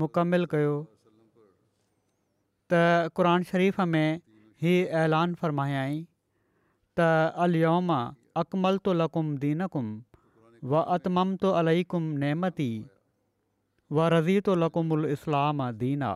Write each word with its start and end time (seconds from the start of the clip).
मुकमिल 0.00 0.44
कयो 0.52 0.74
त 2.72 2.78
क़रान 3.16 3.40
शरीफ़ 3.50 3.78
में 3.94 4.08
ही 4.62 4.74
ऐलान 5.00 5.28
फ़रमायाई 5.40 5.98
त 6.98 7.08
अलियोमा 7.46 7.98
अकमल 8.42 8.78
तो 8.84 8.92
लकुम 9.00 9.26
दीनकुम 9.44 9.86
व 10.70 10.80
अतमम 10.96 11.28
तो 11.42 11.50
अलुम 11.60 12.04
नेमती 12.24 12.70
व 13.92 13.96
रज़ी 14.14 14.36
तोलकुमलाम 14.48 15.58
दीना 15.84 16.10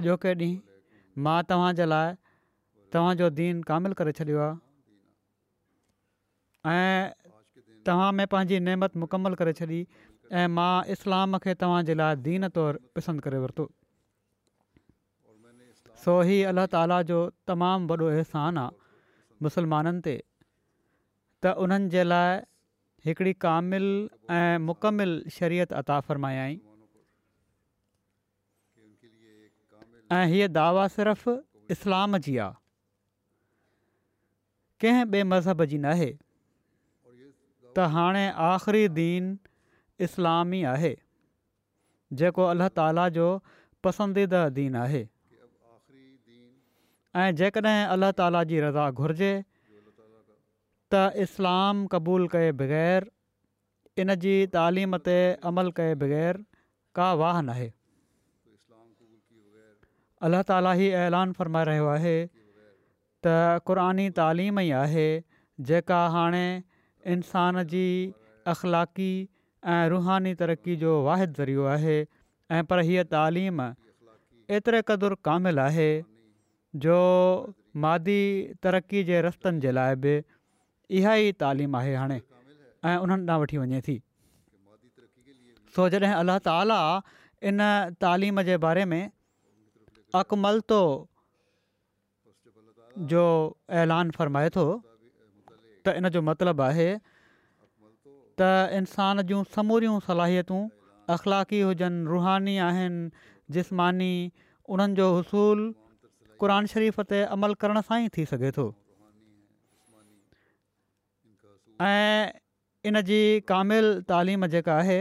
अॼोके 0.00 0.32
ॾींहुं 0.40 0.54
मां 1.24 1.38
तव्हांजे 1.52 1.84
लाइ 1.92 2.08
तव्हांजो 2.92 3.26
दीन 3.38 3.54
कामिलु 3.70 3.94
करे 4.00 4.12
छॾियो 4.18 4.38
आहे 4.48 4.54
ऐं 6.74 6.98
तव्हां 7.86 8.10
में 8.18 8.26
पंहिंजी 8.34 8.56
नेमत 8.68 8.90
मुकमलु 9.02 9.36
करे 9.42 9.52
छॾी 9.60 9.78
ऐं 10.30 10.48
मां 10.52 10.82
इस्लाम 10.92 11.38
खे 11.44 11.54
तव्हांजे 11.60 11.94
लाइ 12.00 12.16
दीन 12.28 12.48
तौरु 12.56 12.78
पसंदि 12.96 13.20
करे 13.26 13.38
वरितो 13.44 13.64
सो 16.04 16.20
ही 16.28 16.36
अल्ला 16.50 16.64
ताला 16.74 17.00
जो 17.10 17.18
तमामु 17.50 17.86
वॾो 17.92 18.08
अहसान 18.16 18.58
आहे 18.64 18.76
मुस्लमाननि 19.46 20.00
ते 20.06 20.14
त 21.42 21.54
उन्हनि 21.64 21.88
जे 21.96 22.02
लाइ 22.04 22.38
हिकिड़ी 23.08 23.32
कामिल 23.46 23.86
ऐं 24.36 24.58
मुकमिल 24.68 25.16
शरीयत 25.38 25.72
अता 25.80 25.98
फरमायाई 26.10 26.60
ऐं 30.18 30.22
हीअ 30.32 30.48
दावा 30.60 30.86
सिर्फ़ु 31.00 31.34
इस्लाम 31.76 32.18
जी 32.26 32.36
आहे 32.44 32.66
कंहिं 34.82 35.04
ॿिए 35.12 35.24
मज़हब 35.34 35.64
जी 35.74 35.78
नाहे 35.88 36.10
त 37.76 37.86
हाणे 37.96 38.28
आख़िरी 38.52 38.88
दीन 39.02 39.36
इस्लामी 40.06 40.60
आहे 40.72 40.90
जेको 42.20 42.44
अलाह 42.54 42.70
ताला 42.80 43.04
जो 43.20 43.24
पसंदीदा 43.86 44.42
अधीन 44.50 44.76
आहे 44.86 45.00
ऐं 47.22 47.38
जेकॾहिं 47.42 47.86
अलाह 47.96 48.12
ताला 48.20 48.42
जी 48.52 48.60
रज़ा 48.66 49.02
घुरिजे 49.04 49.30
त 49.42 51.24
इस्लाम 51.26 51.80
क़बूल 51.94 52.28
कए 52.34 52.50
बग़ैर 52.60 53.08
इन 54.04 54.16
जी 54.26 54.34
तालीम 54.56 55.00
ते 55.08 55.16
अमल 55.52 55.72
कए 55.80 55.94
बग़ैर 56.02 56.42
का 57.00 57.08
वाह 57.22 57.40
न 57.42 57.56
आहे 57.56 57.68
अलाह 60.28 60.44
ताली 60.52 60.70
ई 60.82 61.02
ऐलान 61.06 61.34
फरमाए 61.40 61.68
रहियो 61.70 61.88
आहे 61.96 62.14
त 62.28 63.34
क़ुर 63.70 64.06
तालीम 64.20 64.62
ई 64.62 64.70
आहे 64.82 65.08
जेका 65.72 65.98
हाणे 66.14 66.46
इंसान 67.16 67.64
जी 67.74 67.84
अख़लाक़ी 68.54 69.10
ऐं 69.66 69.86
रुहानी 69.90 70.32
तरक़ी 70.40 70.74
जो 70.80 70.90
वाहिद 71.04 71.32
ज़रियो 71.36 71.64
आहे 71.70 71.96
ऐं 72.56 72.62
पर 72.72 72.80
हीअ 72.88 73.04
तालीम 73.12 73.60
एतिरे 74.58 74.82
क़दुरु 74.90 75.16
कामिल 75.28 75.58
आहे 75.64 75.88
जो 76.84 76.98
मादी 77.84 78.20
तरक़ी 78.66 79.02
जे 79.10 79.20
रस्तनि 79.28 79.60
जे 79.64 79.72
लाइ 79.78 79.96
बि 80.04 80.14
इहा 81.00 81.14
ई 81.24 81.32
तालीम 81.42 81.76
आहे 81.82 81.94
हाणे 82.02 82.20
ऐं 82.84 82.96
उन्हनि 83.04 83.30
ॾांहुं 83.30 83.42
वठी 83.42 83.58
वञे 83.62 83.80
थी 83.88 83.96
सो 85.76 85.88
जॾहिं 85.94 86.14
अलाह 86.18 86.38
ताला 86.50 86.78
इन 87.50 87.60
तालीम 88.04 88.40
जे 88.50 88.56
बारे 88.66 88.84
में 88.92 89.00
अकमलतो 90.22 90.80
जो 93.12 93.26
ऐलान 93.84 94.10
फ़रमाए 94.18 94.48
थो 94.58 94.66
त 94.78 95.98
इन 96.02 96.08
जो 96.18 96.22
मतिलबु 96.30 96.62
आहे 96.70 96.88
त 98.40 98.46
इंसान 98.80 99.22
जूं 99.30 99.42
समूरियूं 99.56 99.94
सलाहियतूं 100.08 100.58
अख़लाक़ी 101.14 101.60
हुजनि 101.68 102.02
रुहानी 102.12 102.52
आहिनि 102.66 103.30
जिस्मानी 103.56 104.10
उन्हनि 104.74 104.96
जो 105.00 105.06
उसूलु 105.20 105.64
क़रान 106.42 106.70
शरीफ़ 106.72 107.00
ते 107.12 107.22
अमल 107.36 107.56
करण 107.64 107.80
सां 107.88 107.98
ई 108.04 108.08
थी 108.16 108.26
सघे 108.32 108.50
थो 108.58 108.66
ऐं 111.86 112.32
इन 112.90 113.02
जी 113.10 113.18
कामिल 113.52 113.90
तालीम 114.12 114.48
जेका 114.54 114.78
आहे 114.84 114.98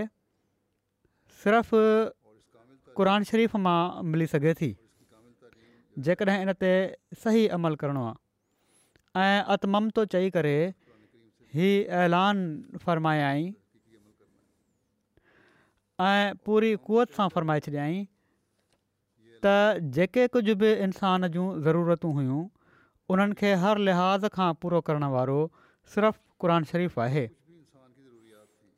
सिर्फ़ु 1.44 2.96
क़रान 3.02 3.30
शरीफ़ 3.34 3.58
मां 3.68 3.80
मिली 4.14 4.32
सघे 4.36 4.54
थी 4.64 4.72
जेकॾहिं 6.08 6.42
इन 6.48 6.58
ते 6.66 6.74
सही 7.26 7.46
अमल 7.60 7.76
करिणो 7.84 8.08
आहे 8.10 9.30
ऐं 9.30 9.40
अतमतो 9.58 10.06
चई 10.18 10.30
करे 10.40 10.56
ही 11.56 11.70
ऐलान 12.04 12.38
फ़रमायाई 12.82 13.46
ऐं 16.06 16.34
पूरी 16.46 16.76
क़ुवत 16.86 17.16
सां 17.20 17.28
फ़रमाए 17.36 17.60
छॾियाई 17.68 18.02
त 19.46 19.54
जेके 19.98 20.28
कुझु 20.36 20.56
बि 20.64 20.72
इंसान 20.88 21.28
जूं 21.36 21.46
ज़रूरतूं 21.68 22.12
हुयूं 22.18 22.42
उन्हनि 23.16 23.38
खे 23.42 23.54
हर 23.64 23.84
लिहाज़ 23.90 24.28
खां 24.38 24.50
पूरो 24.64 24.82
करण 24.90 25.08
वारो 25.16 25.38
सिर्फ़ु 25.94 26.42
क़रानु 26.46 26.70
शरीफ़ु 26.74 27.04
आहे 27.06 27.26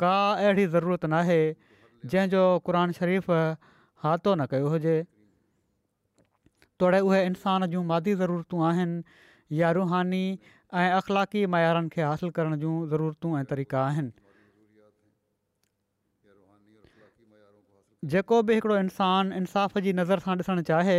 का 0.04 0.14
अहिड़ी 0.34 0.68
ज़रूरत 0.78 1.10
नाहे 1.16 1.40
जंहिंजो 2.12 2.44
क़ुर 2.68 2.82
शरीफ़ 3.00 3.32
हातो 4.06 4.36
न 4.36 4.46
कयो 4.54 4.70
हुजे 4.76 4.96
तोड़े 6.80 7.00
उहे 7.10 7.26
इंसान 7.32 7.66
जूं 7.74 7.84
मादी 7.96 8.16
ज़रूरतूं 8.24 8.62
आहिनि 8.68 9.04
या 9.62 9.72
रूहानी 9.80 10.24
ऐं 10.74 10.92
अख़लाक़ी 10.96 11.46
मयारनि 11.52 11.90
खे 11.90 12.02
हासिलु 12.02 12.32
करण 12.32 12.56
जूं 12.64 12.74
ज़रूरतूं 12.90 13.32
ऐं 13.40 13.46
तरीक़ा 13.52 13.82
आहिनि 13.90 14.12
जेको 18.14 18.42
बि 18.50 18.54
हिकिड़ो 18.56 18.78
इंसानु 18.78 19.36
इंसाफ़ 19.36 19.80
जी 19.86 19.94
नज़र 20.00 20.20
सां 20.26 20.36
ॾिसणु 20.42 20.62
चाहे 20.70 20.98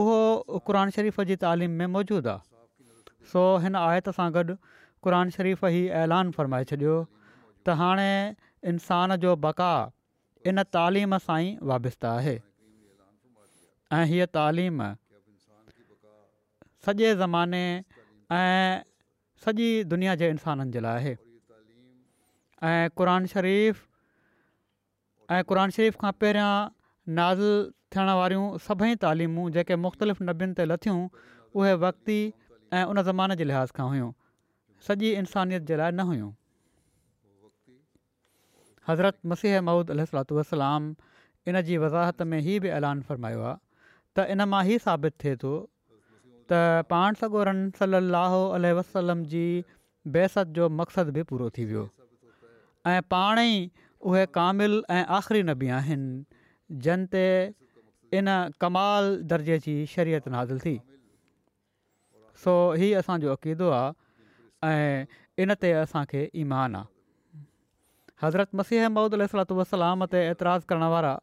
उहो 0.00 0.60
क़रान 0.68 0.90
शरीफ़ 0.96 1.20
जी 1.32 1.36
तालीम 1.44 1.70
में 1.80 1.86
मौजूदु 1.96 2.28
आहे 2.28 3.28
सो 3.34 3.42
हिन 3.66 3.76
आयत 3.82 4.08
सां 4.20 4.30
गॾु 4.38 4.56
क़ुर 5.06 5.18
शरीफ़ 5.36 5.66
ई 5.66 5.84
ऐलान 6.04 6.30
फ़रमाए 6.38 6.64
छॾियो 6.72 6.96
त 6.96 7.76
हाणे 7.82 8.08
इंसान 8.72 9.16
जो 9.26 9.36
बका 9.44 9.70
इन 10.52 10.62
तालीम 10.78 11.18
सां 11.28 11.38
ई 11.44 11.56
वाबस्तु 11.74 12.10
आहे 12.14 12.36
ऐं 14.00 14.02
हीअ 14.14 14.26
तालीम 14.40 14.82
सॼे 16.86 17.14
ज़माने 17.24 17.64
ऐं 18.32 18.80
सॼी 19.44 19.66
दुनिया 19.88 20.14
जे 20.20 20.28
इंसाननि 20.30 20.70
जे 20.72 20.80
लाइ 20.80 20.94
आहे 20.96 21.12
ऐं 22.70 22.88
क़रान 22.98 23.26
शरीफ़ु 23.32 23.80
ऐं 25.34 25.42
क़रान 25.48 25.70
शरीफ़ 25.76 25.96
खां 26.00 26.12
पहिरियां 26.12 26.50
नाज़िल 27.18 27.54
थियण 27.94 28.08
वारियूं 28.18 28.58
सभई 28.68 28.96
तालीमूं 29.04 29.48
जेके 29.56 29.76
मुख़्तलिफ़ 29.84 30.22
नबनि 30.28 30.54
ते 30.60 30.64
लथियूं 30.68 31.00
उहे 31.56 31.72
वक़्ती 31.86 32.18
उन 32.92 33.02
ज़माने 33.08 33.36
जे 33.40 33.44
लिहाज़ 33.48 33.72
खां 33.80 33.88
हुयूं 33.94 34.10
सॼी 34.88 35.10
इंसानियत 35.24 35.62
जे 35.72 35.76
लाइ 35.82 35.92
न 35.92 36.00
हुइयूं 36.12 36.30
हज़रत 38.88 39.20
मसीह 39.32 39.60
महूद 39.70 39.90
अल 39.96 40.06
वसलाम 40.40 40.94
इन 41.48 41.60
जी 41.70 41.76
वज़ाहत 41.86 42.22
में 42.28 42.38
ई 42.44 42.58
बि 42.60 42.68
ऐलान 42.82 43.02
फ़रमायो 43.08 43.42
आहे 43.52 43.56
त 44.16 44.30
इन 44.36 44.48
मां 44.54 44.64
ई 44.66 44.78
साबित 44.86 45.14
थिए 45.24 45.36
थो 45.44 45.54
त 46.50 46.86
पाण 46.92 47.16
सगोरन 47.20 47.58
सली 47.78 48.72
वसलम 48.78 49.22
जी 49.34 49.44
बेसत 50.16 50.52
जो 50.58 50.68
मक़सदु 50.80 51.14
बि 51.16 51.22
पूरो 51.30 51.48
थी 51.58 51.64
वियो 51.70 51.82
ऐं 52.92 52.98
पाण 53.14 53.40
ई 53.46 53.56
उहे 54.10 54.22
कामिल 54.38 54.76
ऐं 54.96 55.02
आख़िरी 55.18 55.42
नबी 55.50 55.66
बि 55.66 55.72
आहिनि 55.78 56.18
जनते 56.88 57.24
इन 58.20 58.34
कमाल 58.64 59.10
दर्जे 59.32 59.58
जी 59.68 59.74
शरियत 59.94 60.28
नाज़िल 60.36 60.60
थी 60.66 60.74
सो 62.44 62.54
इहा 62.80 63.04
असांजो 63.04 63.32
अक़ीदो 63.38 63.70
आहे 63.80 64.72
ऐं 64.72 65.44
इन 65.44 65.54
ते 65.64 65.72
असांखे 65.84 66.22
ईमान 66.44 66.80
आहे 66.82 67.44
हज़रत 68.26 68.56
मसीह 68.62 68.88
महुूद 68.98 69.20
अल 69.20 69.28
वसलाम 69.62 70.06
ते 70.14 70.24
एतिराज़ु 70.34 70.68
करण 70.72 70.88
वारा 70.96 71.14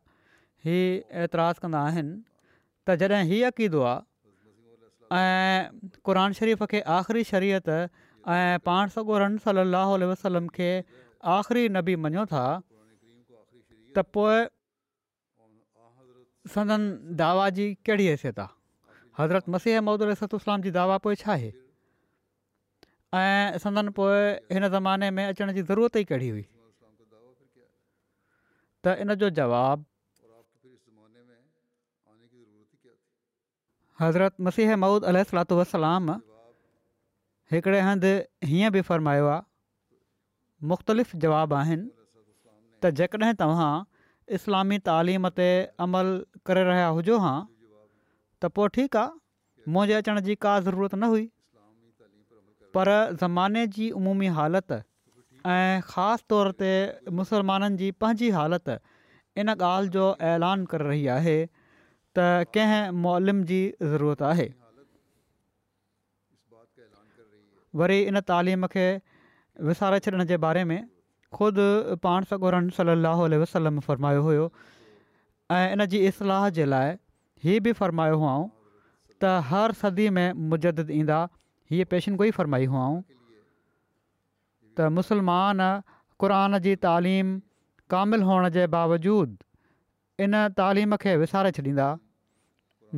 ही 0.68 0.80
एतिराज़ 1.24 1.64
कंदा 1.66 1.84
आहिनि 1.94 2.16
त 2.88 3.00
जॾहिं 3.04 3.30
हीउ 3.32 3.48
अक़ीदो 3.54 3.82
आहे 3.94 4.04
ऐं 5.14 5.70
क़रन 6.06 6.34
शरीफ़ 6.34 6.64
खे 6.72 6.80
आख़िरी 6.82 7.24
शरीयत 7.24 7.70
ऐं 7.70 8.60
पाण 8.66 8.90
सगोरन 8.90 9.38
रन 9.38 9.38
सली 9.38 10.06
वसलम 10.06 10.48
खे 10.56 10.84
आख़िरी 11.22 11.68
नबी 11.70 11.96
मञो 12.02 12.26
था 12.26 12.62
त 13.94 14.00
पोइ 14.14 14.46
संदन 16.54 17.16
दावा 17.22 17.50
जी 17.58 17.74
कहिड़ी 17.86 18.06
हैसियत 18.06 18.40
आहे 18.40 19.24
हज़रत 19.24 19.50
मसीह 19.50 19.82
महुदलूासलाम 19.82 20.62
जी 20.62 20.72
दावा 20.72 20.98
पोइ 21.06 21.16
छा 21.22 21.32
आहे 21.32 21.52
ऐं 23.14 23.58
संदन 23.62 23.90
पोइ 23.98 24.58
हिन 24.58 24.68
ज़माने 24.70 25.12
में 25.12 25.26
अचण 25.28 25.54
जी 25.54 25.62
ज़रूरत 25.62 25.96
ई 25.98 26.04
कहिड़ी 26.04 26.30
हुई 26.30 26.46
त 28.86 28.96
इन 29.02 29.14
जो 29.22 29.30
जवाबु 29.30 29.84
हज़रत 34.02 34.36
मसीह 34.46 34.76
महुूद 34.80 35.04
علیہ 35.10 35.54
वसलाम 35.58 36.16
हिकिड़े 37.52 37.80
हंधि 37.86 38.12
हीअं 38.52 38.72
बि 38.76 38.82
फ़रमायो 38.86 39.26
आहे 39.34 40.66
मुख़्तलिफ़ 40.72 41.16
जवाब 41.26 41.54
आहिनि 41.54 41.84
त 41.88 42.92
जेकॾहिं 43.00 43.34
तव्हां 43.42 43.84
इस्लामी 44.38 44.78
तालीम 44.90 45.30
ते 45.40 45.48
अमल 45.86 46.10
करे 46.50 46.64
रहिया 46.70 46.88
हुजो 47.00 47.18
हा 47.26 47.34
त 47.44 48.52
पोइ 48.58 48.74
ठीकु 48.78 48.98
आहे 49.04 49.74
मुंहिंजे 49.76 49.98
अचण 50.04 50.22
जी 50.30 50.36
का 50.48 50.56
ज़रूरत 50.70 50.96
न 50.96 51.12
हुई 51.14 51.28
पर 52.78 52.94
ज़माने 53.22 53.66
जी 53.78 53.90
उमूमी 54.00 54.32
हालति 54.40 54.82
ऐं 55.54 55.86
ख़ासि 55.94 56.26
तौर 56.34 56.52
ते 56.64 56.72
मुसलमाननि 57.20 57.82
जी 57.84 57.92
पंहिंजी 58.06 58.32
हालति 58.40 58.80
इन 59.44 59.58
ॻाल्हि 59.60 59.96
जो 59.98 60.10
ऐलान 60.34 60.66
करे 60.74 60.90
रही 60.90 61.08
आहे 61.20 61.38
त 62.20 62.26
कंहिं 62.58 62.96
मॉल 63.06 63.30
जी 63.52 63.62
ज़रूरत 63.94 64.22
आहे 64.32 64.46
वरी 67.82 68.00
इन 68.10 68.20
तालीम 68.32 68.68
खे 68.76 68.84
विसारे 69.70 70.00
छॾण 70.06 70.24
जे 70.32 70.38
बारे 70.46 70.64
में 70.72 70.78
ख़ुदि 71.40 71.68
पाण 72.06 72.28
सगोरनि 72.30 72.76
सली 72.78 72.96
अलसलम 73.40 73.80
फ़रमायो 73.88 74.22
हुयो 74.28 74.46
ऐं 75.56 75.66
इन 75.78 75.86
जी 75.94 76.04
इस्लाह 76.12 76.48
जे 76.60 76.68
लाइ 76.76 76.94
हीअ 77.48 77.60
बि 77.68 77.74
फ़रमायो 77.80 78.22
हुओ 78.24 78.38
त 78.44 79.34
हर 79.50 79.76
सदी 79.82 80.08
में 80.20 80.40
मुजद 80.54 80.88
ईंदा 81.00 81.20
हीअ 81.74 81.90
पेशिनगो 81.96 82.28
ई 82.30 82.38
फ़रमाई 82.40 82.70
हुअऊं 82.76 83.02
त 83.10 84.94
मुसलमान 85.02 85.68
क़रान 86.24 86.60
जी 86.70 86.76
तालीम 86.88 87.36
क़ामिलु 87.96 88.30
हुअण 88.32 88.50
जे 88.58 88.68
बावजूदि 88.78 90.26
इन 90.28 90.42
तालीम 90.62 90.96
खे 91.06 91.16
विसारे 91.24 91.52
छॾींदा 91.60 91.88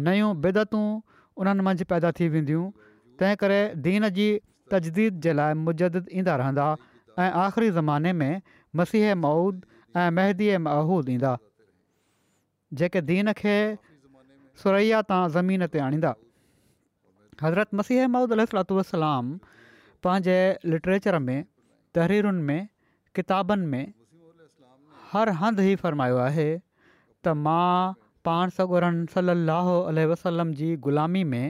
नयूं 0.06 0.32
बिदतूं 0.44 0.86
उन्हनि 1.42 1.62
मंझि 1.68 1.86
पैदा 1.92 2.12
थी 2.20 2.26
वेंदियूं 2.36 2.66
तंहिं 3.22 3.36
करे 3.44 3.60
दीन 3.88 4.10
जी 4.18 4.28
तजदीद 4.74 5.20
जे 5.26 5.34
लाइ 5.40 5.54
मुजदद 5.66 6.14
ईंदा 6.22 6.36
रहंदा 6.42 6.68
ऐं 7.26 7.30
आख़िरी 7.44 7.70
ज़माने 7.78 8.14
में 8.22 8.42
मसीह 8.82 9.14
मऊद 9.26 9.64
ऐं 10.02 10.08
मेहदीअ 10.18 10.60
महूद 10.68 11.10
ईंदा 11.16 11.34
जेके 12.82 13.02
दीन 13.12 13.32
खे 13.42 13.56
सुरैया 14.64 15.02
तां 15.12 15.22
ज़मीन 15.38 15.68
ते 15.76 15.84
आणींदा 15.88 16.14
हज़रत 17.44 17.80
मसीह 17.82 18.08
मूद 18.18 18.38
अलाम 18.38 19.34
पंहिंजे 20.06 20.40
लिटरेचर 20.74 21.20
में 21.30 21.38
तहरीरुनि 21.98 22.44
में 22.50 22.66
किताबनि 23.20 23.70
में 23.74 23.86
हर 25.14 25.30
हंधि 25.44 25.72
ई 25.72 25.80
फ़रमायो 25.86 26.20
आहे 26.30 26.50
त 26.58 27.38
मां 27.46 27.70
पाण 28.28 28.50
सॻोरन 28.56 28.96
सलाहो 29.12 29.74
वसलम 30.12 30.50
जी 30.62 30.68
ग़ुलामी 30.86 31.20
में 31.34 31.46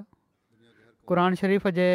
क़रान 1.12 1.36
शरीफ़ 1.42 1.68
जे 1.80 1.90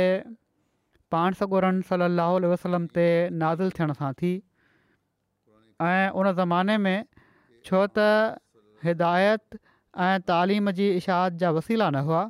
पाण 1.15 1.39
सॻोरन 1.41 1.81
सलाहु 1.89 2.47
वसलम 2.53 2.87
ते 2.99 3.07
नाज़िल 3.43 3.77
थियण 3.79 3.97
सां 4.01 4.13
थी 4.21 4.33
ऐं 5.89 6.17
उन 6.23 6.33
ज़माने 6.39 6.77
में 6.85 7.09
छो 7.69 7.83
त 7.99 8.07
हिदायत 8.87 9.59
ऐं 10.07 10.25
तालीम 10.31 10.71
जी 10.81 10.89
इशाहत 11.01 11.41
जा 11.43 11.51
वसीला 11.59 11.91
न 11.91 12.05
हुआ 12.11 12.23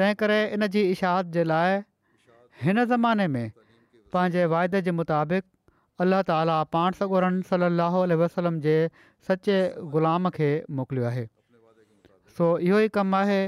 तंहिं 0.00 0.18
करे 0.22 0.38
इन 0.58 0.66
जी 0.76 0.84
इशाहत 0.94 1.34
जे 1.36 1.44
लाइ 1.50 1.80
हिन 2.62 2.84
ज़माने 2.92 3.26
में 3.36 3.44
पंहिंजे 4.16 4.48
वाइदे 4.54 4.82
जे 4.88 4.94
मुताबिक़ 5.02 5.44
अल्ल्ह 6.04 6.26
ताली 6.32 6.56
पाण 6.76 6.98
सगोरन 7.02 7.40
सल 7.52 7.70
अल 7.70 8.18
वसलम 8.24 8.60
जे 8.68 8.76
सचे 9.30 9.58
ग़ुलाम 9.96 10.30
खे 10.40 10.50
मोकिलियो 10.80 11.10
आहे 11.12 11.26
सो 12.38 12.48
इहो 12.68 12.78
ई 12.84 12.90
कमु 12.98 13.16
आहे 13.20 13.40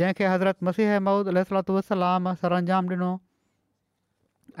जंहिंखे 0.00 0.28
हज़रत 0.32 0.68
मसीह 0.68 0.94
ममूद 1.08 1.32
अल 1.32 1.42
सलातलाम 1.50 2.32
सरअंजाम 2.42 2.90
ॾिनो 2.94 3.10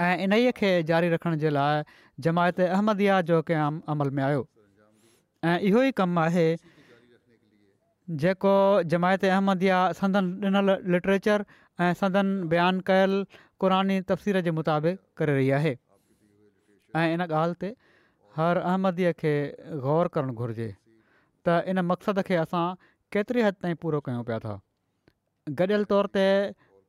ऐं 0.06 0.26
इनई 0.26 0.52
खे 0.60 0.70
जारी 0.90 1.08
रखण 1.14 1.36
जे 1.44 1.50
लाइ 1.56 1.82
जमायत 2.26 2.60
अहमदिया 2.66 3.20
जो 3.30 3.40
कंहिं 3.50 3.80
अमल 3.94 4.10
में 4.18 4.22
आयो 4.28 4.42
ऐं 5.50 5.56
इहो 5.70 5.82
ई 5.88 5.92
कमु 6.00 6.20
आहे 6.24 6.46
जेको 8.24 8.54
जमायत 8.94 9.24
अहमदिया 9.32 9.80
संदन 10.00 10.30
ॾिनल 10.48 10.76
लिटरेचर 10.96 11.44
ऐं 11.80 11.92
संदन 12.02 12.32
बयानु 12.54 12.84
कयल 12.90 13.16
क़ुरानी 13.60 13.98
तफ़सीर 14.12 14.40
जे 14.48 14.54
मुताबिक़ 14.60 14.98
करे 15.20 15.34
रही 15.40 15.50
आहे 15.58 15.74
ऐं 17.02 17.06
इन 17.18 17.26
ॻाल्हि 17.28 17.60
ते 17.64 17.72
हर 18.40 18.62
अहमदीअ 18.72 19.12
खे 19.22 19.34
ग़ौर 19.86 20.10
करणु 20.16 20.36
घुरिजे 20.40 20.70
त 20.72 21.60
इन 21.74 21.84
मक़सद 21.92 22.22
खे 22.30 22.36
असां 22.46 22.64
केतिरी 23.14 23.42
हदि 23.46 23.58
ताईं 23.62 23.76
पूरो 23.82 23.98
कयूं 24.08 24.22
पिया 24.28 24.38
था 24.44 24.54
गॾियल 25.58 25.82
तौर 25.92 26.06
ते 26.16 26.26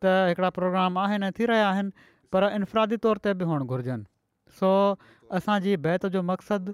त 0.03 0.13
हिकिड़ा 0.29 0.49
प्रोग्राम 0.57 0.97
आहिनि 1.03 1.29
थी 1.39 1.45
रहिया 1.51 1.67
आहिनि 1.73 1.91
पर 2.33 2.43
इनफ़रादी 2.57 2.97
तौर 3.05 3.17
ते 3.23 3.33
बि 3.39 3.45
हुअणु 3.49 3.65
घुरजनि 3.65 4.05
सो 4.59 4.69
असांजी 5.39 5.75
बैत 5.87 6.05
जो 6.15 6.21
मक़सदु 6.31 6.71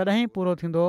तॾहिं 0.00 0.26
पूरो 0.36 0.54
थींदो 0.62 0.86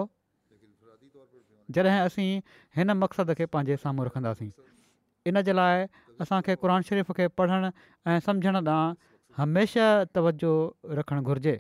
जॾहिं 1.75 1.99
असीं 2.07 2.31
हिन 2.79 2.91
मक़सद 3.03 3.33
खे 3.37 3.45
पंहिंजे 3.53 3.75
साम्हूं 3.83 4.05
रखंदासीं 4.07 4.49
इन 5.31 5.41
जे 5.47 5.53
लाइ 5.59 5.85
असांखे 6.23 6.55
क़ुर 6.63 6.71
शरीफ़ 6.89 7.11
खे 7.19 7.27
पढ़ण 7.39 7.69
ऐं 8.11 8.19
समुझण 8.27 8.55
ॾांहुं 8.57 8.95
हमेशह 9.37 10.03
तवजो 10.15 10.53
रखणु 10.99 11.21
घुरिजे 11.31 11.55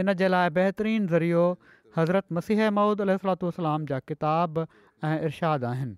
इन 0.00 0.12
जे 0.20 0.28
लाइ 0.34 0.48
बहितरीनु 0.56 1.06
ज़रियो 1.14 1.44
हज़रत 1.98 2.34
मसीह 2.38 2.68
मौद 2.78 3.00
अल 3.08 3.14
सलातलाम 3.22 3.86
जा 3.90 3.98
किताब 4.10 4.64
ऐं 5.08 5.24
इर्शाद 5.28 5.68
आहिनि 5.70 5.96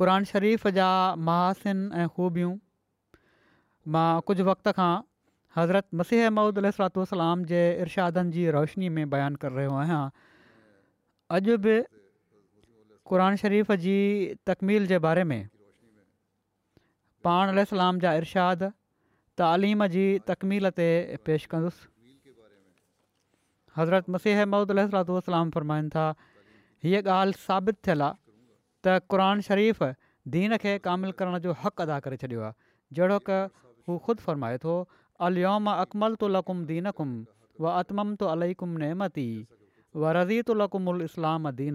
क़रान 0.00 0.28
शरीफ़ 0.30 0.68
जा 0.78 0.88
महासिन 1.28 2.02
ऐं 2.02 2.08
ख़ूबियूं 2.16 2.52
मां 3.96 4.08
कुझु 4.30 4.44
वक़्त 4.50 4.74
खां 4.80 4.90
हज़रत 5.60 6.00
मसीह 6.02 6.28
मौदह 6.40 6.70
सलातलाम 6.80 7.44
जे 7.54 7.62
इर्शादनि 7.86 8.36
जी 8.36 8.46
रोशनी 8.58 8.92
में 8.98 9.10
बयानु 9.16 9.42
करे 9.46 9.56
रहियो 9.62 9.78
आहियां 9.86 10.02
अॼु 11.40 11.56
बि 11.68 11.78
क़ुर 11.84 13.42
शरीफ़ 13.46 13.80
जी 13.88 13.96
तकमील 14.52 14.92
जे 14.94 14.98
बारे 15.10 15.24
में 15.34 15.46
पाण 17.28 17.56
अल 17.58 17.68
जा 18.06 18.14
इर्शाद 18.24 18.70
तइलीम 19.42 19.86
जी 19.98 20.06
तकमील 20.32 20.70
ते 20.82 20.86
पेशि 21.26 21.50
कंदुसि 21.54 21.92
हज़रत 23.76 24.08
मसीह 24.16 24.44
ममूदु 24.50 24.74
अलसलाम 24.74 25.50
फ़रमाइनि 25.56 25.88
था 25.94 26.04
हीअ 26.84 27.00
ॻाल्हि 27.16 27.36
साबित 27.46 27.76
थियलु 27.86 28.04
आहे 28.06 28.16
त 28.86 29.08
क़रान 29.14 29.40
शरीफ़ 29.48 29.82
दीन 30.36 30.56
खे 30.62 30.72
क़ामिलु 30.86 31.12
करण 31.18 31.38
जो 31.46 31.52
हक़ु 31.64 31.80
अदा 31.84 31.98
करे 32.06 32.16
छॾियो 32.22 32.40
आहे 32.48 32.96
जहिड़ो 32.98 33.18
क 33.28 33.42
हू 33.88 33.98
ख़ुदि 34.06 34.22
फ़रमाए 34.28 34.58
थो 34.66 34.74
اليوم 35.26 35.68
अकमल 35.70 36.14
तुलुम 36.20 36.58
दीन 36.70 36.90
कुम 36.96 37.10
व 37.60 37.64
अतमम 37.80 38.14
तो 38.22 38.26
अलुम 38.32 38.72
नेमती 38.80 39.26
व 40.00 40.10
रज़ी 40.16 40.40
तुलकुम 40.48 40.88
उल 40.88 41.02
इस्लाम 41.02 41.50
جو 41.60 41.70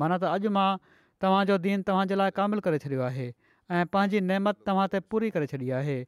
माना 0.00 0.16
त 0.18 0.24
अॼु 0.34 0.50
मां 0.56 0.70
तव्हांजो 1.20 1.56
दीन 1.64 1.82
तव्हांजे 1.88 2.14
लाइ 2.20 2.30
क़ामिल 2.38 2.60
करे 2.66 2.78
छॾियो 2.84 3.02
आहे 3.08 3.26
ऐं 3.70 3.84
पंहिंजी 3.96 4.20
नेमत 4.30 4.56
तव्हां 4.66 4.86
ते 4.94 4.98
पूरी 5.14 5.30
करे 5.36 5.46
छॾी 5.52 5.70
आहे 5.80 5.98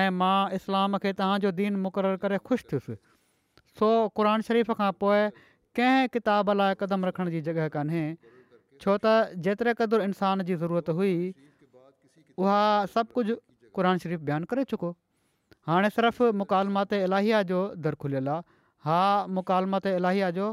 ऐं 0.00 0.10
मां 0.22 0.50
इस्लाम 0.56 0.96
खे 1.04 1.12
तव्हांजो 1.20 1.50
दीन 1.60 1.76
मुक़ररु 1.86 2.16
करे 2.24 2.38
ख़ुशि 2.48 2.64
थियुसि 2.72 2.96
सो 3.78 3.88
क़रन 4.16 4.40
शरीफ़ 4.48 4.72
खां 4.80 4.90
पोइ 5.02 5.22
कंहिं 5.78 6.08
किताब 6.16 6.50
लाइ 6.60 6.74
कदम 6.82 7.04
रखण 7.10 7.30
जी 7.36 7.40
जॻह 7.48 7.68
कान्हे 7.76 8.02
छो 8.82 8.96
त 9.04 9.38
जेतिरे 9.46 9.74
क़दुरु 9.82 10.06
इंसान 10.10 10.42
जी 10.48 10.56
ज़रूरत 10.62 10.90
हुई 11.00 11.14
उहा 12.42 12.62
सभु 12.94 13.12
कुझु 13.18 13.36
क़रान 13.78 14.02
शरीफ़ 14.04 14.22
बयानु 14.30 14.50
करे 14.52 14.64
चुको 14.72 14.90
हाणे 15.70 15.90
सिर्फ़ु 15.98 16.32
मुकालमात 16.42 16.96
इलाहिया 17.04 17.42
जो 17.52 17.60
दर 17.86 17.98
खुलियलु 18.04 18.30
आहे 18.36 18.42
हा 18.88 18.98
मुकालमात 19.38 19.86
इलाहिया 19.94 20.30
जो 20.40 20.48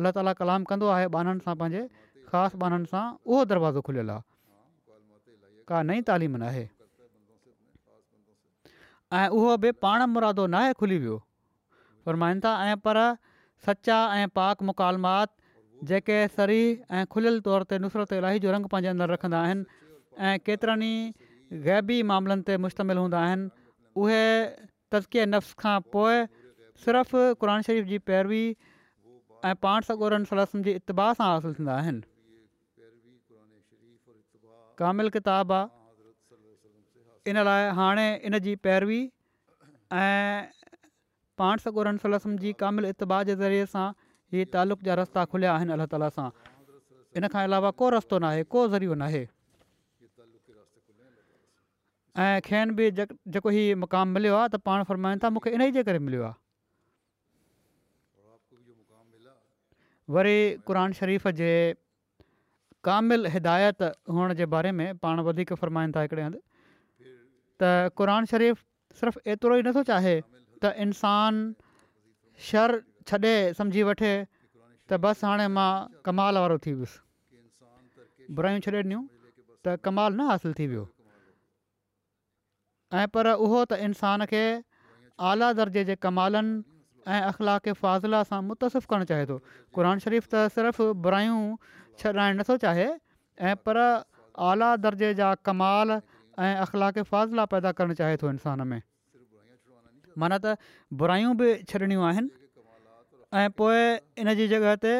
अल्ला 0.00 0.14
ताला 0.18 0.32
कलाम 0.40 0.64
कंदो 0.70 0.88
आहे 0.98 1.06
ॿाननि 1.20 1.42
सां 1.48 1.54
पंहिंजे 1.64 1.82
ख़ासि 2.32 2.58
ॿाननि 2.68 2.88
सां 2.94 3.02
उहो 3.32 3.44
दरवाज़ो 3.52 3.80
खुलियल 3.90 4.10
आहे 4.16 5.68
का 5.70 5.82
नई 5.90 6.00
तालीम 6.10 6.40
नाहे 6.44 6.64
ऐं 9.20 9.28
उहो 9.38 9.56
बि 9.64 9.70
पाण 9.86 10.06
मुरादो 10.16 10.46
नाहे 10.56 10.72
खुली 10.82 10.98
वियो 11.04 11.18
फरमाइनि 12.06 12.40
था 12.44 12.52
ऐं 12.68 12.76
पर 12.86 13.00
सचा 13.66 13.98
ऐं 14.20 14.28
पाक 14.38 14.62
मुकालमात 14.70 15.30
जेके 15.90 16.16
सरी 16.36 16.62
ऐं 16.96 17.04
खुलियल 17.14 17.40
तौर 17.48 17.64
ते 17.72 17.78
नुसरत 17.84 18.12
इलाही 18.20 18.38
जो 18.44 18.52
रंग 18.54 18.66
पंहिंजे 18.74 18.88
अंदरि 18.92 19.12
रखंदा 19.12 19.40
आहिनि 19.48 19.64
ऐं 20.28 20.36
केतिरनि 20.48 20.92
ई 20.94 21.58
ग़ैबी 21.68 21.98
मामलनि 22.12 22.46
ते 22.50 22.56
मुश्तमिल 22.68 23.04
हूंदा 23.04 23.24
आहिनि 23.26 23.50
उहे 24.04 24.24
نفس 24.94 25.06
नफ़्स 25.34 25.52
खां 25.60 25.76
पोइ 25.94 26.16
सिर्फ़ु 26.82 27.20
क़ुर 27.42 27.50
शरीफ़ 27.68 27.86
जी 27.86 27.96
पैरवी 28.10 28.42
ऐं 29.48 29.54
पाण 29.64 29.80
सगुरनि 29.88 30.28
सलसम 30.32 30.62
जे 30.66 30.74
इतबा 30.80 31.06
सां 31.20 31.26
हासिलु 31.28 31.54
थींदा 31.54 31.78
कामिल 34.82 35.10
किताब 35.16 35.52
आहे 35.56 37.32
इन 37.32 37.42
लाइ 37.50 37.64
हाणे 37.80 38.06
इन 38.30 38.38
जी 38.46 38.54
पैरवी 38.68 39.00
पाण 41.42 41.56
सगोरन 41.66 41.96
सलसम 42.02 42.36
जी 42.42 42.52
कामिल 42.64 42.90
इतबा 42.94 43.20
जे 43.28 43.34
ज़रिए 43.42 43.68
सां 43.74 43.84
हीउ 44.34 44.48
तालुक़ 44.56 44.82
जा 44.88 44.96
रस्ता 45.00 45.24
खुलिया 45.32 45.54
आहिनि 45.58 45.74
अलाह 45.76 45.88
ताला 45.94 46.10
सां 46.18 46.26
इन 47.20 47.28
खां 47.34 47.44
अलावा 47.50 47.70
को 47.82 47.90
रस्तो 47.96 48.20
नाहे 48.26 48.44
को 48.54 48.62
ज़रियो 48.74 48.94
न 49.00 49.08
आहे 49.10 49.22
ऐं 52.26 52.40
खेनि 52.48 52.76
बि 52.80 52.88
जेको 53.36 53.54
हीउ 53.56 53.78
मुक़ामु 53.84 54.16
मिलियो 54.18 54.36
आहे 54.40 54.50
त 54.54 54.60
पाण 54.68 54.84
फ़रमाइनि 54.90 55.24
था 55.24 55.30
मूंखे 55.36 55.54
इन 55.58 55.62
ई 55.68 55.74
जे 55.78 55.84
करे 55.90 56.02
मिलियो 56.08 56.32
वरी 60.16 60.36
क़रान 60.68 60.98
शरीफ़ 61.00 61.28
जे 61.40 61.50
कामिल 62.90 63.30
हिदायत 63.34 63.82
हुअण 64.14 64.34
जे 64.40 64.46
बारे 64.54 64.70
में 64.80 64.86
पाण 65.06 65.22
वधीक 65.30 65.52
फ़रमाइनि 65.62 65.94
था 65.98 66.04
हिकिड़े 66.06 66.22
हंधि 66.22 66.40
त 67.64 67.96
क़रान 68.02 68.32
शरीफ़ 68.34 68.64
सिर्फ़ु 69.02 69.24
एतिरो 69.34 69.54
ई 69.62 69.70
नथो 69.70 69.82
चाहे 69.90 70.16
त 70.62 70.70
इंसान 70.86 71.40
शर 72.50 72.78
छॾे 73.10 73.34
सम्झी 73.60 73.82
वठे 73.90 74.12
त 74.90 74.98
बसि 75.06 75.26
हाणे 75.26 75.46
मां 75.54 75.70
कमाल 76.08 76.38
वारो 76.42 76.56
थी 76.66 76.72
वियुसि 76.82 78.26
बुराइयूं 78.38 78.64
छॾे 78.66 78.76
ॾिनियूं 78.82 79.04
त 79.66 79.76
कमाल 79.88 80.12
न 80.14 80.28
हासिलु 80.30 80.54
थी 80.60 80.66
वियो 80.74 80.86
ऐं 83.02 83.06
पर 83.16 83.30
उहो 83.34 83.64
त 83.72 83.80
इंसान 83.88 84.26
खे 84.32 84.44
आला 85.32 85.50
दर्जे 85.60 85.84
जे 85.90 85.94
कमालनि 86.06 86.62
ऐं 87.14 87.20
अख़लाक़ 87.30 87.68
फ़ाज़िला 87.80 88.22
सां 88.28 88.40
मुतसिफ़ 88.50 88.86
करणु 88.92 89.06
चाहे 89.10 89.24
थो 89.30 89.36
क़ुर 89.76 89.88
शरीफ़ 90.04 90.28
त 90.34 90.44
सिर्फ़ु 90.56 90.84
बुराइयूं 91.06 91.40
छॾाइण 92.02 92.38
नथो 92.40 92.56
चाहे 92.64 92.86
ऐं 93.50 93.54
पर 93.66 93.80
आला 94.52 94.70
दर्जे 94.86 95.12
जा 95.20 95.34
कमाल 95.50 95.94
ऐं 95.98 96.54
अख़लाक़ 96.64 96.98
फ़ाज़िला 97.02 97.44
पैदा 97.54 97.72
करणु 97.80 97.94
चाहे 98.02 98.16
थो 98.24 98.30
इंसान 98.36 98.66
में 98.72 98.80
माना 100.18 100.38
त 100.44 100.56
बुराइयूं 100.94 101.32
बि 101.36 101.48
छॾिणियूं 101.68 102.04
आहिनि 102.06 102.30
ऐं 103.38 103.50
पोइ 103.58 103.80
इन 104.22 104.34
जी 104.38 104.46
जॻह 104.52 104.74
ते 104.84 104.94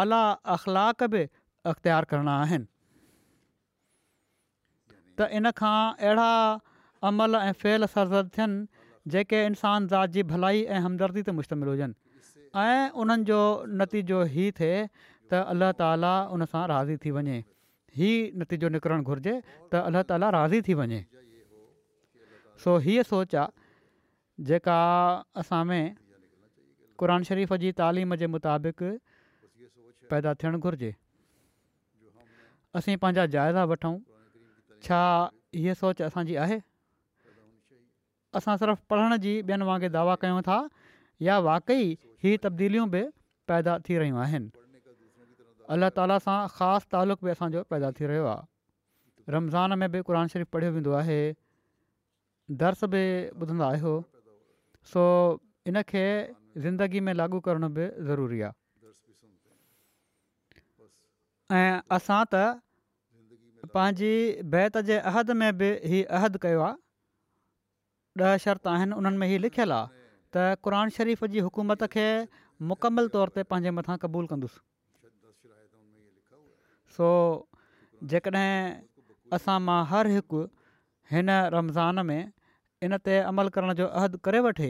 आला 0.00 0.20
अख़लाक 0.56 1.02
बि 1.12 1.22
अख़्तियार 1.72 2.04
करणा 2.12 2.34
आहिनि 2.44 2.64
त 5.18 5.28
इनखां 5.38 5.78
अहिड़ा 5.96 6.30
अमल 7.08 7.34
ऐं 7.40 7.52
फेल 7.62 7.84
सरज़द 7.94 8.28
थियनि 8.34 8.66
जेके 9.12 9.44
इंसान 9.46 9.86
ज़ात 9.92 10.08
जी 10.14 10.22
भलाई 10.32 10.62
ऐं 10.62 10.80
हमदर्दी 10.84 11.22
ते 11.26 11.32
मुश्तमिल 11.40 11.68
हुजनि 11.72 11.94
ऐं 12.68 12.90
उन्हनि 13.00 13.24
जो 13.32 13.40
नतीजो 13.80 14.18
ई 14.24 14.50
थिए 14.60 14.76
त 15.32 15.44
अलाह 15.52 15.72
ताला 15.80 16.12
उन 16.36 16.44
सां 16.52 16.62
राज़ी 16.74 16.96
थी 17.04 17.10
वञे 17.18 17.36
ई 17.40 18.12
नतीजो 18.40 18.68
निकिरणु 18.76 19.02
घुरिजे 19.02 19.34
त 19.72 19.86
अल्लाह 19.88 20.02
ताला 20.10 20.26
राज़ी 20.36 20.60
थी 20.68 20.74
वञे 20.80 21.00
सो 22.64 22.76
हीअ 22.84 23.02
सोच 23.12 23.34
आहे 23.40 23.65
जेका 24.44 24.76
असां 25.42 25.64
में 25.64 25.94
क़रान 27.00 27.22
शरीफ़ 27.24 27.54
जी 27.62 27.72
तालीम 27.80 28.14
जे 28.22 28.26
मुताबिक़ 28.26 28.82
पैदा 30.10 30.34
थियणु 30.42 30.58
घुरिजे 30.58 30.94
असीं 32.76 32.96
पंहिंजा 32.96 33.24
जाइज़ा 33.34 33.64
वठूं 33.72 33.96
छा 34.84 35.00
हीअ 35.54 35.74
सोच 35.80 36.02
असांजी 36.02 36.36
आहे 36.44 36.58
असां 38.40 38.56
सिर्फ़ु 38.62 38.84
पढ़ण 38.90 39.16
जी 39.24 39.32
ॿियनि 39.48 39.64
वांगुरु 39.68 39.92
दावा 39.92 40.14
कयूं 40.24 40.42
था 40.48 40.58
या 41.28 41.38
वाकई 41.48 41.88
ही 42.24 42.36
तब्दीलियूं 42.48 42.88
बि 42.92 43.02
पैदा 43.52 43.78
थी 43.88 43.96
रहियूं 43.98 44.18
आहिनि 44.24 44.50
अल्ला 45.76 45.88
ताला 46.00 46.18
सां 46.26 46.36
ख़ासि 46.58 46.88
तालुक़ 46.92 47.24
बि 47.24 47.30
असांजो 47.34 47.62
पैदा 47.76 47.90
थी 48.00 48.06
रहियो 48.12 48.26
आहे 48.36 49.32
रमज़ान 49.36 49.78
में 49.78 49.90
बि 49.96 50.02
क़ुर 50.10 50.26
शरीफ़ 50.34 50.48
पढ़ियो 50.56 50.72
वेंदो 50.76 50.92
आहे 51.00 51.18
दर्स 52.64 52.84
बि 52.96 53.02
ॿुधंदा 53.38 53.66
आहियो 53.70 53.94
सो 54.92 55.02
इनखे 55.68 56.04
ज़िंदगी 56.64 57.00
में 57.06 57.12
लागू 57.14 57.38
करणु 57.48 57.68
बि 57.78 57.86
ज़रूरी 58.08 58.40
आहे 58.46 58.52
ऐं 61.60 61.78
असां 61.96 62.20
त 62.34 62.42
पंहिंजी 63.74 64.12
बैत 64.54 64.78
जे 64.90 64.98
अहद 65.10 65.30
में 65.40 65.50
बि 65.62 65.70
ही 65.92 66.02
अहद 66.18 66.38
कयो 66.44 66.60
आहे 66.68 66.84
ॾह 68.26 68.36
शर्त 68.44 68.66
आहिनि 68.74 68.96
उन्हनि 69.00 69.16
में 69.22 69.26
ई 69.34 69.38
लिखियलु 69.46 69.76
आहे 69.78 70.06
त 70.36 70.96
शरीफ़ 70.98 71.24
जी 71.34 71.44
हुकूमत 71.48 71.82
खे 71.96 72.06
मुकमल 72.74 73.08
तौर 73.16 73.34
ते 73.38 73.42
पंहिंजे 73.54 73.70
मथां 73.78 73.96
क़बूलु 74.04 74.30
कंदुसि 74.34 74.62
सो 76.98 77.10
जेकॾहिं 78.12 78.54
असां 79.38 79.58
मां 79.68 79.80
हर 79.92 80.12
हिकु 80.16 80.46
हिन 81.14 81.30
रमज़ान 81.56 82.04
में 82.10 82.20
इन 82.82 82.96
ते 83.06 83.18
अमल 83.30 83.48
करण 83.56 83.72
जो 83.74 83.86
अहदु 83.86 84.18
करे 84.26 84.40
वठे 84.46 84.68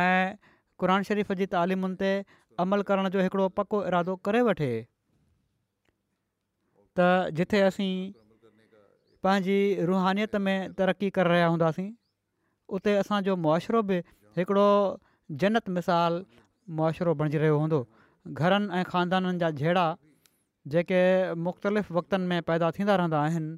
ऐं 0.00 0.36
क़रान 0.80 1.02
शरीफ़ 1.08 1.32
जी 1.40 1.46
तालीमुनि 1.54 1.96
ते 2.02 2.08
अमल 2.64 2.82
करण 2.90 3.08
जो 3.16 3.20
हिकिड़ो 3.26 3.48
पको 3.58 3.82
इरादो 3.90 4.16
करे 4.28 4.40
वठे 4.50 4.70
त 6.98 7.06
जिते 7.40 7.60
असीं 7.70 7.92
पंहिंजी 9.26 9.58
रुहनियत 9.90 10.34
में 10.46 10.56
तरक़ी 10.80 11.10
करे 11.18 11.30
रहिया 11.34 11.46
हूंदासीं 11.52 11.86
उते 12.78 12.96
असांजो 13.04 13.36
मुआशिरो 13.44 13.82
बि 13.90 13.98
हिकिड़ो 14.38 14.66
जनत 15.44 15.68
मिसाल 15.78 16.20
मुआशिरो 16.80 17.14
बणिजी 17.22 17.38
रहियो 17.44 17.56
हूंदो 17.62 17.78
घरनि 18.32 18.68
ऐं 18.80 18.82
ख़ानदाननि 18.90 19.38
जा 19.44 19.50
जहिड़ा 19.62 19.86
जेके 20.74 21.00
मुख़्तलिफ़ 21.46 21.92
वक़्तनि 22.00 22.26
में 22.34 22.42
पैदा 22.50 22.70
थींदा 22.78 22.96
रहंदा 23.02 23.22
आहिनि 23.28 23.56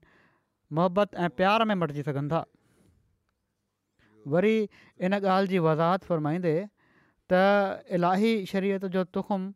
मोहबत 0.73 1.15
ऐं 1.15 1.29
प्यार 1.37 1.65
में 1.65 1.75
मटिजी 1.75 2.03
सघनि 2.03 2.29
था 2.31 2.45
वरी 4.35 4.69
इन 5.07 5.15
ॻाल्हि 5.15 5.49
जी 5.51 5.59
वज़ाहत 5.67 6.05
फ़रमाईंदे 6.05 6.55
त 7.33 7.39
इलाही 7.99 8.35
शरीयत 8.53 8.85
जो 8.97 9.05
तुखुम 9.17 9.49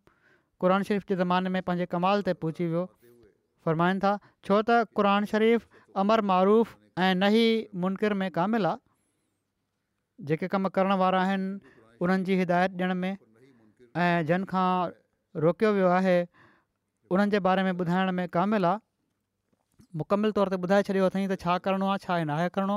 शरीफ़ 0.65 1.05
जे 1.09 1.17
ज़माने 1.17 1.49
में 1.55 1.61
पंहिंजे 1.67 1.87
कमाल 1.95 2.23
ते 2.29 2.33
पहुची 2.39 2.67
वियो 2.71 2.85
फ़रमाइनि 3.65 4.01
था 4.05 4.13
छो 4.45 4.61
त 4.69 4.77
क़रान 5.01 5.25
शरीफ़ 5.33 5.67
अमर 6.03 6.21
मारूफ़ 6.33 6.75
ऐं 6.99 7.15
न 7.19 7.31
ई 7.39 7.69
मुनकिर 7.85 8.15
में 8.23 8.31
कामिल 8.39 8.67
आहे 8.67 10.25
जेके 10.31 10.49
कमु 10.55 10.69
करण 10.77 10.93
वारा 11.01 11.23
आहिनि 11.23 11.75
उन्हनि 12.05 12.25
जी 12.29 12.37
हिदायतु 12.43 12.77
ॾियण 12.85 12.95
में 13.05 13.11
ऐं 13.11 14.25
जन 14.31 14.45
खां 14.53 14.71
रोकियो 15.45 15.73
वियो 15.75 15.89
आहे 15.99 16.17
उन्हनि 17.11 17.31
जे 17.31 17.41
बारे 17.49 17.63
में 17.63 17.73
ॿुधाइण 17.73 18.11
में 18.21 18.29
कामिल 18.39 18.65
आहे 18.73 18.79
मुकमल 19.99 20.31
तौर 20.39 20.49
ते 20.55 20.57
ॿुधाए 20.65 20.83
छॾियो 20.89 21.07
अथई 21.11 21.27
त 21.27 21.37
छा 21.45 21.57
करिणो 21.67 21.87
आहे 21.93 22.03
छा 22.05 22.19
नाहे 22.31 22.49
करिणो 22.57 22.77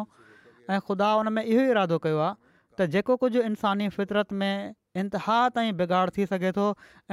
ऐं 0.70 0.80
ख़ुदा 0.88 1.10
उन 1.24 1.30
में 1.36 1.44
इहो 1.44 1.62
ई 1.62 1.74
इरादो 1.74 1.98
कयो 2.06 2.20
आहे 2.26 2.34
त 2.78 2.88
जेको 2.96 3.16
कुझु 3.24 3.42
इंसानी 3.50 3.90
फितरत 3.98 4.34
में 4.42 4.74
इंतिहा 5.02 5.38
ताईं 5.58 5.76
बिगाड़ 5.82 6.08
थी 6.18 6.26
सघे 6.32 6.52
थो 6.58 6.66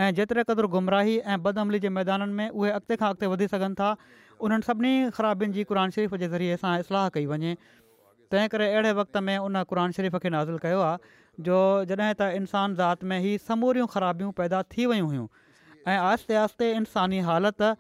ऐं 0.05 0.09
जेतिरे 0.21 0.45
क़दुरु 0.53 0.71
गुमराही 0.77 1.17
ऐं 1.35 1.39
बद 1.49 1.61
अमली 1.65 1.81
जे 1.87 1.93
मैदाननि 1.99 2.39
में 2.41 2.49
उहे 2.49 2.71
अॻिते 2.79 2.97
खां 3.03 3.11
अॻिते 3.17 3.31
वधी 3.35 3.49
सघनि 3.55 3.79
था 3.83 3.91
उन्हनि 4.49 4.67
सभिनी 4.71 4.95
ख़राबियुनि 5.19 5.55
जी 5.59 5.65
क़ुर 5.73 5.85
शरीफ़ 5.99 6.17
जे 6.25 6.29
ज़रिए 6.37 6.57
सां 6.65 6.73
इस्लाह 6.87 7.09
कई 7.19 7.27
वञे 7.35 7.55
तंहिं 8.35 8.49
करे 8.57 8.71
अहिड़े 8.73 8.93
वक़्त 9.03 9.23
में 9.29 9.37
उन 9.51 9.63
क़ुर 9.73 9.85
शरीफ़ 10.01 10.17
खे 10.27 10.33
नाज़िल 10.37 10.59
कयो 10.67 10.81
आहे 10.89 11.15
जो 11.49 11.61
जॾहिं 11.93 12.15
त 12.23 12.33
इंसान 12.41 12.75
ज़ाति 12.83 13.13
में 13.13 13.19
ई 13.21 13.39
समूरियूं 13.49 13.87
ख़राबियूं 13.97 14.33
पैदा 14.43 14.63
थी 14.75 14.87
वियूं 14.93 15.09
हुयूं 15.15 15.27
ऐं 15.91 15.99
आहिस्ते 15.99 16.35
आहिस्ते 16.45 16.73
इंसानी 16.83 17.21
हालति 17.29 17.73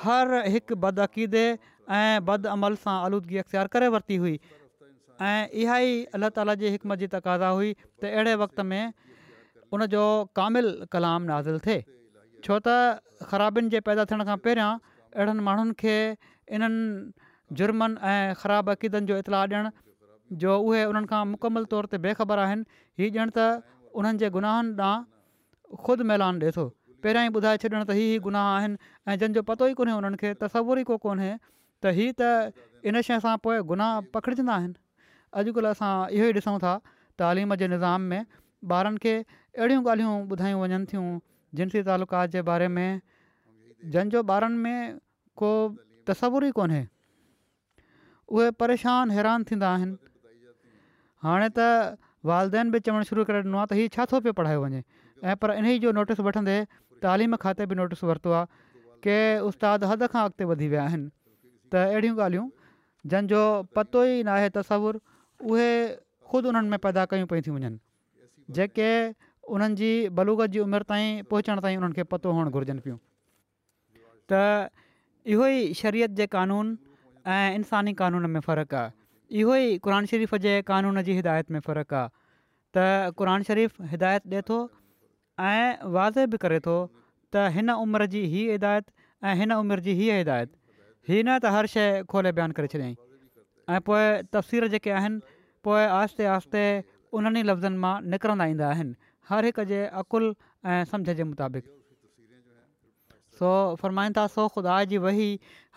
हर 0.00 0.32
हिकु 0.52 0.76
बदअक़ीदे 0.84 1.44
अक़ीदे 1.50 1.58
ऐं 1.98 2.24
बद 2.24 2.46
अमल 2.54 2.74
सां 2.80 2.94
आलूदगी 3.04 3.36
अख़्तियार 3.42 3.66
करे 3.74 3.88
वरिती 3.94 4.16
हुई 4.24 4.34
ऐं 5.28 5.40
इहा 5.62 5.78
ई 5.84 5.94
अला 6.18 6.28
ताली 6.38 6.56
जी 6.62 6.68
हिकमत 6.76 6.98
जी 6.98 7.06
तक़ादा 7.16 7.48
हुई 7.58 7.72
त 7.82 8.04
अहिड़े 8.10 8.34
वक़्त 8.44 8.60
में 8.72 8.92
उनजो 9.78 10.02
कामिल 10.40 10.68
कलाम 10.96 11.22
नाज़िल 11.32 11.56
हासिलु 11.60 11.64
थिए 11.64 11.84
छो 12.46 12.58
त 12.66 13.00
ख़राबियुनि 13.32 13.72
जे 13.76 13.80
पैदा 13.88 14.04
थियण 14.12 14.24
खां 14.30 14.36
पहिरियां 14.48 14.68
अहिड़नि 15.16 15.44
माण्हुनि 15.48 15.76
खे 15.84 15.96
इन्हनि 16.58 17.32
जुर्मनि 17.60 18.10
ऐं 18.14 18.34
ख़राबु 18.44 18.74
अक़ीदनि 18.76 19.12
जो 19.12 19.18
इतलाउ 19.24 19.46
ॾियणु 19.48 19.70
जो 20.44 20.58
उहे 20.68 20.84
उन्हनि 20.92 21.10
खां 21.14 21.22
मुकमल 21.34 21.64
तौर 21.76 21.88
ते 21.94 22.02
बेखबर 22.08 22.44
आहिनि 22.48 22.82
हीउ 23.04 23.16
ॼणु 23.24 23.34
त 23.38 23.48
उन्हनि 24.02 24.24
जे 24.24 24.30
गुनाहनि 24.38 24.76
ॾांहुं 24.88 25.80
ख़ुदि 25.86 26.06
मेलान 26.14 26.44
ॾिए 26.46 26.56
थो 26.60 26.68
पहिरियां 27.04 27.26
ई 27.26 27.34
ॿुधाए 27.38 27.60
छॾणु 27.64 27.82
त 27.82 27.94
हीअ 27.98 28.08
ई 28.14 28.18
गुनाह 28.26 28.46
आहिनि 28.56 28.76
ऐं 29.08 29.16
जंहिंजो 29.22 29.42
पतो 29.50 29.68
ई 29.72 29.76
कोन्हे 29.80 29.94
उन्हनि 30.00 30.20
खे 30.22 30.32
तसवुर 30.42 30.82
ई 30.82 31.00
कोन्हे 31.06 31.30
त 31.32 31.94
हीअ 31.98 32.16
त 32.20 32.30
इन 32.92 33.00
शइ 33.08 33.18
सां 33.26 33.34
पोइ 33.46 33.60
गुनाह 33.72 33.92
पखिड़िजंदा 34.16 34.56
आहिनि 34.60 34.74
अॼुकल्ह 35.42 35.72
असां 35.76 35.92
इहो 36.18 36.26
ई 36.30 36.34
ॾिसूं 36.38 36.56
था 36.66 36.74
तालीम 37.22 37.54
जे 37.62 37.68
निज़ाम 37.74 38.08
में 38.12 38.26
ॿारनि 38.78 39.02
खे 39.06 39.14
अहिड़ियूं 39.22 39.84
ॻाल्हियूं 39.94 40.14
ॿुधाइयूं 40.36 40.60
वञनि 40.64 40.84
थियूं 40.92 41.08
जिनसी 41.60 41.82
तालुकात 41.88 42.36
जे 42.36 42.42
बारे 42.50 42.68
में 42.78 43.00
जंहिंजो 43.96 44.24
ॿारनि 44.32 44.58
में 44.66 44.78
को 45.42 45.50
तस्वुरु 46.12 46.52
ई 46.52 46.58
कोन्हे 46.60 46.82
उहे 48.36 48.50
परेशान 48.62 49.10
हैरान 49.18 49.44
थींदा 49.50 49.68
आहिनि 49.76 49.96
हाणे 51.26 51.48
त 51.58 51.72
वालदेन 52.28 52.70
बि 52.72 52.78
चवणु 52.86 53.08
शुरू 53.08 53.24
करे 53.30 53.42
ॾिनो 53.46 53.58
आहे 53.62 53.68
त 53.72 53.78
हीउ 53.80 53.88
छा 53.96 54.04
थो 54.12 54.20
पियो 54.26 54.32
पढ़ायो 54.40 54.60
वञे 54.64 54.82
ऐं 55.32 55.36
पर 55.42 55.52
इन 55.60 55.68
जो 55.84 55.92
नोटिस 55.96 56.20
वठंदे 56.26 56.56
तइलीम 57.04 57.36
खाते 57.44 57.66
बि 57.68 57.74
नोटिस 57.80 58.02
वरितो 58.08 58.30
आहे 58.32 58.98
के 59.04 59.16
उस्ताद 59.48 59.84
हद 59.90 60.06
खां 60.12 60.22
अॻिते 60.28 60.44
वधी 60.52 60.68
विया 60.72 60.84
आहिनि 60.88 61.08
त 61.72 61.88
अहिड़ियूं 61.88 62.16
ॻाल्हियूं 62.24 62.46
जंहिंजो 63.12 63.42
पतो 63.76 64.00
ई 64.10 64.28
न 64.28 64.36
आहे 64.36 64.48
उहे 64.52 65.68
ख़ुदि 66.30 66.48
उन्हनि 66.52 66.68
में 66.76 66.80
पैदा 66.84 67.04
कयूं 67.12 67.26
पियूं 67.32 67.44
थी 67.46 67.50
वञनि 67.56 67.78
जेके 68.58 68.88
उन्हनि 69.56 69.80
जी 69.80 69.90
बलूगत 70.20 70.50
जी 70.56 70.60
उमिरि 70.68 70.84
ताईं 70.92 71.10
पहुचण 71.32 71.60
ताईं 71.66 71.76
उन्हनि 71.80 71.96
खे 72.00 72.04
पतो 72.12 72.28
हुअण 72.38 72.50
घुरिजनि 72.52 72.80
पियूं 72.86 72.98
त 74.32 74.42
इहो 75.34 75.44
ई 75.54 75.80
शरीयत 75.80 76.16
जे 76.20 76.26
क़ानून 76.34 76.76
ऐं 77.36 77.50
इंसानी 77.60 77.92
क़ानून 78.02 78.28
में 78.36 78.40
फ़रकु 78.48 78.76
आहे 78.82 78.92
इहो 79.40 79.52
ई 79.62 79.78
क़रान 79.86 80.02
शरीफ़ 80.12 80.36
जे 80.48 80.52
क़ानून 80.72 81.00
जी 81.08 81.16
हिदायत 81.20 81.50
में 81.56 81.60
फ़र्क़ु 81.64 81.96
आहे 82.02 83.38
त 83.44 83.50
शरीफ़ 83.50 83.82
हिदायत 83.96 84.22
ॾिए 84.32 84.42
थो 84.52 84.56
ऐं 85.48 85.90
वाज़े 85.96 86.26
बि 86.32 86.36
करे 86.44 86.58
थो 86.66 86.74
त 87.34 87.42
हिन 87.56 87.70
उमिरि 87.82 88.06
जी 88.14 88.22
हीअ 88.30 88.52
हिदायतु 88.52 88.92
ऐं 89.28 89.34
हिन 89.42 89.52
उमिरि 89.52 89.82
जी 89.88 89.92
हीअ 90.00 90.16
हिदायतु 90.18 90.56
हीअ 91.10 91.22
न 91.22 91.36
त 91.38 91.52
हर 91.54 91.66
शइ 91.74 91.86
खोले 92.14 92.32
बयानु 92.38 92.56
करे 92.58 92.70
छॾियईं 92.72 92.94
ऐं 93.76 93.80
पोइ 93.86 94.02
तफ़वीर 94.36 94.68
जेके 94.74 94.90
आहिनि 95.00 95.20
पोइ 95.68 95.84
आहिस्ते 96.00 96.26
आहिस्ते 96.34 96.64
उन्हनि 97.20 97.44
लफ़्ज़नि 97.52 97.78
मां 97.84 97.94
निकिरंदा 98.14 98.46
ईंदा 98.56 98.66
आहिनि 98.74 99.08
हर 99.30 99.48
हिक 99.50 99.62
जे 99.72 99.78
अक़ुल 100.02 100.24
ऐं 100.74 100.84
सम्झ 100.92 101.08
जे 101.20 101.24
मुताबिक़ 101.32 101.64
सो 103.40 103.54
था 104.20 104.26
सो 104.36 104.46
ख़ुदा 104.58 104.76
जी 104.92 104.98
वही 105.08 105.30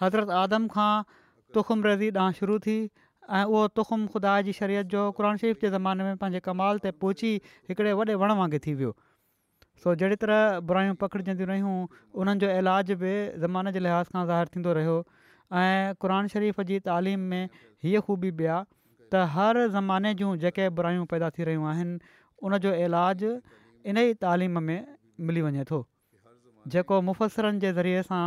हज़रत 0.04 0.30
आदम 0.44 0.68
खां 0.76 0.92
तुखम 1.56 1.84
रज़ी 1.92 2.12
ॾांहुं 2.20 2.40
शुरू 2.42 2.60
थी 2.68 2.78
ऐं 3.32 3.44
उहो 3.48 3.64
तुखम 3.80 4.06
ख़ुदा 4.16 4.36
जी 4.50 4.60
शरीत 4.60 4.92
जो 4.98 5.08
क़ुर 5.20 5.32
शरीफ़ 5.32 5.66
जे 5.66 5.70
ज़माने 5.80 6.04
में 6.12 6.16
पंहिंजे 6.24 6.44
कमाल 6.52 6.84
ते 6.90 6.96
पहुची 7.04 7.32
हिकिड़े 7.72 7.94
वॾे 8.02 8.20
वण 8.26 8.32
वांगुरु 8.42 8.64
थी 8.70 8.74
वियो 8.84 8.92
सो 9.82 9.94
जहिड़ी 10.02 10.16
तरह 10.24 10.60
बुराइयूं 10.70 10.96
पकिड़जंदियूं 11.04 11.48
रहियूं 11.50 11.78
उन्हनि 12.24 12.42
जो 12.44 12.50
इलाजु 12.62 12.96
बि 13.04 13.14
ज़माने 13.46 13.72
जे 13.78 13.80
लिहाज़ 13.86 14.12
खां 14.18 14.24
ज़ाहिर 14.28 14.52
थींदो 14.56 14.76
रहियो 14.80 14.98
ऐं 15.62 15.96
क़ुर 16.04 16.14
शरीफ़ 16.34 16.62
जी 16.70 16.80
तालीम 16.90 17.32
में 17.34 17.50
हीअ 17.86 18.02
ख़ूबी 18.10 18.32
बि 18.42 18.48
आहे 18.56 18.66
त 18.68 19.24
हर 19.38 19.60
ज़माने 19.78 20.14
जूं 20.22 20.36
जेके 20.44 20.68
बुराइयूं 20.82 21.06
पैदा 21.14 21.30
थी 21.38 21.50
रहियूं 21.50 21.68
आहिनि 21.72 22.14
उनजो 22.50 22.74
इलाज 22.86 23.24
इन 23.32 23.98
ई 23.98 24.20
तालीम 24.26 24.64
में 24.70 24.88
मिली 25.30 25.44
वञे 25.48 25.66
थो 25.72 25.82
जेको 26.76 27.02
मुफ़सिरनि 27.10 27.64
जे 27.66 27.74
ज़रिए 27.82 28.04
सां 28.12 28.22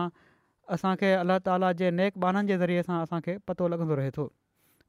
असांखे 0.77 1.11
अलाह 1.23 1.41
ताला 1.49 1.73
जे 1.81 1.91
नेक 2.03 2.23
बाननि 2.27 2.53
जे 2.53 2.59
ज़रिए 2.65 2.85
सां 2.91 3.01
असांखे 3.07 3.37
पतो 3.51 3.69
लॻंदो 3.75 3.99
रहे 4.03 4.11
थो 4.19 4.27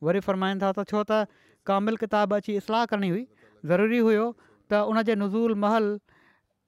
वरी 0.10 0.26
फ़र्माईंदा 0.28 0.72
त 0.78 0.88
छो 0.92 1.06
त 1.14 1.48
कामिल 1.72 2.02
किताब 2.04 2.38
अची 2.42 2.58
इस्लाह 2.66 2.86
करणी 2.94 3.12
हुई 3.16 3.26
ज़रूरी 3.74 4.02
हुयो 4.10 4.30
त 4.44 4.86
उन 4.94 5.04
नुज़ूल 5.24 5.60
महल 5.66 5.90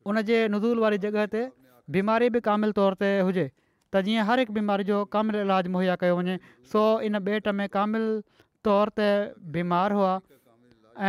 उनजे 0.08 0.38
नदूल 0.56 0.80
वारी 0.82 0.98
जॻह 1.06 1.26
ते 1.36 1.40
बीमारी 1.96 2.30
बि 2.36 2.40
कामिल 2.48 2.72
तौर 2.80 2.96
ते 3.04 3.08
हुजे 3.30 3.44
त 3.48 4.02
जीअं 4.08 4.26
हर 4.32 4.40
हिकु 4.44 4.54
बीमारी 4.58 4.84
जो 4.90 5.00
कामिलु 5.16 5.42
इलाजु 5.46 5.72
मुहैया 5.76 5.96
कयो 6.04 6.18
वञे 6.20 6.36
सो 6.74 6.84
इन 7.08 7.20
बेट 7.28 7.52
में 7.60 7.66
कामिल 7.76 8.06
तौर 8.68 8.92
ते 9.00 9.08
बीमार 9.56 9.98
हुआ 10.00 10.14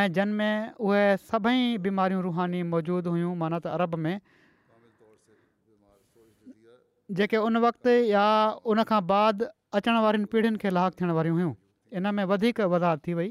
ऐं 0.01 0.05
जनमें 0.19 0.81
उहे 0.89 1.05
सभई 1.31 1.63
बीमारियूं 1.87 2.23
रूहानी 2.29 2.63
मौजूदु 2.75 3.15
हुयूं 3.17 3.33
माना 3.45 3.61
त 3.67 3.77
अरब 3.79 3.95
में 4.07 4.15
जेके 7.21 7.39
उन 7.47 7.59
वक़्तु 7.67 7.95
या 8.11 8.27
उनखां 8.73 9.01
बाद 9.13 9.47
अचणु 9.79 10.03
वारीनि 10.05 10.29
पीढ़ीयुनि 10.35 10.63
खे 10.65 10.71
लाखु 10.81 10.99
थियण 11.01 11.13
वारियूं 11.21 11.39
हुयूं 11.39 11.55
इन 12.01 12.13
में 12.19 12.25
वधीक 12.33 12.61
वाधार 12.75 13.03
थी 13.07 13.15
वई 13.21 13.31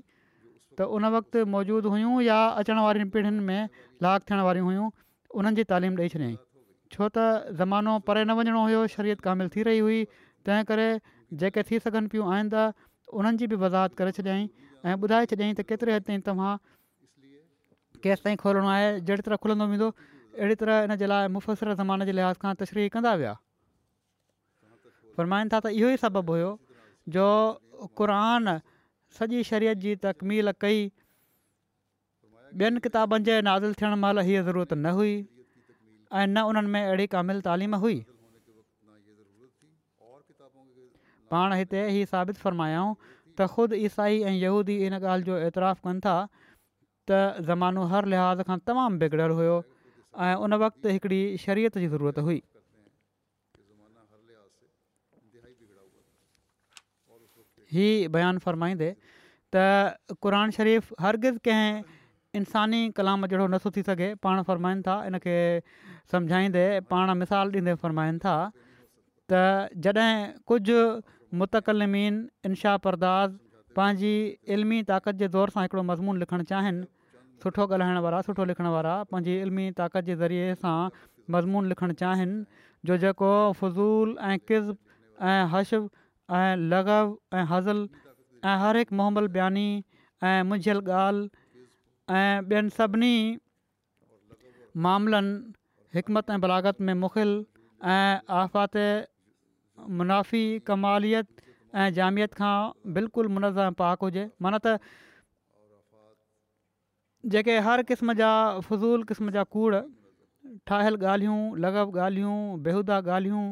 त 0.80 0.88
उन 0.98 1.10
वक़्तु 1.14 1.46
मौजूदु 1.54 1.94
हुयूं 1.94 2.14
या 2.32 2.40
अचणु 2.64 2.84
वारी 2.88 3.06
पीढ़ियुनि 3.14 3.44
में 3.52 3.62
लाखु 4.08 4.28
थियण 4.32 4.44
वारियूं 4.50 4.68
हुयूं 4.72 4.88
उन्हनि 5.38 5.56
जी 5.58 5.64
तालीम 5.70 5.94
ॾेई 6.04 6.10
छॾियईं 6.14 6.38
छो 6.94 7.08
त 7.14 7.54
ज़मानो 7.58 7.94
परे 8.08 8.22
न 8.26 8.34
वञिणो 8.38 8.62
हुयो 8.68 8.80
शरीयत 8.96 9.22
कामिल 9.26 9.50
थी 9.56 9.64
रही 9.70 9.80
हुई 9.86 9.98
तंहिं 10.48 10.64
करे 10.72 10.86
जेके 11.44 11.64
थी 11.70 11.80
सघनि 11.88 12.08
पियूं 12.14 12.30
उन्हनि 12.30 13.38
जी 13.42 13.48
बि 13.52 13.58
वज़ाहत 13.64 13.94
करे 14.00 14.12
छॾियई 14.18 14.50
ऐं 14.86 14.96
ॿुधाए 14.98 15.26
छॾियईं 15.34 15.54
त 15.60 15.68
केतिरे 15.72 15.94
हद 15.98 16.10
ताईं 16.10 16.22
तव्हां 16.26 16.54
केसिताईं 18.06 18.38
खोलणो 18.44 18.70
आहे 18.74 18.90
जहिड़ी 19.10 19.22
तरह 19.28 19.42
खुलंदो 19.46 19.66
वेंदो 19.74 19.88
अहिड़ी 19.94 20.56
तरह 20.64 20.88
इन 20.90 20.96
जे 21.02 21.10
लाइ 21.12 21.28
ज़माने 21.82 22.06
जे 22.10 22.14
लिहाज़ 22.20 22.38
खां 22.44 22.54
तशरी 22.62 22.88
कंदा 22.98 23.14
विया 23.22 23.34
फ़रमाईनि 25.18 25.50
था 25.56 25.60
त 25.66 25.66
इहो 25.80 25.90
ई 25.94 25.98
सबबु 26.06 26.34
हुयो 26.38 26.52
जो 27.18 27.26
क़रान 28.02 28.56
सॼी 29.20 29.44
शरीयत 29.54 29.78
जी 29.86 29.96
तकमील 30.08 30.56
कई 30.66 30.86
ॿियनि 32.58 32.80
किताबनि 32.82 33.24
जे 33.26 33.42
नाज़िल 33.46 33.74
थियण 33.80 33.94
महिल 34.04 34.20
हीअ 34.28 34.42
ज़रूरत 34.44 34.74
न 34.74 34.94
हुई 34.98 35.14
ऐं 36.10 36.26
न 36.28 36.42
उन्हनि 36.50 36.68
में 36.74 36.82
अहिड़ी 36.82 37.06
कामिल 37.16 37.42
तालीम 37.48 37.76
हुई 37.86 37.98
पाण 41.32 41.54
हिते 41.54 41.82
हीउ 41.94 42.06
साबित 42.14 42.38
फ़रमायाऊं 42.44 42.94
त 43.38 43.46
ख़ुदि 43.56 43.78
ईसाई 43.90 44.18
ऐं 44.26 44.34
यहूदी 44.38 44.78
इन 44.90 44.94
ॻाल्हि 44.98 45.26
जो 45.30 45.38
ऐतिराफ़ु 45.50 45.90
कनि 45.90 46.00
था 46.06 46.16
त 47.10 47.20
ज़मानो 47.50 47.84
हर 47.94 48.06
लिहाज़ 48.14 48.42
खां 48.50 48.58
तमामु 48.72 48.98
बिगड़ियलु 49.04 49.36
हुयो 49.42 49.58
ऐं 50.28 50.36
उन 50.46 50.54
वक़्तु 50.66 50.88
हिकिड़ी 50.96 51.22
शरीयत 51.46 51.78
जी 51.84 51.88
ज़रूरत 51.94 52.20
हुई 52.30 52.40
हीउ 57.78 58.10
बयानु 58.18 58.40
फ़रमाईंदे 58.48 58.90
त 59.56 60.18
क़रान 60.26 60.48
शरीफ़ु 60.60 60.98
हरगिज़ 61.04 61.38
कंहिं 61.48 61.86
इंसानी 62.38 62.80
कलाम 62.98 63.26
जहिड़ो 63.28 63.48
नथो 63.54 63.70
थी 63.78 63.82
सघे 63.90 64.08
पाण 64.24 64.42
फ़र्माइनि 64.48 64.82
था 64.88 64.96
इनखे 65.06 65.38
समुझाईंदे 66.12 66.66
पाण 66.90 67.12
मिसाल 67.22 67.50
ॾींदे 67.54 67.74
फ़रमाइनि 67.84 68.18
था 68.26 68.34
त 69.32 69.40
जॾहिं 69.86 70.44
कुझु 70.52 70.82
मुतकलमीन 71.42 72.20
इनशा 72.50 72.76
परदास 72.86 73.32
पंहिंजी 73.80 74.14
इल्मी 74.58 74.82
ताक़त 74.92 75.16
जे 75.24 75.28
दौर 75.38 75.50
सां 75.56 75.64
हिकिड़ो 75.64 75.84
मज़मून 75.90 76.18
लिखणु 76.26 76.44
चाहिनि 76.54 76.86
सुठो 77.44 77.66
ॻाल्हाइण 77.74 77.98
वारा 78.08 78.22
सुठो 78.30 78.46
लिखणु 78.52 78.72
वारा 78.78 78.94
पंहिंजी 79.16 79.40
इल्मी 79.48 79.68
ताक़त 79.82 80.04
जे 80.12 80.16
ज़रिए 80.22 80.54
सां 80.66 80.78
मज़मून 81.38 81.66
लिखणु 81.74 81.94
चाहिनि 82.06 82.70
जो 82.92 82.98
जेको 83.06 83.32
फ़ज़ूल 83.64 84.18
ऐं 84.30 84.38
क़िस्म 84.52 84.78
ऐं 85.34 85.44
हश 85.58 85.74
ऐं 85.74 86.70
लगव 86.78 87.14
ऐं 87.36 87.44
हज़ल 87.56 87.84
ऐं 88.50 88.58
हर 88.66 88.78
हिकु 88.84 88.96
मोहम्मल 89.04 89.28
बयानी 89.38 89.70
ऐं 90.30 90.42
मुंझियल 90.54 90.80
ॻाल्हि 91.04 91.39
ऐं 92.18 92.42
ॿियनि 92.52 92.70
सभिनी 92.76 93.12
मामिलनि 94.86 95.54
हिकमत 95.96 96.30
ऐं 96.32 96.40
बलागत 96.42 96.80
में 96.88 96.94
मुखिल 97.02 97.30
ऐं 97.96 98.18
आफ़ात 98.38 98.78
मुनाफ़ी 99.98 100.44
कमालियत 100.70 101.28
ऐं 101.82 101.86
जामियत 101.98 102.34
खां 102.40 102.56
बिल्कुलु 102.96 103.30
मुनज़म 103.34 103.74
पाक 103.82 104.02
हुजे 104.06 104.24
मन 104.46 104.58
त 104.66 104.74
जेके 107.36 107.58
हर 107.68 107.84
क़िस्म 107.92 108.14
जा 108.22 108.30
फज़ूल 108.70 109.04
क़िस्म 109.12 109.30
जा 109.38 109.44
कूड़ 109.58 109.76
ठाहियल 110.72 110.98
ॻाल्हियूं 111.12 111.40
लॻभ 111.66 111.96
ॻाल्हियूं 112.08 112.36
बेहूदा 112.70 112.98
ॻाल्हियूं 113.20 113.44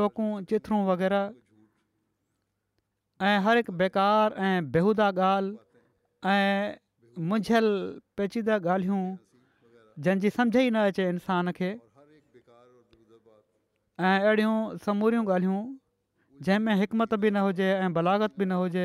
टोकूं 0.00 0.28
चिथरूं 0.54 0.80
वग़ैरह 0.90 1.30
ऐं 3.30 3.38
हर 3.46 3.56
हिकु 3.62 3.72
बेकार 3.84 4.34
ऐं 4.48 4.52
बेहूदा 4.78 5.08
ॻाल्हि 5.28 6.82
मुंझियल 7.18 7.66
पेचीदा 8.16 8.54
ॻाल्हियूं 8.62 9.14
जंहिंजी 10.06 10.30
सम्झ 10.30 10.56
ई 10.56 10.70
न 10.70 10.78
अचे 10.92 11.08
इंसान 11.08 11.50
खे 11.58 11.68
ऐं 14.00 14.16
अहिड़ियूं 14.20 14.76
समूरियूं 14.86 15.24
ॻाल्हियूं 15.28 15.60
जंहिंमें 16.48 16.74
हिकमत 16.80 17.14
बि 17.22 17.30
न 17.30 17.36
हुजे 17.46 17.68
ऐं 17.76 17.92
भलागत 17.98 18.34
बि 18.38 18.44
न 18.44 18.52
हुजे 18.60 18.84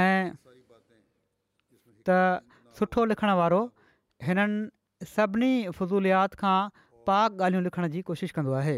ऐं 0.00 0.32
त 2.08 2.16
सुठो 2.78 3.04
लिखण 3.10 3.30
वारो 3.42 3.60
हिननि 4.26 5.06
सभिनी 5.10 5.52
फ़ज़ूलियात 5.68 6.34
खां 6.40 6.56
पाक 7.12 7.32
ॻाल्हियूं 7.42 7.62
लिखण 7.68 7.86
जी 7.94 8.02
कोशिशि 8.08 8.32
कंदो 8.40 8.52
आहे 8.62 8.76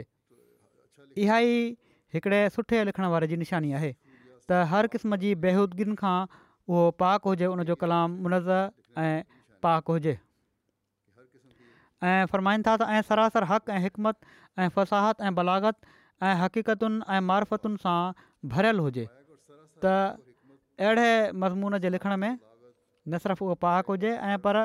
इहा 1.24 1.38
ई 1.54 1.64
हिकिड़े 2.14 2.42
सुठे 2.58 2.84
लिखण 2.90 3.06
वारे 3.16 3.26
जी 3.32 3.36
निशानी 3.44 3.72
आहे 3.80 3.90
त 4.50 4.60
हर 4.74 4.86
क़िस्म 4.96 5.16
जी 5.24 5.32
बेहूदगियुनि 5.46 5.96
उहो 6.68 6.80
पाक 7.00 7.28
हुजे 7.32 7.46
उनजो 7.50 7.74
कलाम 7.82 8.08
मुनज़ 8.24 8.48
ऐं 8.52 9.20
पाक 9.66 9.86
हुजे 9.94 10.12
ऐं 10.14 12.24
फ़रमाईनि 12.32 12.64
था 12.66 12.72
त 12.80 12.96
ऐं 12.96 13.00
सरासर 13.10 13.46
हक़ 13.52 13.70
ऐं 13.76 13.78
हिकमत 13.84 14.32
ऐं 14.64 14.68
फ़साहत 14.76 15.16
ऐं 15.20 15.30
बलागत 15.38 15.86
ऐं 16.22 16.32
हक़ीक़तुनि 16.42 17.00
ऐं 17.14 17.20
मारफ़तुनि 17.30 17.80
सां 17.84 17.94
भरियलु 18.56 18.84
हुजे 18.88 19.04
त 19.84 19.94
अहिड़े 19.94 21.14
मज़मून 21.44 21.78
जे 21.84 21.90
लिखण 21.96 22.14
में 22.24 22.28
न 22.32 23.20
सिर्फ़ु 23.26 23.44
उहो 23.46 23.54
पाक 23.66 23.92
हुजे 23.94 24.10
ऐं 24.30 24.36
पर 24.48 24.58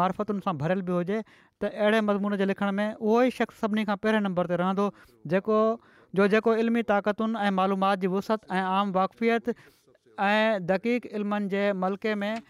मारफ़तुनि 0.00 0.40
सां 0.46 0.54
भरियल 0.64 0.82
बि 0.90 0.94
हुजे 0.98 1.18
त 1.24 1.70
अहिड़े 1.72 2.00
मज़मून 2.10 2.36
जे 2.44 2.46
लिखण 2.52 2.72
में 2.78 2.86
उहो 2.96 3.18
ई 3.28 3.34
शख़्स 3.40 3.60
सभिनी 3.66 3.84
खां 3.90 3.96
पहिरें 4.06 4.18
नंबर 4.28 4.50
ते 4.54 4.58
रहंदो 4.62 4.88
जेको 5.34 5.60
जो 6.18 6.24
जेको 6.36 6.54
इल्मी 6.64 6.82
ताक़तुनि 6.94 7.44
ऐं 7.46 7.54
मालूमात 7.60 8.02
जी 8.06 8.12
वुसत 8.16 8.50
ऐं 8.60 8.64
आम 8.76 8.96
वाक़फ़ियत 8.98 9.54
ऐं 10.20 10.66
दीक़ 10.66 11.06
इल्मनि 11.16 11.48
जे 11.48 11.72
मलके 11.82 12.14
में 12.22 12.40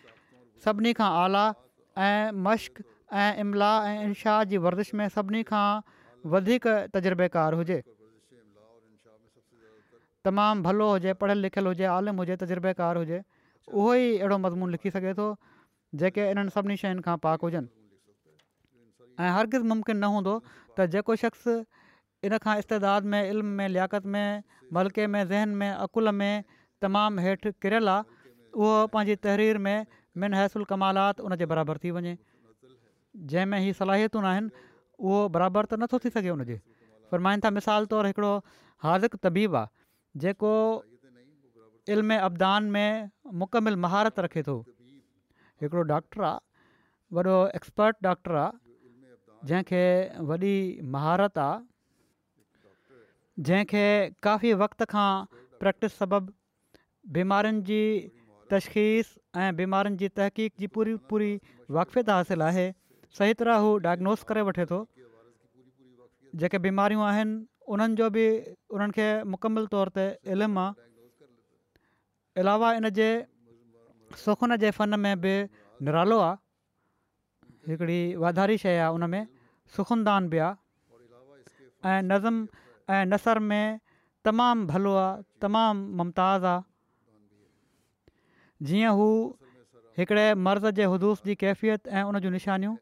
सभिनी 0.64 0.92
खां 1.00 1.10
आला 1.22 1.44
ऐं 2.06 2.30
मश्क 2.46 2.82
ऐं 3.22 3.34
इम्ला 3.42 3.70
ऐं 3.90 4.02
इनशाह 4.04 4.42
जी 4.52 4.56
वर्ज़िश 4.64 4.92
में 4.98 5.08
सभिनी 5.16 5.42
खां 5.52 5.66
वधीक 6.34 6.66
तजुर्बेकारु 6.96 7.56
हुजे 7.62 7.78
तमामु 10.24 10.62
भलो 10.62 10.90
हुजे 10.92 11.12
पढ़ियल 11.22 11.38
लिखियल 11.46 11.66
हुजे 11.66 11.84
आलमु 11.94 12.22
हुजे 12.26 12.36
तजुर्बेकारु 12.44 13.00
हुजे 13.06 13.22
उहो 13.72 13.94
ई 13.94 14.12
अहिड़ो 14.18 14.38
मज़मून 14.46 14.70
लिखी 14.76 14.90
सघे 14.98 15.14
थो 15.22 15.28
जेके 16.02 16.28
इन्हनि 16.34 16.50
सभिनी 16.58 16.76
शयुनि 16.84 17.06
खां 17.08 17.16
पाक 17.28 17.48
हुजनि 17.48 17.74
ऐं 19.24 19.34
हर 19.38 19.48
मुमकिन 19.74 19.96
न 20.04 20.12
हूंदो 20.18 20.34
त 20.46 20.92
जेको 20.96 21.16
शख़्स 21.26 21.50
इन 22.28 22.38
खां 22.44 22.58
इस्ताद 22.64 23.12
में 23.14 23.20
इल्म 23.26 23.54
में 23.62 23.66
लियाक़ति 23.76 24.08
में 24.14 24.48
मलके 24.78 25.06
में 25.14 25.22
ज़हन 25.32 25.56
में 25.62 25.70
अक़ुल 25.74 26.10
में 26.22 26.32
तमामु 26.84 27.20
हेठि 27.24 27.50
किरियलु 27.62 27.90
आहे 27.92 28.02
उहो 28.60 28.72
पंहिंजी 28.94 29.16
तहरीर 29.24 29.56
में 29.64 29.86
मिन 30.20 30.34
हैसुल 30.40 30.62
कमालात 30.72 31.20
उनजे 31.26 31.46
बराबरि 31.52 31.80
थी 31.82 31.90
वञे 31.96 32.12
जंहिंमें 33.32 33.58
हीअ 33.64 33.74
सलाहियतूं 33.80 34.20
न 34.24 34.28
आहिनि 34.32 34.50
उहो 34.96 35.18
बराबर 35.34 35.68
त 35.72 35.80
नथो 35.82 35.98
थी 36.04 36.12
सघे 36.16 36.30
उनजे 36.36 36.56
पर 37.12 37.24
था 37.44 37.50
मिसाल 37.58 37.88
तौरु 37.92 38.08
हिकिड़ो 38.12 38.32
हाज़िक 38.86 39.16
तबीब 39.28 39.58
आहे 39.60 40.24
जेको 40.24 40.52
इल्म 41.96 42.18
अबदान 42.30 42.70
में 42.76 43.10
मुकमिल 43.44 43.76
महारत 43.84 44.20
रखे 44.26 44.42
थो 44.48 44.56
हिकिड़ो 45.64 45.86
डॉक्टर 45.92 46.26
आहे 46.32 47.14
वॾो 47.18 47.36
एक्सपर्ट 47.60 47.96
डॉक्टर 48.08 48.40
आहे 48.46 49.46
जंहिंखे 49.52 49.84
वॾी 50.32 50.54
महारत 50.96 51.38
आहे 51.46 53.44
जंहिंखे 53.50 53.86
काफ़ी 54.28 54.52
वक़्त 54.66 54.84
खां 54.96 55.08
प्रैक्टिस 55.64 55.98
सबब 56.02 56.32
बीमारियुनि 57.16 57.60
जी 57.68 57.80
तशख़ीस 58.52 59.06
ऐं 59.42 59.56
बीमारियुनि 59.56 59.96
जी 60.02 60.08
तहक़ीक़ 60.18 60.52
जी 60.60 60.66
पूरी 60.74 60.94
पूरी 61.10 61.30
वाक़फ़ियत 61.76 62.08
हासिलु 62.10 62.44
आहे 62.44 62.64
सही 63.18 63.34
तरह 63.40 63.56
हू 63.64 63.76
डाइग्नोस 63.86 64.22
करे 64.28 64.42
वठे 64.48 64.64
थो 64.72 64.78
जेके 66.42 66.58
बीमारियूं 66.68 67.02
आहिनि 67.06 67.38
उन्हनि 67.72 67.94
जो 67.96 68.10
बि 68.16 68.26
उन्हनि 68.76 68.92
खे 68.96 69.06
मुकमल 69.32 69.64
तौर 69.72 69.86
ते 69.96 70.04
इल्मु 70.34 70.60
आहे 70.60 72.40
इन 72.42 72.48
इनजे 72.84 73.10
सुखून 74.24 74.56
जे 74.64 74.70
फन 74.76 74.98
में 75.00 75.14
बि 75.20 75.34
निरालो 75.88 76.18
आहे 76.20 76.38
हिकिड़ी 77.70 77.98
वाधारी 78.22 78.56
शइ 78.62 78.76
आहे 78.78 78.88
उन 78.94 79.04
में 79.10 79.26
सुखुनदान 79.76 80.22
बि 80.28 80.38
आहे 80.46 81.92
ऐं 81.92 82.00
ऐं 82.94 83.02
नसर 83.06 83.38
में 83.50 83.64
तमामु 84.24 84.66
भलो 84.66 84.94
आहे 85.04 85.14
तमामु 85.42 85.80
मुमताज़ 85.98 86.44
आहे 86.52 86.60
जीअं 88.68 88.90
हू 88.96 89.06
हिकिड़े 89.98 90.26
मर्ज़ 90.46 90.66
जे 90.78 90.84
हुदुूस 90.94 91.22
जी 91.26 91.34
कैफ़ियत 91.42 91.86
ऐं 91.88 92.02
उन 92.12 92.18
जूं 92.24 92.30
निशानियूं 92.36 92.76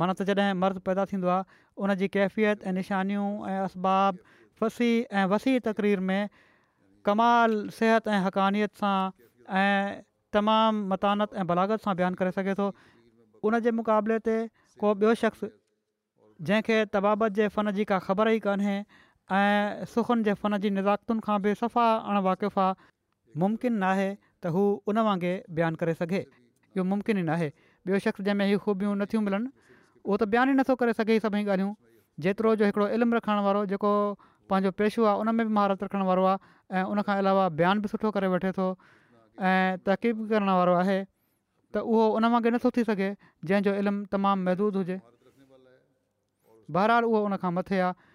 माना 0.00 0.12
त 0.18 0.22
जॾहिं 0.30 0.54
मर्ज़ 0.64 0.78
पैदा 0.88 1.04
थींदो 1.12 1.28
आहे 1.34 1.44
उन 1.82 1.94
जी 2.02 2.08
कैफ़ियत 2.16 2.62
ऐं 2.62 2.72
निशानियूं 2.78 3.26
ऐं 3.50 3.58
असबाब 3.66 4.16
फ़सी 4.60 4.90
ऐं 5.02 5.26
वसी 5.34 5.54
तकरीर 5.66 6.00
में 6.10 6.30
कमाल 7.08 7.74
सिहत 7.78 8.08
ऐं 8.08 8.20
हक़ानियत 8.26 8.82
सां 8.82 8.98
ऐं 9.58 10.04
तमामु 10.36 10.86
मतानत 10.94 11.34
ऐं 11.42 11.46
बलागत 11.52 11.84
सां 11.86 11.94
बयानु 12.00 12.16
करे 12.22 12.30
सघे 12.38 12.54
थो 12.62 12.70
उन 12.70 13.58
जे 13.68 13.74
मुक़ाबले 13.82 14.18
ते 14.28 14.36
को 14.82 14.92
ॿियो 15.02 15.14
शख़्स 15.24 15.50
जंहिंखे 16.48 16.78
तबाबत 16.98 17.38
जे 17.40 17.48
फ़न 17.58 17.74
जी 17.80 17.84
का 17.92 17.98
ख़बर 18.06 18.34
ई 18.38 18.42
कान्हे 18.48 18.76
ऐं 19.40 19.90
सुखनि 19.96 20.26
जे 20.30 20.34
फ़न 20.40 20.58
जी 20.66 20.70
निज़ातुनि 20.78 21.26
खां 21.26 21.38
बि 21.48 21.54
सफ़ा 21.62 21.86
अण 22.12 22.24
वाक़िफ़ा 22.28 22.70
मुमकिन 23.42 23.78
न 23.82 23.90
आहे 23.96 24.08
त 24.44 24.50
हू 24.54 24.62
उन 24.92 24.98
वांगु 25.08 25.30
बयानु 25.58 25.76
करे 25.80 25.92
सघे 26.00 26.20
इहो 26.76 26.82
मुमकिन 26.92 27.16
ई 27.18 27.22
न 27.28 27.32
आहे 27.36 27.48
ॿियो 27.90 27.96
शख़्स 28.06 28.20
जंहिंमें 28.26 28.46
हीअ 28.48 28.58
ख़ूबियूं 28.64 28.92
नथियूं 29.02 29.22
मिलनि 29.24 29.48
उहो 30.04 30.14
त 30.22 30.28
बयानु 30.32 30.50
ई 30.52 30.56
नथो 30.60 30.74
करे 30.80 30.92
सघे 31.00 31.16
सभई 31.24 31.40
ॻाल्हियूं 31.48 31.72
जेतिरो 32.24 32.50
जो 32.62 32.68
हिकिड़ो 32.70 32.86
इल्मु 32.96 33.14
रखण 33.20 33.38
वारो 33.46 33.62
जेको 33.72 33.90
पंहिंजो 34.52 34.70
पेशो 34.80 35.00
आहे 35.08 35.22
उन 35.24 35.28
में 35.36 35.44
बि 35.48 35.52
महारत 35.58 35.84
रखण 35.88 36.02
वारो 36.10 36.24
आहे 36.32 36.52
ऐं 36.78 36.84
उनखां 36.94 37.16
अलावा 37.24 37.44
बयानु 37.60 37.84
बि 37.84 37.88
सुठो 37.92 38.10
करे 38.16 38.28
वठे 38.36 38.50
थो 38.60 38.66
ऐं 39.50 39.72
तहकीब 39.86 40.20
बि 40.32 40.44
वारो 40.48 40.74
आहे 40.80 40.98
त 41.76 41.84
उहो 41.92 42.02
उन 42.20 42.24
वांगुरु 42.34 42.52
नथो 42.56 42.68
थी 42.78 42.82
सघे 42.88 43.08
जंहिंजो 43.50 43.72
इल्मु 43.82 44.06
तमामु 44.16 44.50
महदूदु 44.50 44.82
हुजे 44.84 44.98
बहरहाल 46.76 47.04
उहो 47.12 47.54
मथे 47.60 47.80
आहे 47.86 48.12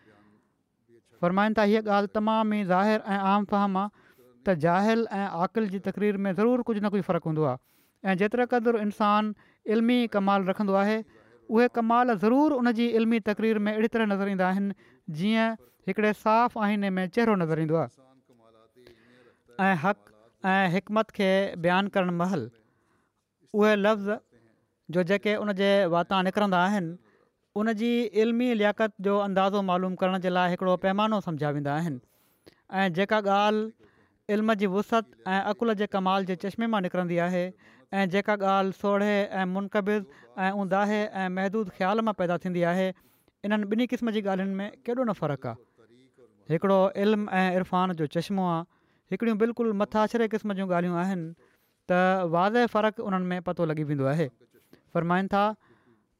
फ़रमाइनि 1.24 1.54
था 1.62 1.64
हीअ 1.74 1.82
ॻाल्हि 1.98 2.10
तमामु 2.20 2.54
ई 2.62 2.70
ज़ाहिर 2.74 3.00
ऐं 3.16 3.20
आम 3.34 3.42
फहम 3.54 3.74
आहे 3.84 4.09
त 4.48 4.54
ज़ाहिल 4.66 5.06
ऐं 5.20 5.28
आकिल 5.46 5.68
जी 5.74 5.80
तकरीर 5.88 6.18
में 6.26 6.30
ज़रूरु 6.36 6.64
कुझु 6.70 6.82
न 6.82 6.90
कुझु 6.94 7.04
फ़र्क़ु 7.08 7.30
हूंदो 7.30 7.44
आहे 7.52 8.12
ऐं 8.12 8.16
जेतिरा 8.22 8.46
क़दुरु 8.54 8.80
इंसानु 8.82 9.48
इल्मी 9.76 9.98
कमालु 10.16 10.50
रखंदो 10.52 10.76
आहे 10.82 10.98
उहे 11.56 11.68
कमाल 11.78 12.16
ज़रूरु 12.24 12.56
उन 12.64 12.72
जी 12.80 12.88
इल्मी 13.00 13.20
तकरीर 13.32 13.60
में 13.66 13.72
अहिड़ी 13.72 13.88
तरह 13.96 14.06
नज़र 14.14 14.30
ईंदा 14.36 14.48
आहिनि 14.50 14.76
जीअं 15.20 15.60
हिकिड़े 15.92 16.12
साफ़ु 16.24 16.62
आइने 16.68 16.90
में 17.00 17.04
चहिरो 17.18 17.36
नज़र 17.44 17.60
ईंदो 17.66 17.76
आहे 17.84 19.74
हक़ 19.86 20.14
ऐं 20.54 20.64
हिकमत 20.76 21.10
खे 21.20 21.30
बयानु 21.66 21.90
करणु 21.98 22.14
महिल 22.24 22.50
उहे 23.62 23.76
लफ़्ज़ 23.86 24.10
जो 24.96 25.04
जेके 25.10 25.36
उनजे 25.46 25.72
वाता 25.96 26.22
निकिरंदा 26.30 26.64
उन 27.60 27.68
इल्मी 28.24 28.48
लियाक़त 28.62 28.94
जो 29.10 29.18
अंदाज़ो 29.28 29.62
मालूम 29.74 29.96
करण 30.04 30.18
जे 30.26 30.30
लाइ 30.38 30.56
पैमानो 30.86 31.20
सम्झाईंदा 31.28 31.74
आहिनि 31.82 32.00
ऐं 32.80 32.90
इल्म 34.36 34.54
जी 34.62 34.66
वुसत 34.72 35.06
ऐं 35.28 35.42
अक़ुल 35.52 35.74
जे 35.82 35.86
कमाल 35.94 36.26
जे 36.32 36.36
चश्मे 36.42 36.68
मां 36.72 36.82
निकिरंदी 36.86 37.18
आहे 37.28 37.44
ऐं 38.02 38.10
जेका 38.16 38.34
ॻाल्हि 38.38 38.74
सोढ़े 38.82 39.08
ऐं 39.42 39.46
منقبض 39.54 40.04
ऐं 40.40 40.52
उंदाहे 40.64 41.00
ऐं 41.06 41.30
महदूद 41.38 41.70
ख़्याल 41.78 42.02
मां 42.08 42.14
पैदा 42.20 42.38
थींदी 42.46 42.62
आहे 42.72 42.88
इन्हनि 43.50 43.66
ॿिन्ही 43.72 43.88
क़िस्म 43.94 44.12
जी 44.18 44.22
ॻाल्हियुनि 44.22 44.54
में 44.60 44.70
केॾो 44.90 45.04
न 45.04 45.14
फ़र्क़ु 45.22 45.48
आहे 45.54 45.56
हिकिड़ो 46.54 46.78
इल्मु 47.06 47.36
ऐं 47.40 47.56
इरफ़ान 47.58 47.94
जो 48.04 48.10
चश्मो 48.18 48.46
आहे 48.52 48.62
हिकिड़ियूं 49.16 49.38
बिल्कुलु 49.46 49.74
मथाशिरे 49.82 50.28
क़िस्म 50.36 50.54
जूं 50.62 50.68
ॻाल्हियूं 50.76 50.98
आहिनि 51.08 51.28
त 51.34 52.06
वाज़े 52.38 52.66
फ़र्क़ु 52.78 53.02
उन्हनि 53.10 53.26
में 53.34 53.42
पतो 53.52 53.66
लॻी 53.74 53.84
वेंदो 53.96 54.06
आहे 54.16 54.30
फ़र्माईनि 54.94 55.28
था 55.36 55.46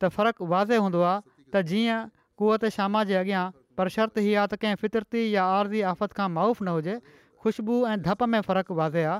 त 0.02 0.10
फ़र्क़ु 0.20 0.42
वाज़े 0.58 0.76
हूंदो 0.88 1.02
आहे 1.14 1.24
त 1.54 1.62
जीअं 1.72 2.02
कुअ 2.42 2.58
त 2.68 3.08
जे 3.14 3.24
अॻियां 3.24 3.46
पर 3.80 3.86
शर्त 4.02 4.18
हीअ 4.26 4.38
आहे 4.42 4.48
त 4.50 4.58
कंहिं 4.68 4.78
फितरती 4.86 5.22
या 5.40 5.46
आरज़ी 5.64 5.82
आफ़त 5.96 6.12
खां 6.22 6.30
न 6.44 6.74
हुजे 6.82 6.98
ख़ुशबू 7.44 7.76
ऐं 7.90 8.02
धप 8.06 8.24
में 8.36 8.42
फ़र्क़ु 8.46 8.76
वाज़े 8.78 9.04
आहे 9.04 9.20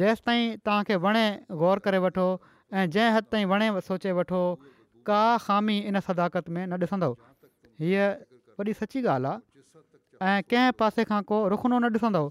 जेसि 0.00 0.22
ताईं 0.26 0.56
तव्हांखे 0.64 0.96
वणे 1.04 1.24
ग़ौरु 1.62 1.80
करे 1.86 1.98
वठो 2.04 2.26
ऐं 2.74 2.84
जंहिं 2.96 3.10
हद 3.16 3.24
ताईं 3.32 3.44
वणे 3.52 3.68
सोचे 3.88 4.12
वठो 4.18 4.40
का 5.08 5.20
ख़ामी 5.46 5.78
इन 5.90 6.00
सदाकत 6.08 6.48
में 6.56 6.64
न 6.72 6.80
ॾिसंदव 6.82 7.12
हीअ 7.84 8.08
वॾी 8.60 8.72
सची 8.80 9.04
ॻाल्हि 9.14 9.32
आहे 9.32 10.34
ऐं 10.34 10.42
कंहिं 10.50 10.70
पासे 10.80 11.04
खां 11.10 11.20
को 11.30 11.36
रुखनो 11.54 11.78
न 11.84 11.92
ॾिसंदो 11.98 12.24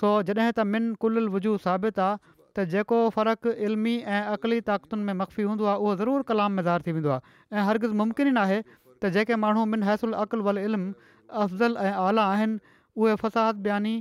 सो 0.00 0.10
जॾहिं 0.30 0.52
त 0.58 0.60
मिन 0.74 0.92
कुल 1.04 1.26
वुज 1.34 1.46
साबित 1.66 1.98
आहे 2.06 2.18
त 2.56 2.66
जेको 2.74 2.98
फ़र्क़ु 3.16 3.50
इल्मी 3.68 3.94
ऐं 4.18 4.22
अक़ली 4.36 4.60
ताक़तुनि 4.72 5.02
में 5.08 5.14
मक़फ़ी 5.22 5.42
हूंदो 5.50 5.64
आहे 5.70 5.78
उहो 5.82 5.94
ज़रूरु 6.02 6.22
कलाम 6.32 6.60
में 6.60 6.64
थी 6.86 6.92
वेंदो 6.98 7.10
आहे 7.16 7.36
ऐं 7.56 7.66
हरगिज़ु 7.70 7.98
मुमकिन 8.02 8.36
आहे 8.44 8.58
त 8.70 9.16
जेके 9.18 9.36
माण्हू 9.46 9.64
मिनहैसु 9.74 10.12
अक़ुलु 10.24 10.42
वल 10.50 10.58
इल्मु 10.68 10.94
अफ़ज़ल 11.10 11.76
ऐं 11.88 11.92
आला 12.06 12.24
आहिनि 12.34 12.74
उहे 12.96 13.14
फ़साद 13.22 13.54
बियानी 13.66 13.94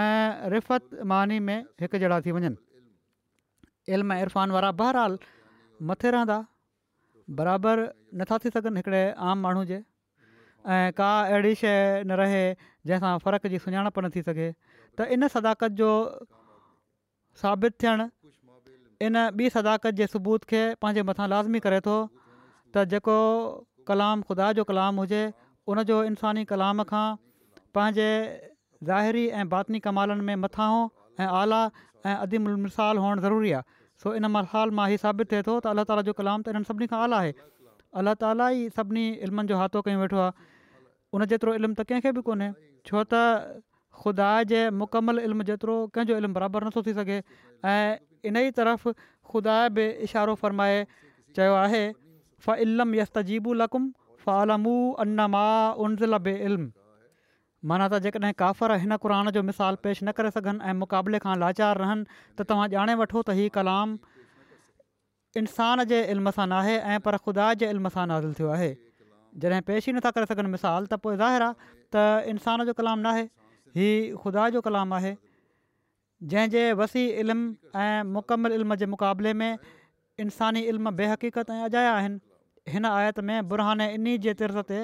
ऐं 0.00 0.50
रिफ़त 0.54 1.04
मानी 1.12 1.38
में 1.48 1.58
हिकु 1.82 1.98
जहिड़ा 2.02 2.20
थी 2.26 2.32
वञनि 2.36 2.50
इल्म 3.96 4.12
इरफ़ान 4.24 4.50
वारा 4.56 4.70
बहरहाल 4.82 5.18
मथे 5.90 6.10
रहंदा 6.16 6.36
बराबरि 7.40 7.86
नथा 8.20 8.38
थी 8.44 8.50
सघनि 8.56 8.82
हिकिड़े 8.82 9.02
आम 9.30 9.42
माण्हू 9.46 9.64
जे 9.72 9.78
ऐं 10.76 10.86
का 11.00 11.08
अहिड़ी 11.34 11.54
शइ 11.62 11.78
न 12.04 12.20
रहे 12.22 12.42
जंहिंसां 12.90 13.12
फ़र्क़ 13.26 13.50
जी 13.54 13.60
सुञाणप 13.66 14.00
न 14.00 14.10
थी 14.16 14.22
सघे 14.30 14.48
त 14.98 15.08
इन 15.16 15.30
सदाक़त 15.34 15.78
जो 15.82 15.90
साबित 17.42 17.80
थियणु 17.84 18.08
इन 19.06 19.16
ॿी 19.44 19.48
सदाकत 19.54 19.96
जे 19.96 20.06
सबूत 20.12 20.44
खे 20.50 20.60
पंहिंजे 20.82 21.02
मथां 21.08 21.24
लाज़मी 21.32 21.60
करे 21.64 21.80
थो 21.86 21.96
त 22.26 22.84
जेको 22.92 23.16
कलाम 23.90 24.22
खुदा 24.30 24.46
जो 24.60 24.64
कलाम 24.70 25.02
हुजे 25.04 25.22
उन 25.72 25.84
इंसानी 26.12 26.44
कलाम 26.52 26.82
खां 26.92 27.04
पंहिंजे 27.78 28.08
ज़ाहिरी 28.88 29.22
ऐं 29.40 29.48
बातनी 29.56 29.78
कमालनि 29.86 30.24
में 30.28 30.42
मथांओ 30.42 30.76
ऐं 31.24 31.28
आला 31.40 31.58
ऐं 32.10 32.14
अदीमु 32.26 32.52
मिसाल 32.66 33.00
हुअणु 33.04 33.24
ज़रूरी 33.24 33.50
आहे 33.58 33.76
सो 34.02 34.12
इन 34.20 34.30
मराल 34.36 34.72
मां 34.78 34.86
ई 34.92 35.00
साबित 35.04 35.30
थिए 35.32 35.42
थो 35.48 35.56
त 35.66 35.72
अलाह 35.76 35.88
ताला 35.92 36.04
जो 36.08 36.14
कलाम 36.20 36.42
त 36.44 36.54
इन्हनि 36.54 36.68
सभिनी 36.70 36.88
खां 36.92 37.00
आला 37.06 37.20
आहे 37.24 37.34
अलाह 38.02 38.16
ताला 38.22 38.48
ई 38.60 38.64
सभिनी 38.78 39.04
इल्मनि 39.26 39.52
जो 39.52 39.58
हाथो 39.62 39.82
कयूं 39.88 40.00
वेठो 40.04 40.22
आहे 40.24 40.46
उन 41.18 41.26
जेतिरो 41.34 41.56
इल्मु 41.60 41.74
त 41.80 41.86
कंहिंखे 41.90 42.14
बि 42.20 42.24
कोन्हे 42.30 42.48
छो 42.90 43.04
त 43.12 43.60
ख़ुदा 44.04 44.30
जे 44.54 44.62
मुकमल 44.84 45.22
इल्मु 45.28 45.48
जेतिरो 45.50 45.76
कंहिंजो 45.98 46.20
इल्मु 46.22 46.38
बराबरि 46.40 46.70
नथो 46.70 46.84
थी 46.88 46.96
सघे 47.00 47.20
ऐं 47.74 47.76
इन 48.32 48.40
ई 48.42 48.56
तरफ़ 48.62 48.88
ख़ुदा 49.34 49.58
बि 49.78 49.88
इशारो 50.08 50.38
फरमाए 50.46 50.80
चयो 51.40 51.58
आहे 51.66 51.84
फ़ 52.48 52.66
इल्मु 52.68 53.00
यस्तीबु 53.02 53.58
लक़ुम 53.64 53.88
फ़ 54.24 54.34
आलमू 54.40 54.76
अन 55.06 55.28
मा 55.36 55.46
बे 56.28 56.36
इल्मु 56.50 56.70
माना 57.70 57.86
त 57.92 57.98
जेकॾहिं 58.06 58.32
काफ़र 58.40 58.74
हिन 58.82 58.96
क़ुर 59.02 59.30
जो 59.36 59.42
मिसाल 59.50 59.78
पेश 59.84 59.98
न 60.06 60.12
करे 60.18 60.30
सघनि 60.38 60.62
ऐं 60.70 60.74
मुक़ाबले 60.82 61.18
खां 61.26 61.34
लाचार 61.42 61.78
रहनि 61.82 62.04
त 62.38 62.46
तव्हां 62.50 62.66
ॼाणे 62.78 62.94
वठो 63.00 63.22
त 63.30 63.34
ही 63.38 63.46
कलामु 63.56 64.22
इंसान 65.42 65.84
जे 65.92 65.98
इल्म 66.14 66.30
सां 66.38 66.46
नाहे 66.54 66.74
ऐं 66.94 66.98
पर 67.06 67.16
ख़ुदा 67.26 67.46
जे 67.62 67.70
इल्म 67.76 67.90
सां 67.96 68.04
नाज़िल 68.12 68.32
थियो 68.40 68.50
आहे 68.58 68.68
जॾहिं 69.46 69.58
पेश 69.70 69.88
ई 69.90 69.96
नथा 69.98 70.10
करे 70.18 70.28
सघनि 70.32 70.50
मिसाल 70.54 70.86
त 70.92 71.00
पोइ 71.06 71.18
ज़ाहिर 71.24 71.46
आहे 71.48 71.72
त 71.96 72.04
इंसान 72.34 72.64
जो 72.70 72.76
कलामु 72.82 73.06
नाहे 73.08 73.24
ही 73.80 73.88
ख़ुदा 74.22 74.46
जो 74.58 74.62
कलामु 74.68 74.98
आहे 75.00 75.12
जंहिंजे 76.34 76.62
वसी 76.82 77.04
इल्म 77.24 77.80
ऐं 77.86 78.06
मुकमल 78.18 78.56
इल्म 78.60 78.78
जे 78.84 78.90
मुक़ाबले 78.94 79.34
में 79.42 79.50
इंसानी 80.26 80.62
इल्म 80.74 80.94
बेहक़ीक़त 81.02 81.50
ऐं 81.56 81.58
अजाया 81.70 81.90
आहिनि 81.98 82.24
हिन 82.76 82.86
आयत 82.92 83.18
में 83.26 83.36
बुरहान 83.50 83.84
इन्ही 83.98 84.12
जे 84.26 84.32
तिरज़ 84.38 84.62
ते 84.70 84.78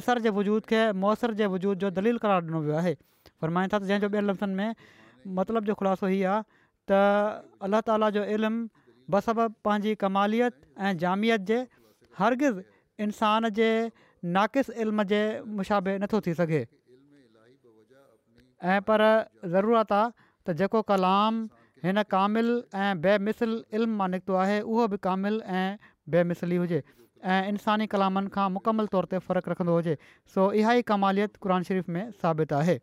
असर 0.00 0.18
जे 0.26 0.30
वजूद 0.38 0.62
खे 0.72 0.80
मौसर 1.04 1.32
जे 1.40 1.46
वजूद 1.54 1.78
जो 1.86 1.90
दलील 2.00 2.18
करार 2.24 2.42
ॾिनो 2.44 2.60
वियो 2.66 2.76
आहे 2.82 2.92
फरमाईंदा 3.44 3.78
त 3.80 3.88
जंहिंजो 3.90 4.08
ॿियनि 4.08 4.26
लफ़्ज़नि 4.30 4.54
में 4.60 4.76
मतिलब 5.38 5.62
जो 5.70 5.74
ख़ुलासो 5.80 6.08
इहो 6.16 6.18
आहे 6.34 6.42
त 6.90 6.92
अल्लाह 7.68 7.82
ताला 7.90 8.08
जो 8.18 8.24
इल्मु 8.36 8.60
बसब 9.16 9.40
पंहिंजी 9.68 9.94
कमालियत 10.04 10.60
ऐं 10.88 10.92
जामियत 11.04 11.46
जे 11.50 11.58
हरगिज़ु 12.22 13.04
इंसान 13.08 13.50
जे 13.60 13.68
नाक़िस 14.38 14.78
इल्म 14.86 15.04
जे 15.12 15.20
मुशाबे 15.60 15.96
नथो 16.04 16.20
थी 16.28 16.34
सघे 16.40 16.62
ऐं 16.62 18.78
पर 18.90 19.04
ज़रूरत 19.56 19.96
आहे 19.98 20.28
त 20.46 20.56
जेको 20.62 20.82
कलाम 20.94 21.42
हिन 21.84 22.02
कामिल 22.16 22.52
ऐं 22.86 22.90
बेमिसिल 23.08 23.54
इल्मु 23.78 23.96
मां 24.02 24.06
निकितो 24.16 24.40
आहे 24.44 24.58
उहो 24.66 24.88
बि 24.94 24.98
कामिल 25.08 25.38
ऐं 25.60 25.70
बेमिसली 26.16 26.58
हुजे 26.64 26.80
ऐं 27.22 27.42
इंसानी 27.48 27.86
कलामनि 27.90 28.28
खां 28.34 28.48
मुकमल 28.52 28.86
तौर 28.92 29.04
ते 29.10 29.18
फ़र्क़ु 29.26 29.50
रखंदो 29.50 29.74
हुजे 29.78 29.94
सो 30.34 30.46
इहा 30.62 30.72
ई 30.78 30.82
कमालियत 30.90 31.36
क़र 31.44 31.62
शरीफ़ 31.68 31.90
में 31.96 32.10
साबित 32.22 32.52
आहे 32.60 32.74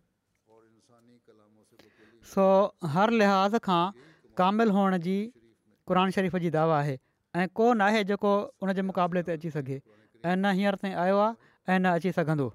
सो 2.34 2.45
हर 2.93 3.12
लिहाज़ 3.23 3.58
खां 3.67 3.82
कामिल 4.43 4.69
हुअण 4.78 4.97
जी 5.08 5.17
क़रान 5.91 6.15
शरीफ़ 6.19 6.38
जी 6.45 6.49
दवा 6.58 6.80
आहे 6.86 6.97
ऐं 7.41 7.47
कोन 7.62 7.82
आहे 7.88 8.04
जेको 8.13 8.34
उन 8.63 8.73
जे 8.80 8.88
मुक़ाबले 8.91 9.23
ते 9.30 9.38
अची 9.41 9.52
सघे 9.58 9.82
ऐं 9.82 10.36
न 10.36 10.56
हींअर 10.62 10.75
ताईं 10.84 10.95
आयो 11.06 11.19
आहे 11.25 11.75
ऐं 11.75 11.80
न 11.80 11.93
अची 11.99 12.12
सघंदो 12.21 12.47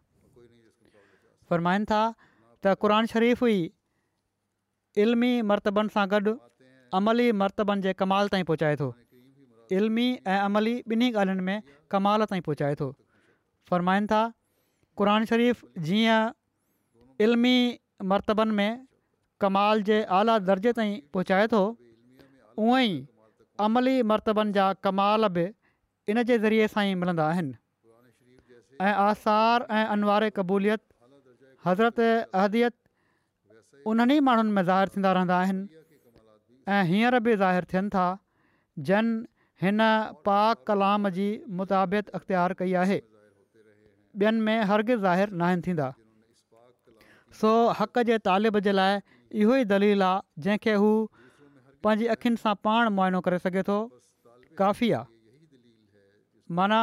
फ़रमाइनि 1.53 1.92
था 1.94 2.03
त 2.18 2.77
क़रान 2.87 3.12
शरीफ़ 3.14 3.44
ई 3.53 5.07
इल्मी 5.07 5.33
मरतबनि 5.55 5.94
सां 5.99 6.07
गॾु 6.16 6.37
अमली 7.01 7.31
मरतबनि 7.44 7.87
जे 7.88 7.92
कमाल 8.05 8.29
ताईं 8.37 8.44
पहुचाए 8.53 8.77
थो 8.83 8.92
इल्मी 9.72 10.07
ऐं 10.29 10.38
अमली 10.38 10.74
ॿिन्ही 10.92 11.11
ॻाल्हियुनि 11.12 11.42
में 11.44 11.62
कमाल 11.90 12.24
ताईं 12.31 12.42
पहुचाए 12.42 12.74
थो 12.81 12.94
फ़र्माईनि 13.70 14.07
था 14.12 14.22
क़ुर 15.00 15.24
शरीफ़ 15.31 15.62
जीअं 15.87 16.31
इल्मी 17.24 17.57
मरतबनि 18.12 18.55
में 18.59 18.87
कमाल 19.40 19.83
जे 19.88 20.03
आला 20.18 20.38
दर्जे 20.50 20.72
ताईं 20.79 21.00
पहुचाए 21.14 21.46
थो 21.53 21.62
उअई 22.59 23.07
अमली 23.66 24.03
मरतबनि 24.11 24.53
जा 24.53 24.72
कमाल 24.87 25.29
बि 25.38 25.46
इन 26.12 26.22
जे 26.29 26.38
ज़रिए 26.38 26.68
सां 26.68 26.85
ई 26.85 26.94
मिलंदा 27.03 27.27
आहिनि 27.35 28.88
आसार 29.09 29.66
ऐं 29.70 29.85
अनवार 29.96 30.29
क़बूलियत 30.38 30.83
हज़रत 31.66 32.00
अहदियत 32.09 32.74
उन्हनि 33.92 34.16
ई 34.16 34.20
में 34.24 34.64
ज़ाहिरु 34.64 34.96
थींदा 34.96 35.12
रहंदा 35.18 35.38
आहिनि 35.44 35.66
ऐं 36.74 36.83
हींअर 36.90 37.18
बि 37.24 37.37
ज़ाहिरु 37.44 37.66
थियनि 37.72 37.88
था 37.94 38.05
जन 38.88 39.07
हिन 39.64 39.85
पाक 40.29 40.62
कलाम 40.68 41.09
जी 41.18 41.27
मुताबित 41.61 42.09
अख़्तियारु 42.20 42.55
कई 42.62 42.72
आहे 42.85 42.96
ॿियनि 44.22 44.40
में 44.48 44.68
हरगिर्द 44.70 45.03
ज़ाहिर 45.03 45.29
न 45.33 45.42
आहिनि 45.48 45.62
थींदा 45.66 45.87
सो 47.40 47.48
हक़ 47.79 48.00
जे 48.11 48.18
तालिब 48.29 48.59
जे 48.66 48.72
लाइ 48.79 48.98
इहो 49.44 49.55
ई 49.61 49.64
दलील 49.70 50.03
आहे 50.09 50.42
जंहिंखे 50.46 50.74
हू 50.83 50.90
पंहिंजी 51.87 52.07
अखियुनि 52.14 52.40
सां 52.42 52.53
पाण 52.68 52.90
मुआइनो 52.98 53.22
करे 53.29 53.38
सघे 53.46 53.62
थो 53.70 53.77
काफ़ी 54.62 54.90
आहे 54.98 56.53
माना 56.61 56.79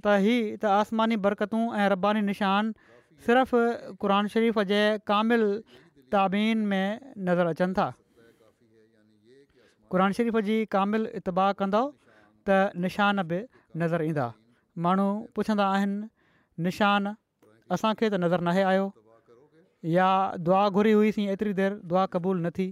त 0.00 0.16
ही 0.26 0.34
त 0.64 0.74
आसमानी 0.74 1.18
बरक़तूं 1.28 1.62
ऐं 1.76 1.86
रबानी 1.94 2.22
निशान 2.28 2.72
सिर्फ़ 3.28 3.54
क़रान 4.04 4.28
शरीफ़ 4.36 4.60
जे 4.74 4.82
कामिल 5.12 5.46
ताबीन 6.16 6.68
में 6.74 7.08
नज़र 7.30 7.54
अचनि 7.56 7.78
था 7.80 7.88
क़रान 9.94 10.18
शरीफ़ 10.20 10.38
जी 10.50 10.58
कामिल 10.76 11.08
इतबा 11.22 11.48
कंदव 11.62 11.90
निशान 12.84 13.22
बि 13.30 13.38
नज़र 13.80 14.02
ईंदा 14.08 14.26
माण्हू 14.84 15.06
पुछंदा 15.36 15.64
आहिनि 15.74 16.06
निशान 16.66 17.02
असांखे 17.74 18.08
त 18.10 18.14
नज़र 18.24 18.40
नाहे 18.46 18.62
आयो 18.70 18.86
या 19.96 20.08
दुआ 20.46 20.68
घुरी 20.76 20.92
हुई 20.98 21.10
सी 21.16 21.26
एतिरी 21.34 21.52
देरि 21.60 21.74
दुआ 21.90 22.04
क़बूलु 22.12 22.38
न 22.46 22.50
थी 22.56 22.66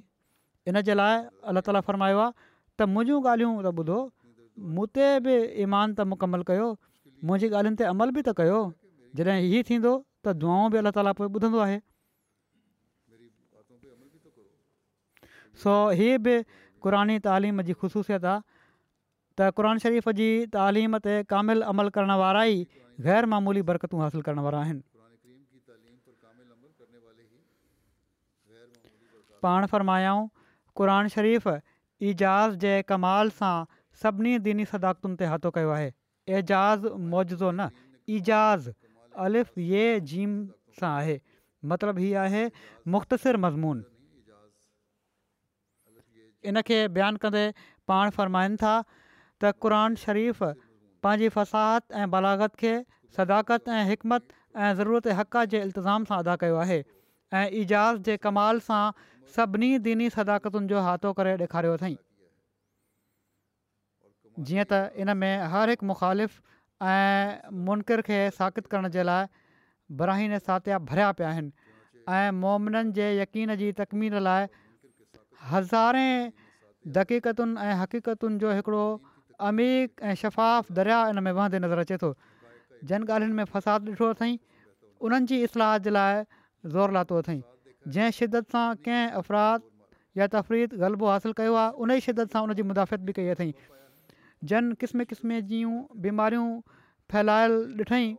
इन 0.69 0.81
जे 0.87 0.95
लाइ 1.01 1.15
अलाह 1.51 1.63
ताला 1.67 1.81
फ़रमायो 1.89 2.19
आहे 2.25 2.31
त 2.79 2.89
मुंहिंजूं 2.95 3.19
ॻाल्हियूं 3.31 3.55
त 3.65 3.67
ॿुधो 3.81 3.99
मूं 4.77 4.87
ते 4.95 5.07
बि 5.25 5.35
ईमान 5.65 5.87
त 5.97 6.01
मुकमल 6.13 6.41
कयो 6.51 6.67
मुंहिंजी 7.27 7.49
ॻाल्हियुनि 7.57 7.79
ते 7.81 7.85
अमल 7.93 8.11
बि 8.19 8.23
त 8.29 8.35
कयो 8.41 8.61
जॾहिं 9.17 9.39
हीअ 9.47 9.63
थींदो 9.69 9.93
त 10.25 10.35
दुआऊं 10.43 10.69
बि 10.73 10.77
अल्ला 10.83 10.93
ताला 10.99 11.13
पोइ 11.19 11.27
ॿुधंदो 11.37 11.59
आहे 11.67 11.79
सो 15.63 15.73
हीअ 15.99 16.19
बि 16.25 16.35
क़ुरानी 16.83 17.17
जी 17.69 17.75
ख़ुशूसियत 17.81 18.25
आहे 18.33 18.41
त 19.39 19.49
क़रान 19.59 19.79
शरीफ़ 19.83 20.09
जी 20.19 20.29
तालीम 20.55 20.99
ते 21.07 21.15
क़ामिल 21.33 21.67
अमल 21.73 21.89
करण 21.97 22.13
वारा 22.21 22.43
ई 22.51 22.59
حاصل 23.07 23.61
बरकतूं 23.71 24.01
हासिल 24.03 24.21
करण 24.29 24.39
वारा 24.47 24.59
आहिनि 24.67 24.83
पाण 29.47 29.67
फ़रमायाऊं 29.75 30.27
क़ुर 30.81 30.91
शरीफ़ 31.17 31.49
एजाज़ 32.11 32.59
जे 32.67 32.73
कमाल 32.91 33.29
सां 33.39 33.55
सभिनी 34.03 34.35
दिनी 34.49 34.65
सदाकतुनि 34.73 35.17
ते 35.23 35.31
हाथो 35.35 35.51
कयो 35.59 35.71
आहे 35.77 35.87
एजाज़ 36.41 36.89
मोजज़ो 37.15 37.51
न 37.55 37.69
एजाज़ 38.19 38.71
अलिफ़े 39.29 39.87
जीम 40.15 40.35
सां 40.83 40.91
आहे 40.95 41.17
मतिलबु 41.75 42.07
हीअ 42.07 42.19
आहे 42.27 42.43
मुख़्तसिर 42.97 43.37
मज़मून 43.47 43.89
इनखे 46.53 46.81
बयानु 46.99 47.23
कंदे 47.27 47.47
पाण 47.93 48.19
फ़र्माइनि 48.19 48.57
था 48.67 48.77
त 49.43 49.53
क़रान 49.65 49.95
शरीफ़ 50.05 50.41
पंहिंजी 51.07 51.29
फ़साहत 51.37 51.99
ऐं 52.03 52.11
बलागत 52.15 52.55
खे 52.65 52.73
सदाकत 53.17 53.69
ऐं 53.77 53.83
हिकमत 53.89 54.35
ऐं 54.35 54.73
ज़रूरत 54.81 55.07
हक़ 55.19 55.39
जे 55.55 55.61
इल्तज़ाम 55.67 56.05
सां 56.11 56.19
अदा 56.25 56.35
कयो 56.43 56.57
आहे 56.63 56.79
ऐं 57.41 57.45
इजाज़ 57.63 58.01
जे 58.09 58.17
कमाल 58.27 58.59
सां 58.69 58.81
सभिनी 59.37 59.69
दीनी 59.87 60.09
सदाकतुनि 60.15 60.73
जो 60.75 60.83
हाथो 60.87 61.13
करे 61.21 61.35
ॾेखारियो 61.47 61.77
अथई 61.79 61.97
जीअं 64.49 64.65
त 64.73 64.81
इन 65.05 65.15
में 65.23 65.47
हरहिक 65.55 65.87
मुख़ालिफ़ु 65.91 66.89
ऐं 66.95 67.61
मुनक़िर 67.69 68.03
खे 68.09 68.19
साखित 68.41 68.67
करण 68.75 68.91
जे 68.99 69.05
लाइ 69.11 69.29
बराहिन 70.03 70.39
सातिया 70.49 70.81
भरिया 70.91 71.13
पिया 71.21 71.29
आहिनि 71.37 72.83
जे 72.99 73.07
यकीन 73.21 73.55
जी 73.63 73.71
तकमील 73.83 74.19
लाइ 74.31 74.51
हज़ारे 75.53 76.07
हक़ीक़तुनि 76.99 77.69
ऐं 77.69 77.79
हक़ीक़तुनि 77.83 78.45
जो 78.45 78.53
हिकिड़ो 78.59 78.85
अमीर 79.47 79.91
ऐं 80.03 80.15
शफ़ाफ़ 80.21 80.73
दरिया 80.77 81.09
इन 81.09 81.19
में 81.25 81.33
वहंदे 81.33 81.59
नज़र 81.65 81.79
अचे 81.79 81.97
थो 82.03 82.11
जिन 82.91 83.03
ॻाल्हियुनि 83.05 83.37
में 83.37 83.45
फ़साद 83.53 83.89
ॾिठो 83.89 84.07
अथई 84.15 84.33
उन्हनि 85.09 85.27
जी 85.33 85.43
इसलाह 85.49 85.77
जे 85.87 85.91
लाइ 85.97 86.23
ज़ोर 86.73 86.93
लातो 86.99 87.19
अथई 87.23 87.39
जंहिं 87.97 88.17
शिदत 88.19 88.51
सां 88.57 88.67
कंहिं 88.87 89.05
अफ़राद 89.21 89.63
या 90.21 90.27
तफ़रीक़ 90.35 90.75
ग़लबो 90.83 91.11
हासिलु 91.11 91.35
कयो 91.43 91.55
आहे 91.63 91.71
उन 91.87 91.91
ई 91.97 92.01
शिदत 92.09 92.33
सां 92.37 92.43
उनजी 92.49 92.67
मुदाफ़त 92.73 93.01
बि 93.11 93.17
कई 93.21 93.29
अथई 93.37 93.55
जन 94.53 94.73
क़िस्म 94.83 95.05
क़िस्म 95.13 95.41
जूं 95.53 95.79
बीमारियूं 96.07 96.49
फैलायल 97.15 97.61
ॾिठई 97.85 98.11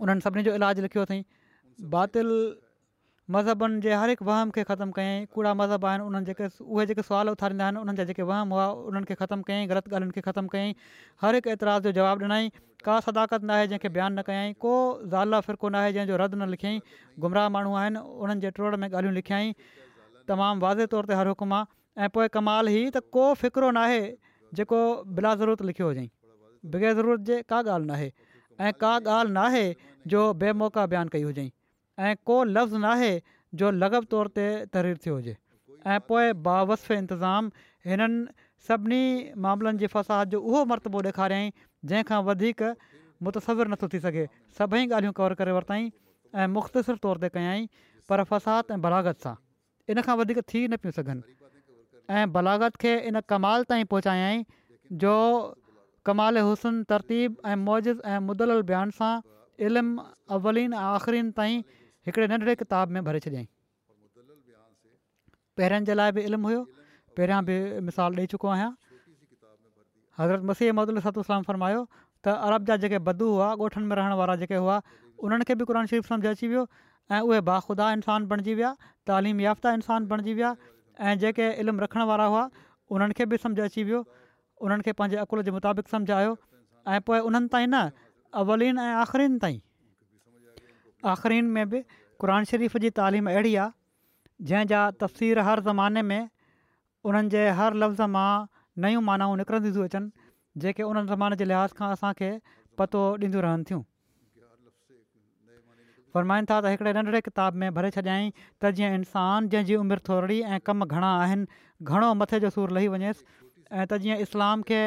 उन्हनि 0.00 0.28
सभिनी 0.28 0.48
जो 0.50 0.56
इलाजु 0.60 0.86
रखियो 0.88 1.08
अथई 1.10 1.22
बातिल 1.96 2.34
मज़हबनि 3.30 3.80
जे 3.80 3.92
हर 3.94 4.08
हिकु 4.08 4.24
वहम 4.24 4.50
खे 4.54 4.62
ख़तमु 4.68 4.92
कयईं 4.92 5.26
कूड़ा 5.34 5.52
मज़हब 5.54 5.84
आहिनि 5.86 6.04
उन्हनि 6.04 6.24
जेके 6.26 6.46
उहे 6.64 6.86
जेके 6.86 7.02
सुवाल 7.06 7.28
उथारींदा 7.30 7.64
आहिनि 7.64 7.78
उन्हनि 7.80 7.96
जा 7.96 8.04
जेके 8.04 8.22
वहम 8.30 8.48
हुआ 8.52 8.66
उन्हनि 8.90 9.06
खे 9.06 9.14
ख़तमु 9.14 9.42
कईं 9.48 9.68
ग़लति 9.70 9.90
ॻाल्हियुनि 9.94 10.14
खे 10.14 10.20
ख़तमु 10.26 10.48
कयईं 10.54 10.74
हर 11.22 11.34
हिकु 11.34 11.50
एतिरा 11.54 11.78
जो 11.86 11.92
जवाबु 11.98 12.24
ॾिनई 12.24 12.50
का 12.86 12.98
सदाकत 13.06 13.42
नाहे 13.50 13.66
जंहिंखे 13.66 13.88
बयानु 13.94 14.18
न 14.18 14.22
कयाई 14.26 14.52
को 14.64 14.74
ज़ाला 15.14 15.40
फ़िरको 15.46 15.68
नाहे 15.76 15.92
जंहिंजो 15.98 16.16
रद 16.22 16.34
न 16.34 16.48
लिखियईं 16.56 16.80
गुमराह 17.26 17.48
माण्हू 17.58 17.74
आहिनि 17.82 18.04
उन्हनि 18.26 18.46
जे 18.46 18.50
ट्रोड़ 18.58 18.74
में 18.82 18.88
ॻाल्हियूं 18.88 19.14
लिखियई 19.20 19.54
तमामु 20.32 20.66
वाज़े 20.66 20.86
तौर 20.98 21.12
ते 21.12 21.22
हर 21.22 21.32
हुकुम 21.34 21.56
आहे 21.60 22.06
ऐं 22.06 22.28
कमाल 22.40 22.74
ई 22.74 22.84
त 22.90 23.06
को 23.20 23.30
फ़िकिरो 23.46 23.70
नाहे 23.80 24.04
जेको 24.62 24.84
बिला 25.14 25.34
ज़रूरत 25.38 25.66
लिखियो 25.70 25.86
हुजईं 25.94 26.12
बग़ैर 26.76 27.00
ज़रूरत 27.00 27.26
जे 27.32 27.40
का 27.54 27.62
ॻाल्हि 27.80 28.12
नाहे 28.60 28.72
का 28.84 28.94
ॻाल्हि 29.22 29.32
नाहे 29.42 29.64
जो 30.12 30.24
बेमौक़ा 30.44 30.86
बयानु 30.92 31.10
कई 31.18 31.22
हुजईं 31.30 31.50
ऐं 31.98 32.16
को 32.26 32.42
लफ़्ज़ 32.44 32.74
न 32.76 32.84
आहे 32.84 33.14
जो 33.60 33.70
लॻब 33.70 34.04
तौर 34.14 34.28
ते 34.38 34.46
तरीर 34.74 34.96
थियो 35.06 35.14
हुजे 35.14 35.34
ऐं 35.86 35.98
पोइ 36.08 36.32
बावफ़ 36.46 36.92
इंतिज़ामु 36.92 37.50
हिननि 37.88 38.28
सभिनी 38.68 39.04
मामलनि 39.46 39.78
जी 39.82 39.86
फ़साहत 39.94 40.28
जो 40.34 40.40
उहो 40.40 40.64
मरतबो 40.72 41.00
ॾेखारियई 41.08 41.52
जंहिंखां 41.92 42.20
वधीक 42.28 42.62
मुतसविर 43.28 43.68
नथो 43.72 43.88
थी 43.94 44.00
सघे 44.04 44.26
सभई 44.60 44.82
ॻाल्हियूं 44.86 45.12
कवर 45.18 45.34
करे 45.42 45.52
वरितई 45.52 45.92
ऐं 46.44 46.96
तौर 47.06 47.24
ते 47.26 47.30
कयाई 47.36 47.68
पर 48.08 48.24
फ़साद 48.32 48.64
ऐं 48.76 48.80
बलागत 48.88 49.20
सां 49.28 49.34
इन 49.94 50.02
खां 50.08 50.16
वधीक 50.22 50.38
थी 50.54 50.64
न 50.68 50.76
पियूं 50.84 50.92
सघनि 51.00 52.24
बलागत 52.38 52.76
खे 52.84 52.94
इन 53.10 53.20
कमाल 53.32 53.62
ताईं 53.72 53.84
पहुचायई 53.90 54.44
जो 55.04 55.12
कमाल 56.06 56.38
हुसन 56.46 56.80
तरतीब 56.90 57.36
ऐं 57.46 57.56
मौजिज़ 57.68 58.00
ऐं 58.14 58.18
मुदल 58.30 58.58
बयान 58.72 58.90
सां 58.98 59.12
इल्मु 59.68 60.02
अवलीन 60.38 60.72
ऐं 60.74 61.60
हिकिड़े 62.06 62.26
नंढिड़े 62.28 62.54
किताब 62.60 62.88
में 62.98 63.04
भरे 63.04 63.18
छॾियईं 63.24 63.46
पहिरियनि 65.56 65.86
जे 65.88 65.94
लाइ 65.94 66.12
बि 66.18 66.22
इल्मु 66.30 66.48
हुयो 66.48 66.62
पहिरियां 67.16 67.40
बि 67.48 67.56
मिसालु 67.88 68.16
ॾेई 68.22 68.30
चुको 68.34 68.48
आहियां 68.54 68.70
हज़रत 70.20 70.48
मसीह 70.50 70.72
महदूल 70.78 71.00
सलाम 71.08 71.46
फरमायो 71.50 71.82
त 72.26 72.34
अरब 72.48 72.66
जा 72.70 72.76
जेके 72.84 72.98
बदू 73.10 73.28
हुआ 73.34 73.50
ॻोठनि 73.66 73.84
में 73.92 73.96
रहण 74.00 74.16
वारा 74.22 74.36
जेके 74.42 74.60
हुआ 74.64 74.80
उन्हनि 75.28 75.48
खे 75.50 75.54
बि 75.62 75.64
क़ुर 75.70 75.78
शरीफ़ 75.94 76.10
सम्झ 76.14 76.26
अची 76.34 76.48
वियो 76.54 76.64
ऐं 77.16 77.20
उहे 77.28 77.40
बाख़ुदा 77.50 77.90
इंसानु 77.98 78.30
बणिजी 78.34 78.54
विया 78.60 78.72
तइलीम 79.10 79.40
याफ़्ता 79.46 79.72
इंसानु 79.80 80.10
बणिजी 80.14 80.34
विया 80.40 80.52
ऐं 81.10 81.14
जेके 81.24 81.50
इल्मु 81.64 81.82
रखण 81.86 82.06
वारा 82.12 82.28
हुआ 82.34 82.44
उन्हनि 82.96 83.14
खे 83.20 83.26
बि 83.34 83.40
सम्झ 83.44 83.58
अची 83.70 83.82
वियो 83.90 84.02
उन्हनि 84.66 84.88
खे 84.88 84.92
पंहिंजे 85.02 85.20
अक़ुल 85.26 85.42
जे 85.50 85.56
मुताबिक़ 85.58 85.92
समुझायो 85.96 86.36
ऐं 86.96 87.00
पोइ 87.10 87.18
उन्हनि 87.30 87.48
ताईं 87.56 87.68
न 87.76 87.84
अवलीनि 88.44 88.86
ऐं 88.86 88.94
आख़िरनि 89.06 89.38
ताईं 89.46 89.60
आख़िरीनि 91.10 91.48
में 91.56 91.68
बि 91.70 91.80
क़ुर 92.20 92.44
शरीफ़ 92.50 92.76
जी 92.84 92.90
तालीम 92.98 93.28
अहिड़ी 93.30 93.54
आहे 93.60 94.44
जंहिंजा 94.50 94.82
तफ़सीर 95.02 95.38
हर 95.48 95.60
ज़माने 95.68 96.02
में 96.10 96.28
उन्हनि 97.10 97.44
हर 97.60 97.74
लफ़्ज़ 97.82 98.02
मां 98.16 98.46
नयूं 98.84 99.00
मानाऊं 99.10 99.36
निकिरंदियूं 99.42 99.74
थी 99.74 99.86
अचनि 99.90 100.62
जेके 100.64 100.82
उन 100.90 101.06
ज़माने 101.06 101.38
जे 101.42 101.48
लिहाज़ 101.52 101.74
खां 101.80 101.90
असांखे 101.98 102.30
पतो 102.78 103.00
ॾींदियूं 103.24 103.42
रहनि 103.46 103.70
थियूं 103.70 103.82
फ़रमाइनि 106.14 106.50
था 106.50 106.60
त 106.62 106.74
हिकिड़े 106.74 106.94
नंढिड़े 106.98 107.20
किताब 107.28 107.62
में 107.62 107.68
भरे 107.80 107.90
छॾियई 107.98 108.32
त 108.38 108.74
जीअं 108.78 108.98
इंसानु 109.02 109.52
जंहिंजी 109.54 109.76
उमिरि 109.82 110.04
थोरी 110.08 110.40
ऐं 110.54 110.58
कम 110.70 110.84
घणा 110.88 111.12
आहिनि 111.20 111.62
घणो 111.90 112.14
मथे 112.22 112.40
जो 112.46 112.50
सूरु 112.56 112.74
लही 112.78 112.88
वञेसि 112.94 113.28
ऐं 113.36 113.86
त 113.92 114.00
जीअं 114.06 114.24
इस्लाम 114.26 114.66
खे 114.72 114.82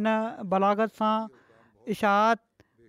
इन 0.00 0.14
बलागत 0.54 0.96
सां 1.00 1.14
इशा 1.96 2.14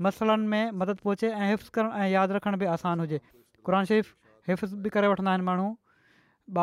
मसइलनि 0.06 0.48
में 0.54 0.78
मदद 0.84 1.04
पहुचे 1.06 1.28
ऐं 1.32 1.48
हिफ़्स 1.50 1.70
करणु 1.78 1.92
ऐं 2.04 2.08
यादि 2.14 2.38
रखण 2.38 2.58
बि 2.62 2.70
आसानु 2.76 3.04
हुजे 3.06 3.20
क़न 3.70 3.82
शरीफ़ 3.92 4.10
हिफ़्स 4.52 4.72
बि 4.86 4.90
करे 4.96 5.08
वठंदा 5.14 5.32
आहिनि 5.32 5.46
माण्हू 5.50 5.68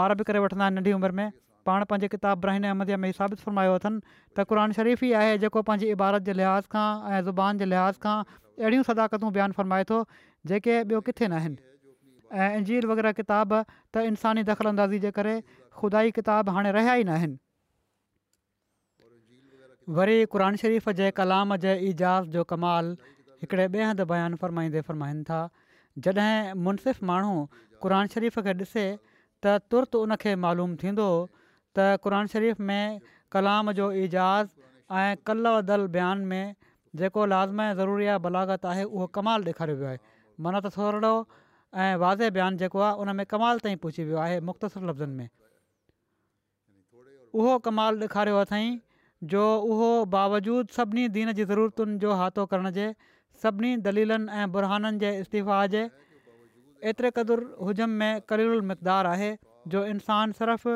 ॿार 0.01 0.11
बि 0.20 0.24
करे 0.31 0.38
वठंदा 0.44 0.64
आहिनि 0.68 0.79
नंढी 0.79 0.92
उमिरि 0.98 1.14
में 1.18 1.29
पाण 1.68 1.81
पंहिंजे 1.92 2.09
किताब 2.14 2.37
ब्राहिन 2.44 2.64
अहमद 2.72 2.88
में 3.05 3.11
साबित 3.20 3.38
फ़रमायो 3.46 3.72
अथनि 3.79 3.98
त 4.38 4.44
क़ानु 4.53 4.72
शरीफ़ 4.79 5.01
ई 5.09 5.11
आहे 5.22 5.33
जेको 5.44 5.61
पंहिंजी 5.70 5.87
इबारत 5.96 6.22
जे 6.31 6.35
लिहाज़ 6.38 6.66
खां 6.74 6.88
ऐं 7.11 7.20
ज़ुबान 7.29 7.53
जे 7.62 7.66
लिहाज़ 7.72 7.96
खां 8.07 8.16
अहिड़ियूं 8.62 8.85
सदाकतूं 8.88 9.29
बयानु 9.37 9.55
फ़रमाए 9.59 9.85
थो 9.92 9.98
जेके 10.53 10.77
ॿियो 10.88 11.01
किथे 11.11 11.27
न 11.35 11.40
आहिनि 11.42 11.59
ऐं 12.38 12.48
इंजीर 12.62 12.90
वग़ैरह 12.92 13.14
किताब 13.20 13.55
त 13.74 14.05
इंसानी 14.12 14.44
दख़ल 14.53 14.70
अंदाज़ी 14.72 15.01
जे 15.07 15.12
करे 15.20 15.37
ख़ुदा 15.53 16.03
किताब 16.20 16.51
हाणे 16.59 16.74
रहिया 16.79 16.96
ई 17.03 17.07
न 17.11 17.16
आहिनि 17.18 17.40
वरी 20.01 20.16
क़रान 20.37 20.61
शरीफ़ 20.64 20.90
जे 21.03 21.12
कलाम 21.22 21.57
जे 21.66 21.77
इजाज़ 21.92 22.35
जो 22.38 22.44
कमाल 22.55 22.90
हिकिड़े 23.42 23.66
ॿिए 23.68 23.83
हंधि 23.88 24.05
बयानु 24.11 24.37
फ़रमाईंदे 24.42 24.81
फ़रमाइनि 24.87 25.22
था 25.31 25.38
जॾहिं 26.07 26.55
मुनसिफ़ु 26.66 27.07
माण्हू 27.07 27.35
क़ुर 27.83 27.94
शरीफ़ 28.14 28.38
खे 28.46 28.53
ॾिसे 28.62 28.87
त 29.42 29.59
तुर्त 29.70 29.94
उनखे 29.98 30.35
मालूम 30.44 30.74
थींदो 30.83 31.09
त 31.79 31.85
क़रान 32.07 32.27
शरीफ़ 32.35 32.62
में 32.70 32.98
कलाम 33.33 33.72
जो 33.79 33.90
एजाज़ु 34.05 34.51
ऐं 35.03 35.11
कल्लदल 35.31 35.87
बयान 35.96 36.20
में 36.33 36.55
जेको 37.03 37.27
लाज़म 37.33 37.62
ऐं 37.64 37.72
ज़रूरी 37.81 38.07
आहे 38.14 38.18
बलागत 38.27 38.66
आहे 38.70 38.83
उहो 38.90 39.07
कमाल 39.18 39.44
ॾेखारियो 39.53 39.77
वियो 39.83 39.90
आहे 39.90 40.01
मन 40.46 40.61
त 40.66 40.72
थोरो 40.77 41.14
ऐं 41.85 41.90
वाज़े 42.05 42.31
बयानु 42.38 42.59
जेको 42.64 42.81
आहे 42.87 43.05
उन 43.05 43.14
में 43.20 43.24
कमाल 43.35 43.59
ताईं 43.66 43.77
पुछी 43.85 44.05
वियो 44.11 44.18
आहे 44.27 44.40
मुख़्तसि 44.51 44.83
लफ़्ज़नि 44.88 45.14
में 45.20 45.29
उहो 47.42 47.59
कमाल 47.68 48.03
ॾेखारियो 48.09 48.38
अथई 48.46 48.68
जो 49.31 49.44
उहो 49.68 49.92
बावजूद 50.18 50.77
सभिनी 50.81 51.07
दीन 51.18 51.33
जी 51.38 51.44
ज़रूरतुनि 51.53 51.96
जो 52.07 52.12
हाथो 52.22 52.46
करण 52.55 52.70
जे 52.81 52.88
सभिनी 53.42 53.77
दलीलनि 53.87 54.31
ऐं 54.40 54.48
बुरहाननि 54.53 54.98
जे 55.03 55.11
इस्तीफ़ा 55.22 55.59
जे 55.74 55.83
एतिरे 56.90 57.11
क़दुरु 57.18 57.46
हुजम 57.68 57.90
में 58.01 58.20
कलरु 58.31 58.62
मक़दार 58.70 59.07
आहे 59.14 59.31
जो 59.74 59.85
इंसानु 59.92 60.38
सिर्फ़ु 60.40 60.74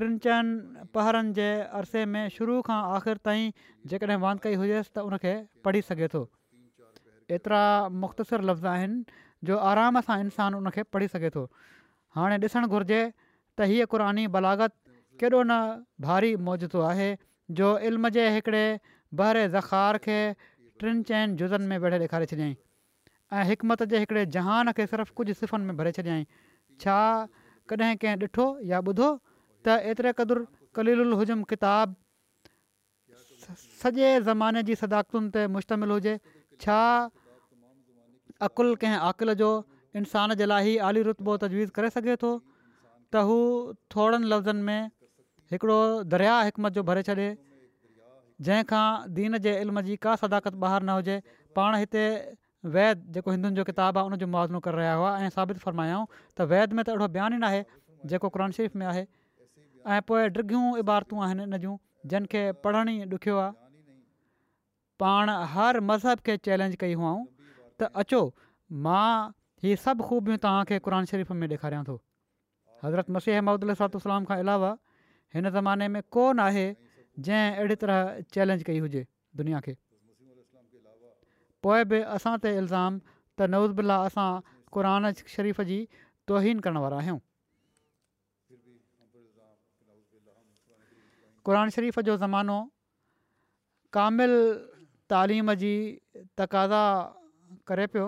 टिनि 0.00 0.18
चइनि 0.26 0.84
पहरनि 0.94 1.32
जे 1.38 1.48
अरसे 1.80 2.04
में 2.12 2.22
शुरू 2.36 2.60
खां 2.68 2.80
आख़िर 3.00 3.16
ताईं 3.28 3.50
जेकॾहिं 3.92 4.20
वांधि 4.26 4.40
कई 4.48 4.54
हुजेसि 4.60 4.90
त 4.96 5.06
उनखे 5.08 5.34
पढ़ी 5.64 5.82
सघे 5.88 6.08
थो 6.14 6.22
एतिरा 7.36 7.62
मुख़्तसिर 8.04 8.48
लफ़्ज़ 8.48 8.66
आहिनि 8.76 9.04
जो 9.48 9.58
आराम 9.72 10.00
सां 10.08 10.16
इंसानु 10.28 10.56
उनखे 10.64 10.82
पढ़ी 10.96 11.08
सघे 11.16 11.30
थो 11.36 11.44
हाणे 12.18 12.40
ॾिसणु 12.48 12.66
घुरिजे 12.76 13.02
त 13.02 13.70
हीअ 13.72 13.86
क़ुरानी 13.94 14.26
बलागत 14.38 14.74
केॾो 15.22 15.42
न 15.42 15.86
भारी 16.08 16.34
मौजो 16.48 16.82
आहे 16.94 17.10
जो 17.60 17.70
इल्म 17.90 18.08
जे 18.18 18.28
हिकिड़े 18.38 18.66
बहरे 19.20 19.46
ज़ख़ार 19.54 19.98
खे 20.04 20.18
टिनि 20.80 21.02
चइनि 21.08 21.34
जुज़नि 21.40 21.66
में 21.70 21.76
वेढ़े 21.78 21.98
ॾेखारे 22.02 22.26
छॾियाई 22.30 22.56
ऐं 23.38 23.42
हिकमत 23.50 23.82
जे 23.90 23.98
हिकिड़े 24.02 24.24
जहान 24.36 24.70
खे 24.78 24.86
सिर्फ़ु 24.92 25.14
कुझु 25.18 25.34
सिफ़नि 25.40 25.64
में 25.66 25.76
भरे 25.80 25.92
छॾियाई 25.98 26.26
छा 26.82 26.96
कॾहिं 27.72 27.96
कंहिं 28.02 28.18
ॾिठो 28.26 28.46
या 28.72 28.78
ॿुधो 28.90 29.08
त 29.68 29.76
एतिरे 29.92 30.12
क़दुरु 30.20 30.42
कलील 30.78 31.12
हुजम 31.20 31.42
किताब 31.52 31.94
सॼे 33.82 34.08
ज़माने 34.30 34.62
जी 34.70 34.74
सदाकतुनि 34.82 35.30
ते 35.38 35.46
मुश्तमिल 35.58 35.94
हुजे 35.96 36.18
छा 36.66 36.78
अक़ुल 38.50 38.74
कंहिं 38.82 39.00
आकिल 39.12 39.34
जो 39.42 39.48
इंसान 40.02 40.34
जे 40.42 40.46
लाइ 40.52 40.74
ई 40.74 40.76
आली 40.90 41.02
रुतबो 41.10 41.36
तजवीज़ 41.46 41.72
करे 41.78 41.90
सघे 41.96 42.16
थो 42.24 42.34
त 42.42 43.26
हू 43.30 43.36
थोरनि 43.94 44.30
लफ़्ज़नि 44.34 44.62
में 44.68 44.90
हिकिड़ो 45.54 45.78
दरिया 46.14 46.38
हिकमत 46.50 46.78
जो 46.78 46.82
भरे 46.90 47.02
छॾे 47.10 47.28
जंहिंखां 48.40 49.14
दीन 49.16 49.38
जे 49.46 49.52
इल्म 49.62 49.80
जी 49.88 49.96
का 50.04 50.14
सदाकत 50.22 50.54
ॿाहिरि 50.54 50.86
न 50.86 50.98
हुजे 50.98 51.18
पाण 51.58 51.74
हिते 51.82 52.04
वैद 52.76 53.04
जेको 53.16 53.30
हिंदुनि 53.30 53.56
जो 53.56 53.64
किताबु 53.68 54.00
आहे 54.00 54.06
उनजो 54.12 54.26
मुआज़िनो 54.26 54.60
करे 54.66 54.76
रहिया 54.78 54.94
हुआ 55.00 55.10
ऐं 55.24 55.28
साबितु 55.36 55.60
फ़रमायाऊं 55.66 56.06
त 56.38 56.46
वैद 56.52 56.72
में 56.78 56.82
त 56.84 56.88
अहिड़ो 56.94 57.08
बयान 57.16 57.34
ई 57.34 57.36
न 57.36 57.44
आहे 57.50 57.62
जेको 58.12 58.30
शरीफ़ 58.58 58.76
में 58.82 58.86
आहे 58.92 59.04
ऐं 59.96 60.02
पोइ 60.08 60.28
ड्रिघियूं 60.36 60.78
इबारतूं 60.82 61.22
आहिनि 61.26 61.44
इन 61.48 61.56
जूं 61.66 61.76
जिन 62.14 62.26
खे 62.34 62.42
पढ़ण 62.66 62.94
ई 62.94 63.10
ॾुखियो 63.18 63.36
आहे 63.42 63.52
पाण 65.04 65.30
हर 65.56 65.80
मज़हब 65.92 66.26
खे 66.28 66.36
चैलेंज 66.48 66.76
कई 66.84 66.94
हुअऊं 67.02 67.24
त 67.78 67.90
अचो 68.02 68.22
मां 68.88 69.08
हीअ 69.66 69.76
सभु 69.84 70.08
ख़ूबियूं 70.10 70.42
तव्हांखे 70.46 70.78
क़ुर 70.88 70.98
शरीफ़ 71.12 71.32
में 71.44 71.46
ॾेखारियां 71.56 71.84
थो 71.90 71.98
हज़रत 72.86 73.10
मसीह 73.18 73.42
महदु 73.50 73.70
लालातलाम 73.72 74.24
खां 74.32 74.38
अलावा 74.46 74.72
हिन 75.36 75.50
ज़माने 75.58 75.88
में 75.96 76.02
को 76.16 76.26
आहे 76.48 76.66
जंहिं 77.18 77.56
अहिड़ी 77.56 77.74
तरह 77.82 78.20
चैलेंज 78.34 78.62
कई 78.70 78.78
हुजे 78.84 79.06
दुनिया 79.36 79.60
खे 79.66 79.76
पोइ 81.66 81.84
बि 81.92 82.00
असां 82.16 82.34
ते 82.44 82.50
इल्ज़ाम 82.60 82.98
त 83.10 83.48
नवज़ 83.54 83.72
बिलाह 83.80 84.08
असां 84.10 84.30
क़रान 84.78 85.12
शरीफ़ 85.34 85.62
जी 85.70 85.78
तोहीन 86.30 86.58
करण 86.66 86.76
वारा 86.86 86.98
आहियूं 87.04 87.18
क़रान 91.46 91.70
शरीफ़ 91.78 92.00
जो 92.08 92.16
ज़मानो 92.24 92.58
कामिल 93.98 94.36
तालीम 95.14 95.54
जी 95.62 95.72
तक़ाज़ा 96.40 96.82
करे 97.72 97.86
पियो 97.94 98.06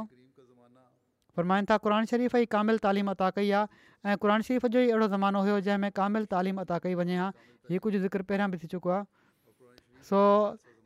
फरमाइनि 1.36 1.66
था 1.70 1.76
क़ुर 1.84 2.04
शरीफ़ 2.12 2.36
ई 2.36 2.52
कामिल 2.58 2.78
तालीम 2.84 3.10
अता 3.16 3.30
कई 3.40 3.50
आहे 3.60 3.68
ऐं 4.06 4.16
क़रान 4.22 4.42
शरीफ़ 4.46 4.66
जो 4.72 4.78
ई 4.78 4.90
अहिड़ो 4.94 5.06
ज़मानो 5.10 5.40
हुयो 5.44 5.58
जंहिंमें 5.66 5.90
कामिल 5.98 6.24
तालीम 6.30 6.60
अता 6.62 6.78
कई 6.86 6.94
वञे 6.98 7.14
हा 7.20 7.26
हीअ 7.70 7.78
कुझु 7.82 7.98
ज़िक्र 8.06 8.22
पहिरियां 8.30 8.50
बि 8.50 8.58
थी 8.64 8.66
चुको 8.74 8.90
आहे 8.96 10.02
सो 10.10 10.18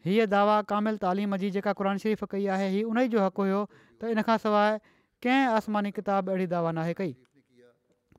हीअ 0.09 0.27
दावा 0.35 0.55
कामिल 0.73 0.97
तालीम 1.05 1.37
जी 1.43 1.51
जेका 1.57 1.73
क़रानु 1.81 1.99
शरीफ़ 2.05 2.25
कई 2.35 2.47
आहे 2.55 2.69
हीअ 2.75 2.87
उन 2.91 3.01
ई 3.05 3.13
जो 3.17 3.21
हक़ु 3.27 3.43
हुयो 3.45 3.59
त 4.01 4.13
इन 4.17 4.23
खां 4.29 4.37
सवाइ 4.45 4.79
कंहिं 5.27 5.51
आसमानी 5.61 5.91
किताब 6.01 6.31
अहिड़ी 6.35 6.47
दावा 6.55 6.73
न 6.79 6.97
कई 7.01 7.13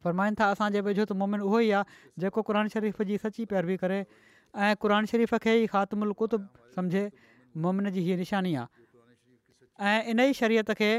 फरमाइनि 0.04 0.40
था 0.42 0.50
असांजे 0.58 0.82
वेझो 0.90 1.04
त 1.10 1.18
मोमिन 1.22 1.46
उहो 1.50 1.60
ई 1.70 1.72
आहे 1.80 2.22
जेको 2.26 2.42
क़ुर 2.50 2.62
शरीफ़ 2.76 3.02
जी 3.14 3.18
सची 3.26 3.46
पैरवी 3.56 3.78
करे 3.86 3.98
ऐं 4.68 4.72
क़ुर 4.86 5.00
शरीफ़ 5.14 5.34
खे 5.48 5.58
ई 5.62 5.72
ख़ात्मुलु 5.74 6.14
कुतुब 6.22 6.46
सम्झे 6.78 7.04
मोमिन 7.66 7.90
जी 7.98 8.06
हीअ 8.10 8.20
निशानी 8.22 8.54
आहे 8.66 9.92
ऐं 9.94 10.00
इन 10.14 10.24
ई 10.30 10.38
शरीयत 10.42 10.72
खे 10.84 10.94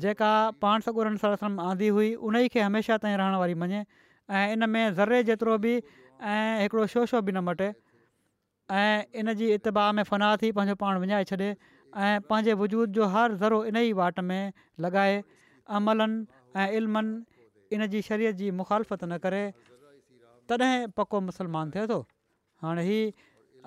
जेका 0.00 0.32
पाण 0.60 0.80
सॻुरनि 0.80 1.16
सरसम 1.20 1.58
आंदी 1.60 1.88
हुई 1.94 2.14
उन 2.14 2.36
ई 2.36 2.48
खे 2.52 2.60
हमेशह 2.64 2.96
ताईं 3.04 3.16
रहण 3.20 3.34
वारी 3.40 3.54
मञे 3.62 3.80
ऐं 4.36 4.52
इन 4.52 4.68
में 4.74 4.94
ज़र्रे 4.98 5.22
जेतिरो 5.28 5.56
बि 5.64 5.72
ऐं 5.76 6.60
हिकिड़ो 6.60 6.86
छो 6.92 7.20
बि 7.20 7.32
न 7.32 7.44
मटे 7.48 7.68
ऐं 8.82 9.04
इन 9.22 9.32
जी 9.40 9.48
इतबाह 9.56 9.90
में 9.98 10.02
फना 10.10 10.36
थी 10.42 10.52
पंहिंजो 10.58 10.74
पाण 10.84 10.98
विञाए 11.04 11.24
छॾे 11.32 11.36
ऐं 11.40 12.20
पंहिंजे 12.30 12.54
वजूद 12.62 12.92
जो 13.00 13.08
हर 13.16 13.34
ज़रो 13.44 13.64
इन 13.72 13.76
ई 13.76 13.92
वाट 14.00 14.20
में 14.30 14.52
लॻाए 14.86 15.18
अमलनि 15.80 16.24
ऐं 16.62 16.68
इल्मनि 16.80 17.76
इन 17.76 17.86
जी 17.96 18.02
शरीयत 18.08 18.36
जी 18.40 18.50
मुखालफ़त 18.64 19.04
न 19.04 19.18
करे 19.26 19.44
तॾहिं 20.48 20.88
पको 21.00 21.20
मुसलमान 21.28 21.70
थिए 21.76 21.86
थो 21.92 22.00
हाणे 22.64 22.82
हीअ 22.88 23.04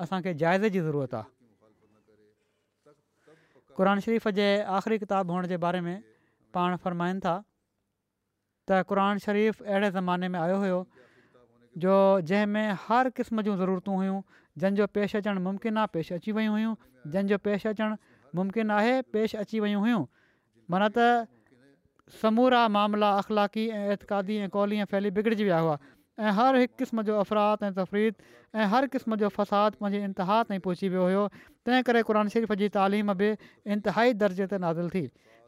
असांखे 0.05 0.34
जाइज़े 0.41 0.69
जी 0.78 0.82
ज़रूरत 0.89 1.13
आहे 1.21 1.32
क़ुर 3.78 3.93
शरीफ़ 4.09 4.30
जे 4.41 4.49
आख़िरी 4.82 4.97
किताबु 4.99 5.32
हुअण 5.34 5.47
जे 5.53 5.57
बारे 5.69 5.82
में 5.86 5.95
पाण 6.57 6.75
फ़रमाइनि 6.83 7.23
था 7.27 7.35
त 8.69 8.81
क़रान 8.91 9.23
शरीफ़ 9.27 9.61
अहिड़े 9.71 9.89
ज़माने 9.99 10.31
में 10.35 10.39
आयो 10.43 10.57
हुयो 10.63 10.79
जो 11.85 11.95
जंहिंमें 12.31 12.81
हर 12.87 13.09
क़िस्म 13.19 13.43
जूं 13.47 13.55
ज़रूरतूं 13.61 13.95
हुयूं 14.03 14.19
जंहिंजो 14.63 14.87
पेश 14.97 15.23
अचणु 15.23 15.39
मुमकिनु 15.49 15.79
आहे 15.85 15.85
पेश 15.95 16.11
अची 16.17 16.33
वियूं 16.37 16.53
हुयूं 16.55 16.75
जंहिंजो 17.15 17.37
पेश 17.47 17.67
अचणु 17.73 17.97
मुमकिनु 18.39 18.73
आहे 18.79 18.93
पेश 19.17 19.35
अची 19.43 19.59
वियूं 19.65 19.81
हुयूं 19.87 20.03
माना 20.75 20.87
त 20.97 21.09
समूरा 22.21 22.61
मामला 22.77 23.09
अख़लाक़ी 23.25 23.63
ऐं 23.81 23.83
एतिक़ादी 23.97 24.35
ऐं 24.45 24.49
कौली 24.55 24.75
ऐं 24.85 24.87
फैली 24.95 25.09
बिगड़जी 25.19 25.43
विया 25.49 25.59
हुआ 25.67 25.75
ऐं 26.23 26.31
हर 26.39 26.59
हिकु 26.63 26.75
क़िस्म 26.81 27.05
जो 27.09 27.17
अफ़राद 27.25 27.63
ऐं 27.67 27.71
तफ़रीक़ 27.77 28.25
ऐं 28.55 28.65
हर 28.73 28.87
क़िस्म 28.95 29.15
जो 29.23 29.29
फ़साद 29.37 29.79
पंहिंजे 29.83 30.03
इंतिहा 30.09 30.37
ताईं 30.49 30.61
पहुची 30.67 30.89
वियो 30.97 31.05
हुयो 31.11 31.27
तंहिं 31.39 31.85
करे 31.89 32.03
क़र 32.11 32.25
शरीफ़ 32.35 32.53
जी 32.63 32.69
तालीम 32.77 33.13
बि 33.23 33.31
इंतिहाई 33.77 34.13
दर्जे 34.25 34.47
ते 34.53 34.59
नादिल 34.65 34.93
थी 34.97 35.03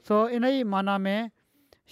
सो 0.07 0.17
इन 0.37 0.45
ई 0.55 0.63
माना 0.73 0.97
में 1.05 1.31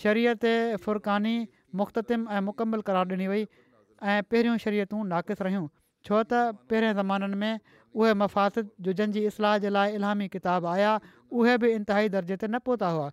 शरीयत 0.03 0.45
फुरकानी 0.84 1.36
मुख़्ततिम 1.82 2.22
ऐं 2.36 2.41
मुकमल 2.49 2.82
क़रार 2.89 3.13
ॾिनी 3.16 3.28
वई 3.32 3.43
ऐं 3.45 4.28
पहिरियूं 4.34 4.57
शरीयतूं 4.66 5.03
नाक़सु 5.13 5.43
रहियूं 5.47 5.66
छो 6.09 6.20
त 6.22 6.41
पहिरें 6.72 6.91
ज़माने 7.01 7.30
में 7.43 7.51
उहे 7.51 8.13
मफ़ासिद 8.22 8.72
जो 8.88 8.93
जंहिंजी 9.01 9.26
इस्लाह 9.32 9.57
जे 9.66 9.72
लाइ 9.76 9.95
इलामी 9.99 10.28
किताब 10.38 10.70
आया 10.76 10.93
उहे 11.41 11.57
बि 11.66 11.74
इंतिहाई 11.82 12.13
दर्जे 12.16 12.38
ते 12.43 12.47
न 12.47 12.61
पहुता 12.70 12.95
हुआ 12.97 13.11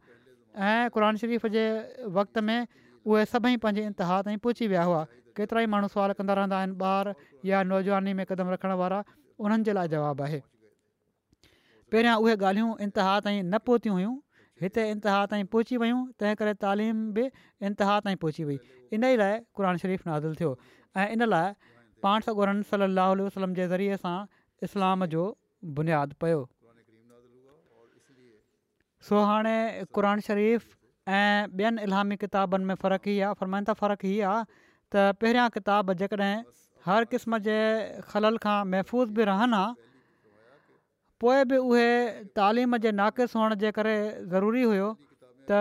ऐं 0.70 0.90
क़ुर 0.96 1.10
शरीफ़ 1.24 1.46
जे 1.58 1.64
वक़्त 2.20 2.42
में 2.50 2.58
उहे 2.60 3.24
सभई 3.34 3.56
पंहिंजे 3.66 3.86
इंतिहा 3.92 4.20
ताईं 4.28 4.38
पहुची 4.48 4.68
विया 4.74 4.84
हुआ 4.90 5.02
केतिरा 5.38 5.64
ई 5.66 5.70
माण्हू 5.76 5.90
सुवाल 5.92 6.18
कंदा 6.18 6.38
रहंदा 6.40 6.58
आहिनि 6.64 6.82
ॿार 6.88 7.14
या 7.52 7.62
नौजवानी 7.72 8.14
में 8.20 8.24
क़दम 8.34 8.50
रखण 8.56 8.78
वारा 8.82 9.00
उन्हनि 9.46 9.68
जे 9.68 9.72
लाइ 9.80 9.90
जवाबु 9.94 10.22
आहे 10.28 10.42
पहिरियां 11.94 12.20
उहे 12.26 12.36
ॻाल्हियूं 12.50 14.12
हिते 14.60 14.82
इंतिहा 14.90 15.24
ताईं 15.26 15.44
पहुची 15.52 15.76
वियूं 15.82 16.00
तंहिं 16.20 16.34
करे 16.36 16.52
तइलीम 16.62 16.96
बि 17.16 17.24
इंतिहा 17.66 17.98
ताईं 18.06 18.16
पहुची 18.22 18.44
वई 18.48 18.56
इन 18.96 19.04
ई 19.04 19.16
लाइ 19.22 19.34
क़रान 19.56 19.76
शरीफ़ 19.84 20.02
नाज़िलु 20.06 20.34
थियो 20.40 20.52
ऐं 21.00 21.08
इन 21.16 21.24
लाइ 21.24 21.46
पाण 22.04 22.20
सगोरन 22.28 22.62
सली 22.70 22.88
وسلم 22.92 23.22
वसलम 23.26 23.54
जे 23.58 23.66
ज़रिए 23.72 23.96
सां 24.04 24.18
इस्लाम 24.68 25.06
जो 25.16 25.24
बुनियादु 25.78 26.16
पियो 26.24 26.40
सो 29.08 29.22
हाणे 29.32 29.56
क़रान 29.98 30.20
शरीफ़ 30.28 30.66
ऐं 31.20 31.54
ॿियनि 31.60 31.86
इलामी 31.88 32.16
किताबनि 32.24 32.64
में 32.70 32.74
फ़र्क़ु 32.82 33.10
ई 33.10 33.18
आहे 33.28 33.40
फरमाइंदा 33.40 33.72
फ़र्क़ु 33.84 34.10
इहा 34.10 34.34
आहे 34.34 34.44
त 34.56 35.08
पहिरियां 35.22 35.48
किताब 35.56 35.92
जेकॾहिं 36.02 36.34
हर 36.90 37.08
क़िस्म 37.14 37.38
जे 37.48 37.56
ख़ल 38.12 38.38
खां 38.46 38.58
महफ़ूज़ 38.74 39.10
बि 39.18 39.24
रहनि 39.32 39.56
हा 39.62 39.66
पोइ 41.22 41.44
बि 41.50 41.56
उहे 41.70 41.90
तालीम 42.36 42.76
जे 42.84 42.90
नाक़सु 42.98 43.38
हुअण 43.38 43.54
जे 43.62 43.70
करे 43.74 43.94
ज़रूरी 44.32 44.62
हुयो 44.68 44.86
त 45.50 45.58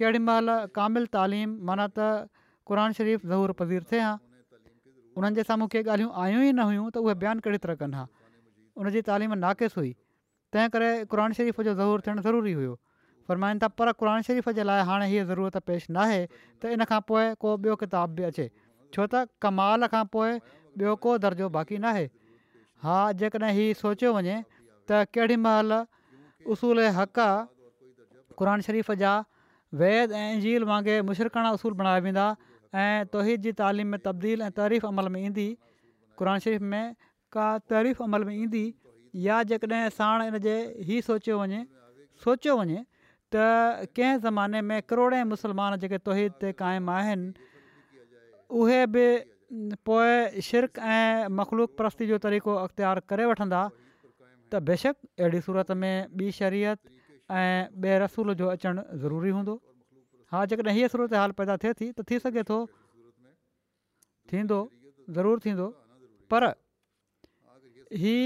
केॾी 0.00 0.18
महिल 0.26 0.52
कामिलु 0.78 1.08
तालीम 1.16 1.56
माना 1.70 1.86
त 1.88 2.06
क़रान 2.70 2.94
शरीफ़ 2.98 3.26
ज़हूर 3.32 3.52
पज़ीर 3.62 3.88
थिए 3.92 4.04
हा 4.06 4.12
उन्हनि 5.18 5.40
जे 5.40 5.46
साम्हूं 5.50 5.68
खे 5.74 5.82
ॻाल्हियूं 5.82 6.12
आयूं 6.26 6.40
ई 6.46 6.52
न 6.54 6.68
हुयूं 6.70 6.86
त 6.96 7.02
उहे 7.08 7.14
बयानु 7.24 7.42
कहिड़ी 7.48 7.60
तरह 7.66 7.80
कनि 7.82 8.00
हा 8.02 8.06
उनजी 8.82 9.02
तालीम 9.10 9.34
नाक़िस 9.42 9.74
हुई 9.82 9.90
तंहिं 10.56 10.68
करे 10.78 10.90
क़रानु 11.14 11.38
शरीफ़ 11.40 11.60
जो 11.64 11.72
ज़हूर 11.80 12.06
थियणु 12.08 12.22
ज़रूरी 12.30 12.54
हुयो 12.62 12.78
फ़रमाइनि 13.28 13.64
था 13.64 13.68
पर 13.82 13.92
क़ुर 14.02 14.14
शरीफ़ 14.30 14.50
जे 14.60 14.68
लाइ 14.70 14.86
हाणे 14.90 15.08
हीअ 15.14 15.28
ज़रूरत 15.34 15.70
पेश 15.70 15.92
न 15.92 16.04
आहे 16.08 16.20
त 16.62 16.74
इन 16.76 16.86
खां 16.92 17.00
पोइ 17.08 17.30
को 17.46 17.56
ॿियो 17.70 17.74
किताब 17.86 18.20
बि 18.20 18.28
अचे 18.34 18.46
छो 18.96 19.08
त 19.14 19.26
कमाल 19.46 19.90
खां 19.96 20.04
पोइ 20.18 20.34
ॿियो 20.40 20.98
को 21.06 21.16
दर्जो 21.26 21.48
बाक़ी 21.58 21.78
न 21.78 21.96
आहे 21.96 22.06
हा 22.86 22.98
जेकॾहिं 23.24 23.56
हीउ 23.58 23.74
सोचियो 23.82 24.12
वञे 24.18 24.36
त 24.88 24.92
केॾी 25.16 25.36
महिल 25.44 25.72
उसूल 26.54 26.78
ऐं 26.86 26.90
हक़ा 27.00 27.28
क़र 28.40 28.60
शरीफ़ 28.68 28.92
जा 29.02 29.12
वैद 29.82 30.10
ऐं 30.22 30.26
इंजील 30.34 30.62
वांगुरु 30.70 31.02
मुशरिकाणा 31.10 31.50
उसूल 31.58 31.72
बणाया 31.82 32.00
वेंदा 32.06 32.26
ऐं 32.82 33.06
तोहिद 33.14 33.38
जी 33.46 33.52
तालीम 33.60 33.88
में 33.94 33.98
तब्दील 34.08 34.38
ऐं 34.48 34.50
तारीफ़ 34.58 34.86
अमल 34.90 35.06
में 35.14 35.20
ईंदी 35.24 35.48
क़रान 36.18 36.38
शरीफ़ 36.46 36.64
में 36.74 36.86
का 37.36 37.46
तारीफ़ 37.74 38.02
अमल 38.08 38.22
में 38.30 38.34
ईंदी 38.36 38.64
या 39.28 39.42
जेकॾहिं 39.52 39.88
साण 40.00 40.18
इन 40.30 40.38
जे 40.48 40.54
ई 40.94 41.00
सोचियो 41.08 41.34
वञे 41.42 41.60
सोचियो 42.26 42.52
वञे 42.60 42.80
त 42.82 43.46
कंहिं 43.98 44.18
ज़माने 44.26 44.60
में 44.70 44.78
करोड़े 44.92 45.22
मुसलमान 45.32 45.76
जेके 45.84 45.98
तोहिद 46.10 46.32
ते 46.44 46.48
क़ाइमु 46.60 46.90
आहिनि 46.98 47.56
उहे 48.60 48.78
बि 48.94 49.06
पोइ 49.88 50.42
शिरक 50.50 50.74
ऐं 50.96 51.34
मख़लूक 51.40 51.70
परस्ती 51.78 52.06
जो 52.14 52.18
तरीक़ो 52.26 52.50
अख़्तियारु 52.66 53.00
करे 53.10 53.24
वठंदा 53.32 53.62
त 54.52 54.58
बेशक 54.70 54.96
अहिड़ी 55.18 55.40
सूरत 55.46 55.70
में 55.80 55.94
ॿी 56.16 56.26
शरीयत 56.38 56.78
ऐं 57.30 57.68
ॿिए 57.82 57.94
रसूल 58.02 58.34
जो 58.40 58.46
अचणु 58.54 58.82
ज़रूरी 59.02 59.30
हूंदो 59.36 59.54
हा 60.34 60.44
जेकॾहिं 60.52 60.74
हीअ 60.78 60.88
सूरत 60.94 61.14
हाल 61.20 61.30
पैदा 61.40 61.56
थिए 61.64 61.72
थी 61.80 61.88
त 61.98 62.06
थी 62.10 62.18
सघे 62.26 62.42
थो 62.50 62.58
थींदो 64.32 64.58
ज़रूरु 65.18 65.38
थींदो 65.46 65.66
पर 66.34 66.46
ही 68.02 68.16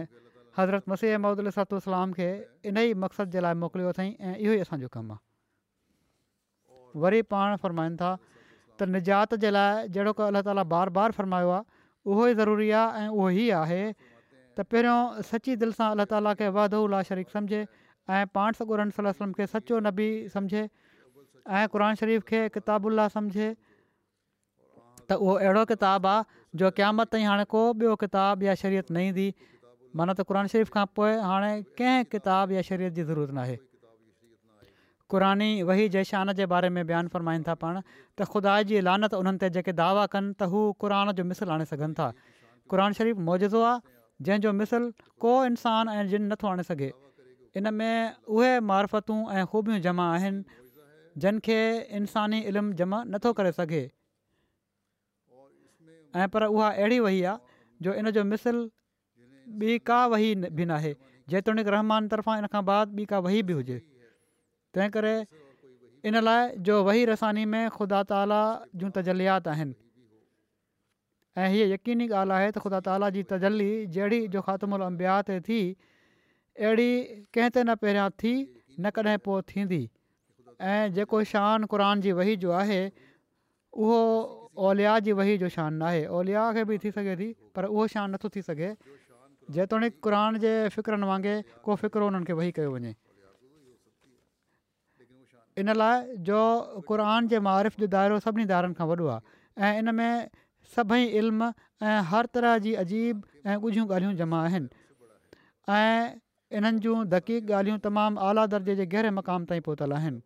हज़रत 0.58 0.90
मसीह 0.90 1.14
अहमद 1.18 1.52
अलाम 1.78 2.14
खे 2.18 2.28
इन 2.72 2.78
ई 2.78 2.94
मक़सदु 3.04 3.32
जे 3.36 3.42
लाइ 3.46 3.58
मोकिलियो 3.64 3.92
अथई 3.94 4.08
ऐं 4.08 4.34
इहो 4.44 4.54
ई 4.58 4.60
असांजो 4.66 4.90
कमु 4.96 5.16
आहे 5.18 7.02
वरी 7.06 7.22
पाण 7.34 7.56
फ़रमाइनि 7.64 7.96
था 8.02 8.10
त 8.34 8.88
निजात 8.96 9.36
जे 9.46 9.52
लाइ 9.56 9.88
जहिड़ो 9.96 10.14
को 10.20 10.28
अलाह 10.34 10.44
ताला 10.50 10.66
बार 10.76 10.94
बार 11.00 11.16
फ़रमायो 11.20 11.50
आहे 11.54 11.66
उहो 12.14 12.24
ई 12.28 12.36
ज़रूरी 12.42 12.70
आहे 12.80 13.06
ऐं 13.06 13.18
उहो 13.18 13.30
ई 13.30 13.48
आहे 13.62 13.82
त 13.94 14.66
पहिरियों 14.74 15.26
सची 15.32 15.56
दिलि 15.64 15.76
सां 15.80 15.88
अलाह 15.98 16.08
ताला 16.14 16.34
खे 16.42 16.50
वाधो 16.58 16.82
उल्ह 16.88 17.08
शरीफ़ 17.08 17.38
सम्झे 17.38 17.62
ऐं 18.18 18.24
पाण 18.40 18.60
सॻु 18.60 18.78
सलम 19.00 19.34
खे 19.40 19.48
सचो 19.56 19.80
नबी 19.90 20.08
सम्झे 20.38 20.64
ऐं 20.66 21.64
क़ुर 21.78 21.86
शरीफ़ 22.04 22.28
खे 22.30 22.42
किताबुल्ला 22.60 23.08
सम्झे 23.18 23.50
त 25.10 25.18
उहो 25.24 25.34
अहिड़ो 25.40 25.66
किताबु 25.74 26.08
आहे 26.12 26.60
जो 26.62 26.70
क़यामत 26.82 27.08
ताईं 27.16 27.28
हाणे 27.32 27.46
को 27.56 27.62
ॿियो 27.74 27.94
किताबु 28.06 28.48
या 28.52 28.56
शरीयत 28.64 28.92
न 28.94 29.10
ईंदी 29.10 29.28
माना 29.96 30.14
त 30.18 30.26
क़रान 30.30 30.46
शरीफ़ 30.54 30.70
खां 30.76 30.86
पोइ 31.00 31.12
हाणे 31.30 31.52
कंहिं 31.80 32.04
किताब 32.14 32.52
या 32.58 32.62
शरीय 32.70 32.90
जी 32.98 33.04
ज़रूरत 33.10 33.32
न 33.38 33.46
क़ुरानी 33.50 35.14
क़रानी 35.14 35.50
वही 35.70 35.86
जइशान 35.96 36.34
जे 36.40 36.46
बारे 36.54 36.70
में 36.78 36.82
बयानु 36.86 37.10
फ़रमाइनि 37.16 37.44
था 37.50 37.54
पाण 37.66 37.78
त 38.18 38.26
ख़ुदा 38.32 38.54
जी 38.74 38.82
लानत 38.88 39.14
उन्हनि 39.20 39.38
ते 39.46 39.50
जेके 39.60 39.74
दावा 39.82 40.08
कनि 40.18 40.34
त 40.42 40.50
हू 40.56 40.62
क़र 40.86 41.14
जो 41.22 41.28
मिसल 41.34 41.54
आणे 41.58 41.66
सघनि 41.74 41.94
था 42.02 42.10
क़ुन 42.74 43.00
शरीफ़ 43.02 43.22
मौजो 43.30 43.62
आहे 43.70 43.80
जंहिंजो 44.26 44.52
मिसल 44.66 44.90
को 45.26 45.32
इंसान 45.46 45.96
ऐं 45.96 46.06
जिन 46.16 46.30
नथो 46.34 46.48
आणे 46.56 46.64
सघे 46.72 46.90
इन 47.62 47.66
में 47.80 48.22
उहे 48.38 48.52
मारफतूं 48.74 49.20
ऐं 49.38 49.46
ख़ूबियूं 49.56 49.80
जमा 49.88 50.06
आहिनि 50.20 50.62
जिन 51.24 51.36
खे 51.46 51.60
इंसानी 52.02 52.40
इल्मु 52.52 52.74
जमा 52.82 53.04
नथो 53.16 53.34
करे 53.40 53.52
सघे 53.64 53.84
ऐं 56.24 56.28
पर 56.36 56.50
उहा 56.54 56.68
अहिड़ी 56.84 57.00
वही 57.08 57.22
आहे 57.32 57.62
जो 57.86 57.94
इन 58.02 58.10
जो 58.18 58.24
मिसल 58.34 58.66
ॿी 59.52 59.78
का 59.88 60.06
वही 60.08 60.34
बि 60.58 60.66
नाहे 60.66 60.94
जेतोणीकि 61.30 61.70
रहमान 61.76 62.08
तरफ़ां 62.08 62.38
इन 62.40 62.48
खां 62.56 62.64
बाद 62.72 62.94
ॿी 62.98 63.06
का 63.12 63.20
वही 63.28 63.44
बि 63.50 63.54
हुजे 63.60 63.80
तंहिं 64.74 64.90
करे 64.96 65.16
इन 66.10 66.20
लाइ 66.24 66.56
जो 66.68 66.84
वही 66.84 67.06
रसानी 67.12 67.46
में 67.54 67.64
ख़ुदा 67.72 68.02
ताला 68.12 68.42
जूं 68.82 68.90
तजल्लियात 69.00 69.48
आहिनि 69.54 69.76
ऐं 71.44 71.50
हीअ 71.54 71.68
यकीनी 71.74 72.08
ॻाल्हि 72.22 72.36
आहे 72.38 72.50
त 72.50 72.58
ख़ुदा 72.66 72.80
ताला 72.90 73.10
जी 73.18 73.24
तजल्ली 73.32 73.70
जहिड़ी 73.98 74.20
जो 74.36 74.42
ख़ात्म 74.50 74.82
अंबिया 74.90 75.22
ते 75.30 75.40
थी 75.48 75.60
अहिड़ी 75.74 76.90
कंहिं 77.34 77.50
ते 77.50 77.64
न 77.64 77.76
पहिरियां 77.84 78.10
थी 78.24 78.34
न 78.80 78.92
कॾहिं 78.98 79.18
पोइ 79.28 79.46
थींदी 79.54 79.82
ऐं 80.74 80.94
जेको 80.98 81.24
शान 81.32 81.66
क़रान 81.74 82.02
जी 82.08 82.12
वही 82.20 82.36
जो 82.44 82.52
आहे 82.64 82.82
उहो 83.84 84.00
औलिया 84.70 84.98
जी 85.08 85.12
वही 85.22 85.38
जो 85.46 85.50
शान 85.58 85.82
न 85.84 86.18
ओलिया 86.20 86.46
खे 86.60 86.64
बि 86.72 86.78
थी 86.84 86.92
सघे 86.98 87.16
थी 87.24 87.32
पर 87.56 87.72
उहो 87.74 87.88
शान 87.96 88.12
नथो 88.16 88.30
थी 88.36 88.42
सघे 88.50 88.74
जेतोणीकि 89.56 89.98
क़ुर 90.06 90.38
जे 90.44 90.52
फ़िकुरनि 90.74 91.06
वांगुरु 91.06 91.62
को 91.64 91.70
फ़िक्रु 91.82 92.04
उन्हनि 92.10 92.26
खे 92.28 92.34
वेही 92.40 92.52
कयो 92.58 92.72
वञे 92.74 92.94
इन 95.62 95.68
लाइ 95.80 95.98
जो 96.28 96.40
क़ुर 96.90 97.02
जे 97.32 97.38
मारिफ़ 97.48 97.76
जो 97.80 97.88
दाइरो 97.94 98.16
सभिनी 98.26 98.46
दाइरनि 98.52 98.74
खां 98.78 98.88
वॾो 98.88 99.08
आहे 99.14 99.72
इन 99.80 99.88
में 99.98 100.12
सभई 100.76 101.06
इल्म 101.22 101.54
ऐं 101.86 102.00
हर 102.10 102.26
तरह 102.38 102.54
जी 102.66 102.72
अजीब 102.86 103.16
ऐं 103.46 103.56
ॻुझियूं 103.68 103.86
ॻाल्हियूं 103.94 104.14
जमा 104.22 104.40
आहिनि 104.50 105.74
ऐं 105.78 106.02
इन्हनि 106.60 106.80
जूं 106.86 106.98
धकी 107.16 107.38
ॻाल्हियूं 107.54 107.78
तमामु 107.88 108.18
आला 108.30 108.46
दर्जे 108.54 108.76
जे 108.82 108.86
गहरे 108.96 109.10
मक़ाम 109.22 109.46
ताईं 109.52 109.62
पहुतल 109.70 109.92
आहिनि 110.00 110.22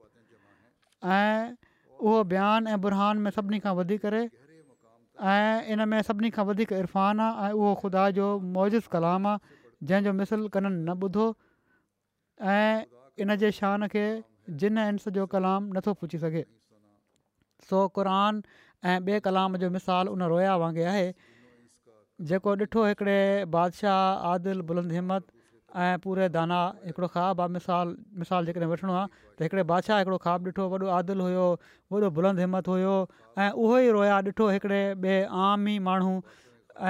ऐं 1.19 1.55
उहो 1.99 2.19
ऐं 2.41 2.82
बुरहान 2.86 3.15
में 3.25 3.32
सभिनी 3.39 3.59
खां 3.65 3.73
ऐं 5.20 5.65
इन 5.74 5.88
में 5.89 6.01
सभिनी 6.01 6.30
खां 6.30 6.45
वधीक 6.45 6.72
इरफ़ान 6.74 7.20
आहे 7.20 7.47
ऐं 7.49 7.51
उहो 7.57 7.74
ख़ुदा 7.82 8.03
जो 8.18 8.26
मौजिस 8.39 8.88
कलाम 8.88 9.28
आहे 9.28 9.39
जंहिंजो 9.89 10.13
मिसिल 10.13 10.47
कननि 10.53 10.82
न 10.86 10.93
ॿुधो 11.03 11.26
ऐं 12.45 12.86
इन 13.22 13.36
जे 13.41 13.51
शान 13.57 13.88
खे 13.89 14.05
जिन 14.61 14.78
इंस 14.86 15.09
जो 15.18 15.26
कलाम 15.34 15.68
नथो 15.78 15.93
पुछी 16.01 16.18
सघे 16.26 16.43
सो 17.70 17.80
क़ुरान 17.97 18.43
ऐं 18.86 18.99
ॿिए 18.99 19.20
कलाम 19.30 19.57
जो 19.63 19.70
मिसाल 19.78 20.07
उन 20.13 20.22
रोया 20.34 20.55
वांगुरु 20.63 20.86
आहे 20.93 21.09
जेको 22.30 22.55
ॾिठो 22.65 22.86
हिकिड़े 22.89 23.20
बादशाह 23.57 24.30
आदिल 24.34 24.61
बुलंद 24.70 24.91
हिमत 24.99 25.26
ऐं 25.76 25.97
पूरे 25.99 26.28
दाना 26.30 26.57
हिकिड़ो 26.86 27.07
ख्वा 27.11 27.24
आहे 27.28 27.47
मिसाल 27.53 27.95
मिसाल 28.24 28.45
जेकॾहिं 28.49 28.68
वठिणो 28.72 28.93
आहे 28.97 29.07
त 29.11 29.43
हिकिड़े 29.47 29.63
बादशाह 29.72 29.97
हिकिड़ो 30.01 30.18
ख्वा 30.26 30.36
ॾिठो 30.47 30.68
वॾो 30.74 30.88
आदिल 30.99 31.20
हुयो 31.26 31.47
वॾो 31.95 32.09
बुलंद 32.20 32.39
हिमथ 32.43 32.68
हुयो 32.74 32.93
ऐं 33.45 33.49
उहेई 33.63 33.89
रोया 33.97 34.15
ॾिठो 34.30 34.47
हिकिड़े 34.55 34.80
ॿिए 35.01 35.18
आम 35.47 35.68
ई 35.68 35.76
माण्हू 35.89 36.13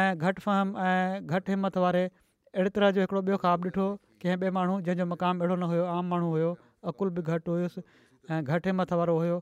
ऐं 0.04 0.10
घटि 0.18 0.42
फ़हम 0.46 0.76
ऐं 0.86 1.26
घटि 1.26 1.52
हिमथ 1.56 1.82
वारे 1.88 2.06
अहिड़े 2.08 2.76
तरह 2.78 2.92
जो 3.00 3.02
हिकिड़ो 3.08 3.22
ॿियो 3.32 3.42
ख्वा 3.46 3.56
ॾिठो 3.66 3.88
कंहिं 4.24 4.38
ॿिए 4.46 4.54
माण्हू 4.62 4.80
जंहिंजो 4.88 5.10
मक़ामु 5.16 5.48
अहिड़ो 5.48 5.56
न 5.58 5.74
हुयो 5.76 5.90
आम 5.98 6.14
माण्हू 6.14 6.30
हुयो 6.38 6.54
अकुलु 6.94 7.18
बि 7.20 7.26
घटि 7.28 7.52
हुयुसि 7.56 7.86
ऐं 8.32 8.44
घटि 8.46 8.74
हिमथ 8.76 8.96
वारो 9.04 9.18
हुयो 9.26 9.42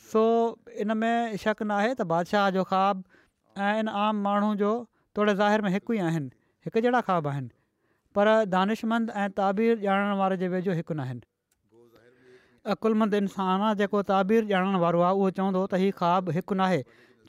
सो 0.00 0.24
इन 0.86 0.96
में 1.04 1.36
शक 1.46 1.66
न 1.70 1.80
आहे 1.82 1.92
त 1.94 2.08
बादशाह 2.18 2.48
जो 2.58 2.66
ख्वा 2.74 2.84
ऐं 3.70 3.78
इन 3.84 3.94
आम 4.08 4.26
माण्हू 4.28 4.54
जो 4.66 4.74
तोड़े 5.18 5.40
ज़ाहिर 5.44 5.68
में 5.68 5.72
हिकु 5.78 6.00
ई 6.02 6.08
आहिनि 6.10 6.38
हिकु 6.68 6.88
जहिड़ा 6.90 7.08
पर 8.18 8.28
दानिशमंद 8.54 9.10
ऐं 9.22 9.28
ताबीर 9.40 9.76
ॼाणण 9.88 10.16
वारे 10.20 10.36
जे 10.42 10.48
वेझो 10.54 10.72
हिकु 10.78 10.94
न 10.94 11.00
आहिनि 11.06 11.26
अकुलुमंद 12.72 13.14
इन्सानु 13.18 13.64
आहे 13.66 13.76
जेको 13.82 14.02
ताबीर 14.08 14.42
ॼाणण 14.52 14.78
वारो 14.84 15.02
आहे 15.08 15.14
उहो 15.20 15.30
चवंदो 15.36 15.62
त 15.74 15.80
हीउ 15.82 15.96
ख्वा 16.00 16.14
हिकु 16.38 16.58
नाहे 16.60 16.80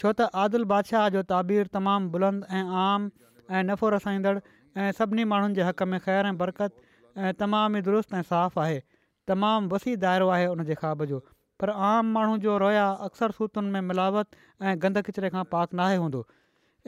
छो 0.02 0.14
त 0.22 0.28
आदिल 0.46 0.66
बादशाह 0.72 1.08
जो 1.18 1.24
ताबीर 1.34 1.70
तमामु 1.78 2.12
बुलंद 2.16 2.48
ऐं 2.62 2.64
आम 2.86 3.06
ऐं 3.58 3.62
नफ़ो 3.70 3.92
रसाईंदड़ु 3.96 4.40
ऐं 4.82 4.90
सभिनी 5.02 5.28
माण्हुनि 5.34 5.58
जे 5.60 5.70
हक़ 5.70 5.84
में 5.94 6.00
ख़ैरु 6.08 6.34
ऐं 6.34 6.42
बरक़त 6.42 6.82
ऐं 7.24 7.34
तमामु 7.44 7.84
ई 7.84 7.88
दुरुस्त 7.90 8.18
ऐं 8.20 8.24
साफ़ु 8.32 8.62
आहे 8.66 8.82
तमामु 9.34 9.72
वसी 9.76 9.96
दाइरो 10.06 10.30
आहे 10.40 10.50
उन 10.56 10.66
जे 10.72 10.80
ख्वाब 10.82 11.06
जो 11.14 11.22
पर 11.64 11.70
आम 11.94 12.12
माण्हू 12.18 12.38
जो 12.48 12.58
रोया 12.66 12.88
अक्सर 13.10 13.36
सूतुनि 13.40 13.72
में 13.78 13.88
मिलावत 13.94 14.44
ऐं 14.70 14.76
गंद 14.86 15.02
किचरे 15.10 15.30
खां 15.38 15.44
पाक 15.56 15.80
नाहे 15.82 15.98
हूंदो 16.04 16.22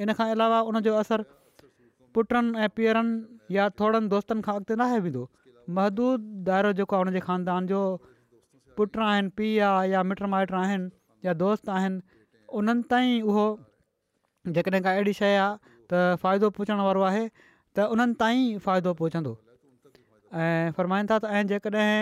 इन 0.06 0.14
खां 0.22 0.28
अलावा 0.38 0.62
उनजो 0.72 0.94
असरु 1.04 1.30
पुटनि 2.16 2.60
ऐं 2.64 2.70
पीअरनि 2.78 3.56
या 3.58 3.68
थोरनि 3.82 4.08
दोस्तनि 4.14 4.42
खां 4.48 4.54
अॻिते 4.60 4.76
नाहे 4.82 4.98
वेंदो 5.06 5.24
महदूद 5.78 6.28
दाइरो 6.50 6.72
जेको 6.80 6.96
आहे 6.98 7.22
ख़ानदान 7.28 7.68
जो 7.72 7.80
पुट 8.78 8.98
आहिनि 9.10 9.30
पीउ 9.40 9.62
आहे 9.70 9.90
या 9.94 10.04
मिट 10.10 10.22
माइट 10.34 10.54
आहिनि 10.62 10.88
या 11.28 11.34
दोस्त 11.44 11.70
आहिनि 11.78 12.02
उन्हनि 12.60 12.86
ताईं 12.94 13.12
उहो 13.34 13.46
जेकॾहिं 14.58 14.82
का 14.88 14.94
अहिड़ी 14.98 15.14
शइ 15.22 15.36
आहे 15.46 15.52
त 15.68 16.02
फ़ाइदो 16.26 16.50
पहुचण 16.60 16.84
वारो 16.88 17.02
आहे 17.10 17.26
त 17.40 17.88
उन्हनि 17.96 18.16
ताईं 18.22 18.42
फ़ाइदो 18.68 18.94
पहुचंदो 19.02 19.34
ऐं 20.46 20.72
फ़रमाईंदा 20.78 21.18
त 21.26 21.34
ऐं 21.38 21.44
जेकॾहिं 21.54 21.98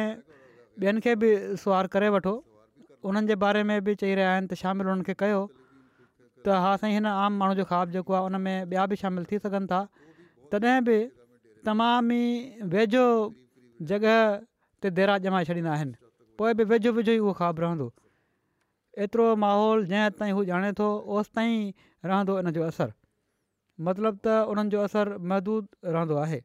ॿियनि 0.84 1.02
खे 1.08 1.16
बि 1.24 1.32
सुवारु 1.64 1.94
करे 1.96 2.10
वठो 2.18 2.36
उन्हनि 3.12 3.28
जे 3.32 3.36
बारे 3.46 3.64
में 3.72 3.78
बि 3.90 3.96
चई 4.04 4.14
रहिया 4.20 4.32
आहिनि 4.36 4.48
त 4.56 4.60
शामिलु 4.64 5.50
त 6.46 6.54
हा 6.66 6.76
साईं 6.84 6.94
हिन 6.98 7.06
आम 7.14 7.36
माण्हू 7.42 7.56
जो 7.60 7.64
ख्वा 7.72 7.80
जेको 7.96 8.14
आहे 8.18 8.24
उनमें 8.30 8.56
ॿिया 8.70 8.86
बि 8.92 8.96
शामिलु 9.02 9.26
थी 9.32 9.40
सघनि 9.46 9.68
था 9.72 9.80
तॾहिं 10.54 10.84
बि 10.90 10.96
तमाम 11.70 12.12
ई 12.20 12.70
वेझो 12.76 13.04
जॻह 13.92 14.16
ते 14.82 14.90
देरा 15.00 15.18
जमाए 15.26 15.46
छॾींदा 15.50 15.72
आहिनि 15.76 15.94
पोइ 16.42 16.54
बि 16.62 16.64
वेझो 16.72 16.94
वेझो 17.00 17.12
ई 17.18 17.22
उहो 17.26 17.34
ख्वा 17.42 17.50
रहंदो 17.66 17.88
एतिरो 19.06 19.28
माहौल 19.46 19.86
जंहिं 19.92 20.10
ताईं 20.22 20.34
हू 20.40 20.46
ॼाणे 20.54 20.72
थो 20.82 20.90
ओसि 21.18 21.32
ताईं 21.40 21.58
रहंदो 22.12 22.40
इन 22.44 22.52
जो 22.58 22.66
असरु 22.72 22.94
मतिलब 23.90 24.18
त 24.28 24.38
उन्हनि 24.54 24.74
जो 24.78 24.82
असरु 24.90 25.20
महदूदु 25.34 25.94
रहंदो 25.98 26.20
आहे 26.28 26.42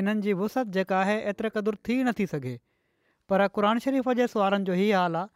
इन्हनि 0.00 0.26
जी 0.28 0.36
वसत 0.44 0.74
जेका 0.78 1.00
आहे 1.06 1.16
एतिरे 1.32 1.52
क़दुरु 1.58 1.82
थी 1.90 1.98
नथी 2.10 2.26
सघे 2.36 2.54
पर 3.30 3.46
क़ुर 3.58 3.68
शरीफ़ 3.88 4.12
जे 4.22 4.26
सुवारनि 4.36 4.70
जो 4.70 4.80
हीअ 4.82 4.98
हाल 5.04 5.22
आहे 5.22 5.32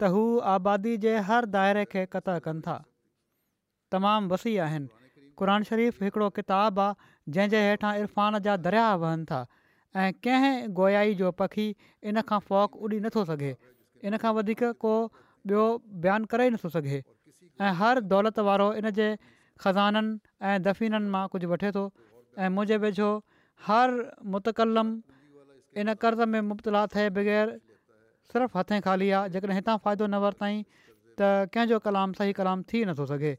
त 0.00 0.12
हू 0.16 0.22
आबादी 0.56 0.96
जे 1.06 1.16
हर 1.30 1.50
दाइरे 1.58 1.84
खे 1.96 2.04
क़त 2.16 2.30
कनि 2.46 2.66
था 2.68 2.78
तमामु 3.92 4.28
वसी 4.34 4.52
आहिनि 4.64 4.88
क़ुर 5.38 5.50
शरीफ़ 5.70 6.02
हिकिड़ो 6.04 6.28
किताबु 6.38 6.80
आहे 6.86 6.94
जंहिंजे 7.34 7.60
हेठां 7.68 7.92
इरफ़ान 8.00 8.38
जा 8.46 8.56
दरिया 8.68 8.88
वहनि 9.02 9.24
था 9.30 9.38
ऐं 9.96 10.10
कंहिं 10.24 10.54
गोयाई 10.78 11.14
जो 11.20 11.30
पखी 11.40 11.66
इन 12.10 12.20
खां 12.28 12.38
फ़ौक़ 12.48 12.76
उॾी 12.84 12.98
नथो 13.06 13.24
सघे 13.30 13.52
इन 14.10 14.16
खां 14.24 14.32
वधीक 14.38 14.62
को 14.82 14.94
ॿियो 15.52 15.64
बयानु 16.04 16.26
करे 16.34 16.46
ई 16.50 16.50
नथो 16.56 16.68
सघे 16.76 16.98
ऐं 17.60 17.72
हर 17.80 18.00
दौलत 18.12 18.38
वारो 18.50 18.68
इन 18.82 18.90
जे 19.00 19.08
ख़ज़ाननि 19.20 20.18
ऐं 20.48 20.56
दफ़ीननि 20.68 21.08
मां 21.16 21.24
कुझु 21.34 21.48
वठे 21.54 21.70
थो 21.78 21.84
ऐं 22.36 22.50
मुंहिंजे 22.56 22.76
वेझो 22.84 23.08
हर 23.68 23.94
मुतकलम 24.36 24.88
इन 25.82 25.94
कर्ज़ 26.04 26.22
में 26.34 26.40
मुबतला 26.50 26.86
थिए 26.96 27.08
बग़ैर 27.20 27.54
सिर्फ़ु 28.32 28.58
हथें 28.58 28.80
ख़ाली 28.84 29.10
आहे 29.18 29.36
जेकॾहिं 29.38 29.56
हितां 29.60 29.76
फ़ाइदो 29.86 30.06
न 30.12 30.24
वरितईं 30.24 30.64
त 31.18 31.30
कंहिंजो 31.54 31.78
कलाम 31.88 32.12
सही 32.20 32.32
कलाम 32.40 32.62
थी 32.72 32.84
नथो 32.92 33.06
सघे 33.14 33.32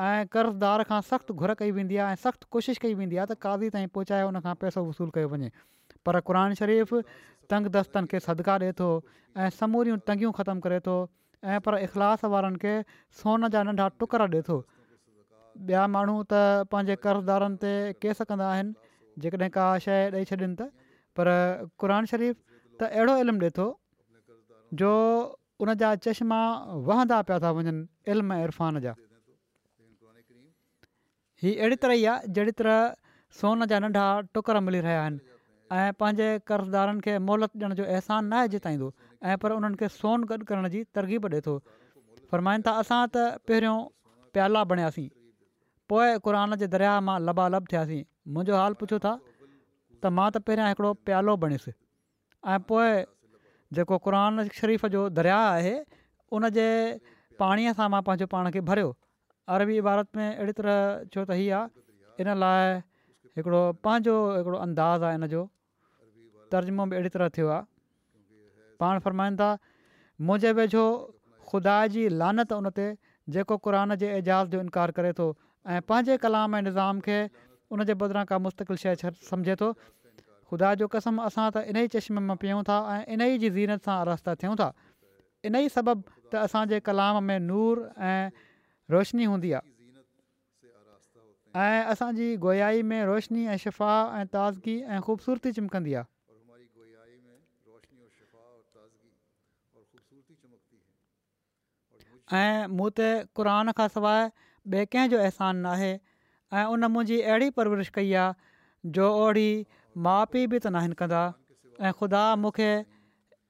ऐं 0.00 0.26
कर्ज़ुदार 0.32 0.82
खां 0.88 1.00
सख़्तु 1.04 1.34
घुर 1.34 1.54
कई 1.60 1.70
वेंदी 1.76 1.96
आहे 2.00 2.12
ऐं 2.12 2.16
सख़्तु 2.16 2.46
कोशिशि 2.50 2.80
कई 2.80 2.94
वेंदी 2.96 3.16
आहे 3.20 3.26
त 3.26 3.36
क़ज़ी 3.36 3.68
ताईं 3.76 3.88
पहुचाए 3.92 4.22
हुन 4.24 4.40
खां 4.40 4.54
पैसो 4.56 4.80
वसूलु 4.88 5.12
कयो 5.12 5.28
वञे 5.28 5.50
पर 6.00 6.20
क़ुर 6.24 6.36
शरीफ़ 6.60 6.92
तंग 7.52 7.66
दस्तनि 7.76 8.06
खे 8.08 8.18
सदका 8.24 8.54
ॾिए 8.64 8.72
थो 8.80 8.88
ऐं 9.36 9.50
समूरियूं 9.52 9.98
तंगियूं 10.08 10.32
ख़तमु 10.32 10.60
करे 10.64 10.80
थो 10.88 10.94
ऐं 11.44 11.60
पर 11.60 11.76
इख़लास 11.86 12.24
वारनि 12.32 12.56
खे 12.64 12.74
सोन 13.20 13.48
जा 13.52 13.62
नंढा 13.68 13.88
टुकड़ 14.00 14.22
ॾिए 14.24 14.42
थो 14.48 14.56
ॿिया 15.68 15.84
माण्हू 15.96 16.16
त 16.32 16.66
पंहिंजे 16.72 16.96
ते 17.60 17.74
केस 18.04 18.22
कंदा 18.32 18.48
आहिनि 18.56 18.74
जेकॾहिं 19.26 19.50
का 19.60 19.68
शइ 19.84 20.02
ॾेई 20.16 20.24
छॾनि 20.32 20.48
त 20.56 20.72
पर 21.20 21.32
क़ुर 21.80 21.98
शरीफ़ 22.16 22.36
त 22.80 22.88
अहिड़ो 22.90 23.20
इल्मु 23.28 23.40
ॾिए 23.44 23.54
थो 23.62 23.68
जो 24.84 24.92
उन 25.68 25.76
जा 25.84 25.94
चश्मा 26.08 26.42
वहंदा 26.92 27.22
पिया 27.28 27.38
था 27.44 27.52
वञनि 27.56 28.10
इल्मु 28.16 28.42
इरफ़ान 28.48 28.80
जा 28.88 28.96
हीअ 31.42 31.54
अहिड़ी 31.60 31.76
तरह 31.82 31.94
ई 32.00 32.04
आहे 32.10 32.28
जहिड़ी 32.34 32.52
तरह 32.58 32.76
सोन 33.36 33.64
जा 33.70 33.78
नंढा 33.84 34.02
टुकड़ 34.36 34.58
मिली 34.66 34.80
रहिया 34.86 34.98
आहिनि 35.04 35.18
ऐं 35.78 35.92
पंहिंजे 36.02 36.28
कर्ज़दारनि 36.50 37.00
खे 37.06 37.14
मोहलत 37.28 37.54
ॾियण 37.58 37.74
जो 37.80 37.84
अहसान 37.94 38.24
न 38.32 38.38
आहे 38.40 38.50
जिताईंदो 38.54 38.90
ऐं 39.30 39.36
पर 39.44 39.52
उन्हनि 39.60 39.80
खे 39.80 39.88
सोनु 39.94 40.28
गॾु 40.32 40.38
करण 40.50 40.68
जी 40.74 40.82
तरक़ीब 40.98 41.26
ॾिए 41.32 41.40
थो 41.48 41.56
फ़र्माईनि 42.34 42.66
था 42.68 42.76
असां 42.84 43.00
त 43.16 43.26
पहिरियों 43.50 43.74
प्याला 44.38 44.64
बणियासीं 44.74 45.06
पोइ 45.94 46.08
क़रान 46.28 46.56
जे 46.62 46.68
दरिया 46.76 46.92
मां 47.08 47.18
लॿालब 47.30 47.70
थियासीं 47.74 48.00
मुंहिंजो 48.36 48.58
हालु 48.62 48.80
पुछो 48.84 49.00
था 49.08 49.14
त 49.26 50.16
मां 50.20 50.28
त 50.34 50.44
पहिरियां 50.50 50.70
हिकिड़ो 50.74 50.92
प्यालो 51.10 51.36
बणियुसि 51.46 51.74
ऐं 52.54 52.60
पोइ 52.72 52.90
जेको 53.80 54.00
क़रान 54.08 54.46
शरीफ़ 54.60 54.86
जो 54.96 55.04
दरिया 55.20 55.42
आहे 55.52 55.74
उन 56.38 56.50
जे 56.60 56.66
पाणीअ 57.44 57.76
सां 57.80 57.90
मां 57.96 58.06
पंहिंजो 58.10 58.30
पाण 58.36 58.56
खे 58.58 58.64
भरियो 58.72 58.94
अरबी 59.50 59.76
इबारत 59.78 60.08
में 60.16 60.24
अहिड़ी 60.36 60.52
तरह 60.58 60.74
छो 61.14 61.22
त 61.28 61.34
हीअ 61.38 61.54
आहे 61.58 62.24
इन 62.24 62.34
लाइ 62.40 62.74
हिकिड़ो 63.38 63.62
पंहिंजो 63.86 64.12
हिकिड़ो 64.38 64.58
अंदाज़ 64.66 65.06
आहे 65.08 65.16
इन 65.20 65.26
जो 65.34 65.40
तर्जुमो 66.54 66.84
बि 66.92 66.96
अहिड़ी 66.98 67.10
तरह 67.16 67.28
थियो 67.38 67.48
आहे 67.54 67.62
पाण 68.82 69.00
फ़रमाईनि 69.06 69.36
था 69.42 69.48
मुंहिंजे 70.28 70.52
वेझो 70.60 70.84
ख़ुदा 71.50 71.74
जी 71.94 72.02
लानत 72.22 72.52
उन 72.58 72.70
ते 72.76 72.86
जेको 73.36 73.56
क़ुरान 73.66 73.96
जे 74.04 74.12
एजाज़ 74.20 74.54
जो 74.54 74.60
इनकार 74.66 74.94
करे 75.00 75.10
थो 75.20 75.26
ऐं 75.74 75.82
पंहिंजे 75.90 76.16
कलाम 76.26 76.60
ऐं 76.62 76.62
निज़ाम 76.68 77.02
खे 77.08 77.18
उन 77.74 77.84
जे 77.90 77.98
बदिरां 78.04 78.24
का 78.30 78.38
मुस्तकिल 78.46 78.80
शइ 78.84 79.10
सम्झे 79.32 79.56
थो 79.64 79.72
ख़ुदा 79.74 80.70
जो 80.84 80.88
कसम 80.94 81.20
असां 81.26 81.48
त 81.56 81.64
इन 81.72 81.76
ई 81.82 81.92
चश्मे 81.96 82.22
में 82.30 82.38
पियूं 82.46 82.62
था 82.70 82.78
ऐं 82.94 83.18
इन 83.18 83.26
ई 83.26 83.42
जी 83.44 83.50
ज़ीनत 83.58 83.90
सां 83.90 83.98
रस्ता 84.12 84.36
थियूं 84.44 84.56
था 84.64 84.70
इन 85.50 85.54
ई 85.62 85.74
सबब 85.80 86.04
त 86.14 86.46
असांजे 86.48 86.82
कलाम 86.90 87.22
में 87.30 87.38
नूर 87.50 87.86
ऐं 88.14 88.42
रोशनी 88.90 89.24
हूंदी 89.24 89.52
आहे 89.52 89.70
ऐं 91.76 91.84
असांजी 91.92 92.34
गोहिई 92.44 92.82
में 92.90 93.02
रोशनी 93.06 93.44
ऐं 93.46 93.56
शिफ़ा 93.64 94.20
ऐं 94.20 94.26
ताज़गी 94.32 94.80
ऐं 94.82 95.00
ख़ूबसूरती 95.04 95.52
चिमकंदी 95.52 95.94
आहे 95.94 96.04
ऐं 102.38 102.66
मूं 102.78 102.88
ते 102.98 103.08
क़रान 103.38 103.72
खां 103.80 103.88
सवाइ 103.94 104.22
ॿिए 104.72 104.84
कंहिं 104.94 105.10
जो 105.14 105.18
अहसान 105.22 105.56
न 105.60 105.66
आहे 105.76 105.90
ऐं 106.58 106.64
उन 106.74 106.88
मुंहिंजी 106.96 107.20
अहिड़ी 107.22 107.50
परवरिश 107.58 107.88
कई 107.96 108.12
आहे 108.20 108.90
जो 108.98 109.08
ओड़ी 109.24 109.48
माउ 110.06 110.24
पीउ 110.34 110.48
बि 110.52 110.58
त 110.60 110.66
न 110.72 110.80
आहिनि 110.82 110.96
कंदा 111.00 111.24
ऐं 111.88 111.92
ख़ुदा 111.98 112.22
मूंखे 112.44 112.70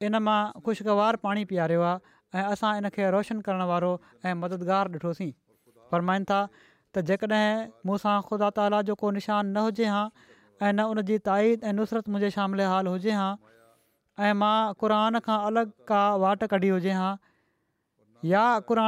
इन 0.09 0.23
मां 0.31 0.41
ख़ुशगवार 0.67 1.17
पाणी 1.27 1.45
पीआरियो 1.53 1.83
आहे 1.91 2.22
ऐं 2.35 2.43
असां 2.53 2.77
इनखे 2.79 3.11
रोशन 3.11 3.41
करण 3.47 3.63
वारो 3.71 3.93
ऐं 4.25 4.35
मददगारु 4.43 4.91
ॾिठोसीं 4.97 5.31
फरमाइनि 5.93 6.25
था 6.31 6.39
त 6.95 7.03
जेकॾहिं 7.09 7.49
मूंसां 7.87 8.17
ख़ुदा 8.29 8.49
ताला 8.59 8.81
जो 8.91 8.95
को 9.03 9.11
निशानु 9.17 9.49
न 9.51 9.65
हुजे 9.67 9.87
हां 9.95 10.05
ऐं 10.63 10.73
न 10.73 10.87
उन 10.93 11.03
जी 11.11 11.19
ताईद 11.29 11.65
ऐं 11.69 11.73
नुसरत 11.81 12.09
मुंहिंजे 12.15 12.31
शामिले 12.37 12.69
हाल 12.73 12.91
हुजे 12.93 13.13
हां 13.21 13.31
ऐं 14.27 14.33
मां 14.45 14.57
क़रान 14.85 15.21
खां 15.29 15.39
अलॻि 15.51 15.67
का 15.93 16.01
वाट 16.25 16.49
कढी 16.55 16.73
हुजे 16.77 16.97
हां 17.03 17.13
या 18.33 18.45
क़ुर 18.71 18.81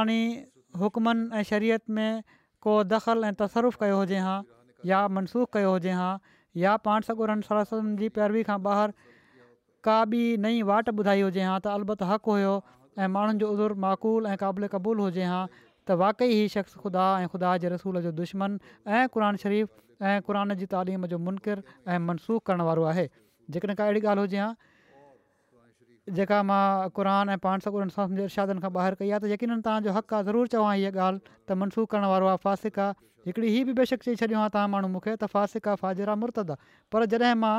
हुकमनि 0.83 1.21
ऐं 1.39 1.43
शरीयत 1.51 1.89
में 1.97 2.23
को 2.67 2.77
दख़ल 2.93 3.25
ऐं 3.31 3.33
तसरफ़ु 3.43 3.81
कयो 3.85 3.99
हुजे 4.03 4.23
हां 4.29 4.37
या 4.93 5.03
मनसूख़ 5.17 5.49
कयो 5.57 5.75
हुजे 5.77 5.97
हां 6.01 6.11
या 6.65 6.75
पाण 6.87 7.05
सॻुनि 7.11 7.41
सरस्वतुनि 7.51 7.97
जी 8.01 8.09
पैरवी 8.19 8.43
खां 8.49 8.57
ॿाहिरि 8.67 9.13
का 9.89 9.97
बि 10.11 10.23
नई 10.47 10.61
वाट 10.71 10.89
ॿुधाई 10.99 11.21
हुजे 11.29 11.45
हां 11.49 11.57
त 11.59 11.77
अलबति 11.79 12.09
हक़ु 12.13 12.33
हुयो 12.37 12.53
ऐं 12.97 13.07
माण्हुनि 13.11 13.39
जो 13.39 13.47
उज़ुरु 13.53 13.75
माक़ुल 13.75 14.23
ऐं 14.31 14.37
क़ाबिल 14.39 14.67
क़बूल 14.71 14.97
हुजे 14.99 15.23
हा 15.27 15.39
त 15.87 15.99
वाक़ई 15.99 16.27
हीउ 16.33 16.47
शख़्स 16.55 16.73
ख़ुदा 16.83 17.03
ऐं 17.21 17.27
ख़ुदा 17.29 17.49
जे 17.63 17.67
रसूल 17.75 18.01
जो 18.07 18.11
दुश्मन 18.19 18.51
ऐं 18.87 19.03
क़ुन 19.11 19.35
शरीफ़ 19.43 20.03
ऐं 20.03 20.19
क़ुर 20.27 20.53
जी 20.61 20.65
तालीम 20.75 21.05
जो 21.11 21.17
मुनक़िर 21.25 21.57
ऐं 21.91 21.99
मनसूख़ 22.07 22.41
करण 22.47 22.61
वारो 22.69 22.83
आहे 22.93 23.09
जेकॾहिं 23.51 23.75
का 23.75 23.85
अहिड़ी 23.85 24.01
ॻाल्हि 24.07 24.21
हुजे 24.27 24.39
हा 24.43 24.55
जेका 26.17 26.41
मां 26.49 26.89
क़रान 26.95 27.29
ऐं 27.35 27.37
पाण 27.47 27.59
सकुर 27.67 27.89
सां 27.97 28.05
इरशादनि 28.27 28.59
खां 28.65 28.71
ॿाहिरि 28.79 28.95
कई 29.03 29.11
आहे 29.17 29.23
त 29.25 29.35
यकीन 29.35 29.59
तव्हांजो 29.67 29.91
हक़ 29.99 30.15
आहे 30.15 30.23
ज़रूरु 30.31 30.47
चवां 30.55 30.73
हीअ 30.79 30.91
ॻाल्हि 30.93 31.21
त 31.27 31.61
मनसूख़ 31.63 31.89
करण 31.95 32.05
वारो 32.15 32.27
आहे 32.33 32.37
फ़ासिका 32.49 32.91
हिकिड़ी 33.27 33.47
हीअ 33.55 33.63
बि 33.69 33.73
बेशक 33.83 34.05
चई 34.09 34.15
छॾियो 34.23 34.37
हा 34.43 34.47
तव्हां 34.57 34.67
माण्हू 34.73 34.89
मूंखे 34.97 35.13
त 35.17 35.25
फ़ासिका 35.37 35.75
फाज़िरा 35.83 36.13
मुर्तदा 36.25 36.63
पर 36.95 37.05
जॾहिं 37.13 37.39
मां 37.45 37.55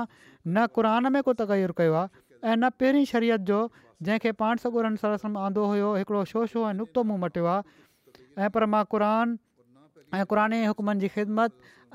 न 0.47 0.66
क़ुर 0.78 0.87
में 1.18 1.22
को 1.28 1.34
तगैरु 1.43 1.74
कयो 1.82 1.95
आहे 2.03 2.24
ऐं 2.45 2.55
न 2.55 2.70
पहिरीं 2.80 3.05
शरीयत 3.11 3.41
जो 3.51 3.59
जंहिंखे 4.03 4.33
पाण 4.43 4.57
सॻु 4.63 4.81
सर 5.03 5.19
आंदो 5.43 5.65
हुयो 5.69 5.95
हिकिड़ो 5.97 6.25
शो 6.33 6.45
शो 6.53 6.63
ऐं 6.69 6.73
नुक़्तो 6.81 7.03
मूं 7.11 7.17
मटियो 7.19 7.47
आहे 7.53 8.45
ऐं 8.45 8.49
पर 8.57 8.67
मां 8.75 8.83
क़रान 8.95 10.53
ऐं 10.57 10.65
हुकमनि 10.67 11.01
जी 11.05 11.09
ख़िदमत 11.15 11.55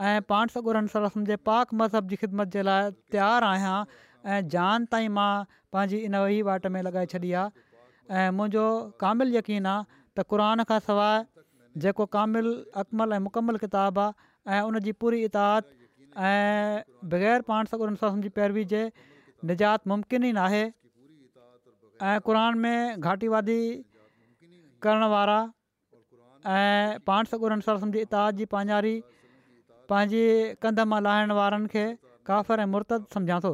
ऐं 0.09 0.15
पाण 0.33 0.53
सॻु 0.55 0.73
सर 0.93 1.07
जे 1.31 1.35
पाक 1.49 1.73
मज़हब 1.81 2.07
जी 2.13 2.15
ख़िदमत 2.23 2.47
जे 2.55 2.63
लाइ 2.69 2.89
तयारु 3.15 3.47
आहियां 3.51 3.75
ऐं 4.31 4.39
जान 4.55 4.85
ताईं 4.95 5.09
मां 5.19 5.29
पंहिंजी 5.75 6.01
इन 6.09 6.15
वही 6.25 6.41
वाट 6.49 6.65
में 6.77 6.81
लॻाए 6.89 7.05
छॾी 7.13 7.31
आहे 7.43 7.69
ऐं 8.15 8.29
मुंहिंजो 8.39 8.65
कामिल 9.05 9.35
यकीन 9.37 9.65
आहे 9.75 9.85
त 10.19 10.25
क़रान 10.33 10.63
खां 10.73 10.79
सवाइ 10.89 11.23
जेको 11.85 12.09
कामिल 12.17 12.49
अकमल 12.85 13.13
ऐं 13.13 13.21
मुकमल 13.29 13.63
किताबु 13.67 14.01
आहे 14.07 14.57
ऐं 14.57 14.65
उन 14.73 14.81
पूरी 15.05 15.21
इताद 15.29 15.71
ऐं 16.31 16.75
बग़ैर 17.15 17.49
पाण 17.53 17.73
जी 18.27 18.33
पैरवी 18.41 18.65
जे 18.77 18.83
निजात 19.53 19.87
मुमकिन 19.93 20.31
ई 20.35 20.65
ऐं 22.01 22.19
क़ुर 22.27 22.55
में 22.61 22.99
घाटीवादी 22.99 23.61
करणु 24.81 25.07
वारा 25.09 25.39
ऐं 26.53 26.99
पाण 27.09 27.23
सगुरन 27.31 27.61
साहु 27.65 27.79
सिंधी 27.81 27.99
इताद 28.09 28.35
जी 28.39 28.45
पंहिंजारी 28.53 28.93
पंहिंजी 29.91 30.23
कंध 30.65 30.79
मां 30.93 30.99
लाहिण 31.07 31.31
वारनि 31.39 31.67
खे 31.73 31.83
काफ़र 32.31 32.63
ऐं 32.65 32.69
मुर्तदु 32.73 33.05
सम्झां 33.17 33.37
थो 33.45 33.51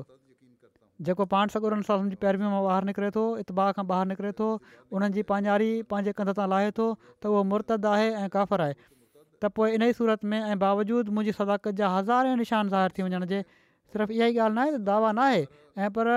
जेको 1.10 1.26
पाण 1.36 1.52
सॻुर 1.56 1.76
साथ 1.89 2.16
पैरवी 2.24 2.48
मां 2.54 2.62
ॿाहिरि 2.68 2.88
निकिरे 2.91 3.10
थो 3.18 3.26
इतबा 3.43 3.66
खां 3.80 3.86
ॿाहिरि 3.91 4.14
निकिरे 4.14 4.32
थो 4.39 4.48
उन्हनि 4.62 5.20
जी 5.20 5.28
पंहिंजारी 5.34 5.70
पंहिंजे 5.91 6.16
कंध 6.22 6.34
तां 6.39 6.48
लाहे 6.56 6.72
थो 6.82 6.88
त 7.12 7.34
उहो 7.36 7.43
मुर्तदु 7.52 7.91
आहे 7.98 8.08
ऐं 8.22 8.26
काफ़र 8.39 8.68
आहे 8.70 8.76
त 8.80 9.54
पोइ 9.60 9.76
इन 9.80 9.88
ई 9.91 10.00
सूरत 10.02 10.28
में 10.34 10.39
ऐं 10.41 10.58
बावजूदि 10.66 11.18
मुंहिंजी 11.20 11.38
सदाकत 11.43 11.84
जा 11.84 11.91
हज़ारे 12.00 12.39
निशान 12.48 12.72
ज़ाहिर 12.76 12.98
थी 13.00 13.10
वञण 13.10 13.30
जे 13.36 13.43
सिर्फ़ु 13.54 14.20
इहा 14.22 14.32
ई 14.36 14.43
ॻाल्हि 14.48 14.60
न 14.60 14.68
आहे 14.68 14.84
दावा 14.91 15.16
न 15.22 15.26
आहे 15.30 15.91
पर 16.00 16.16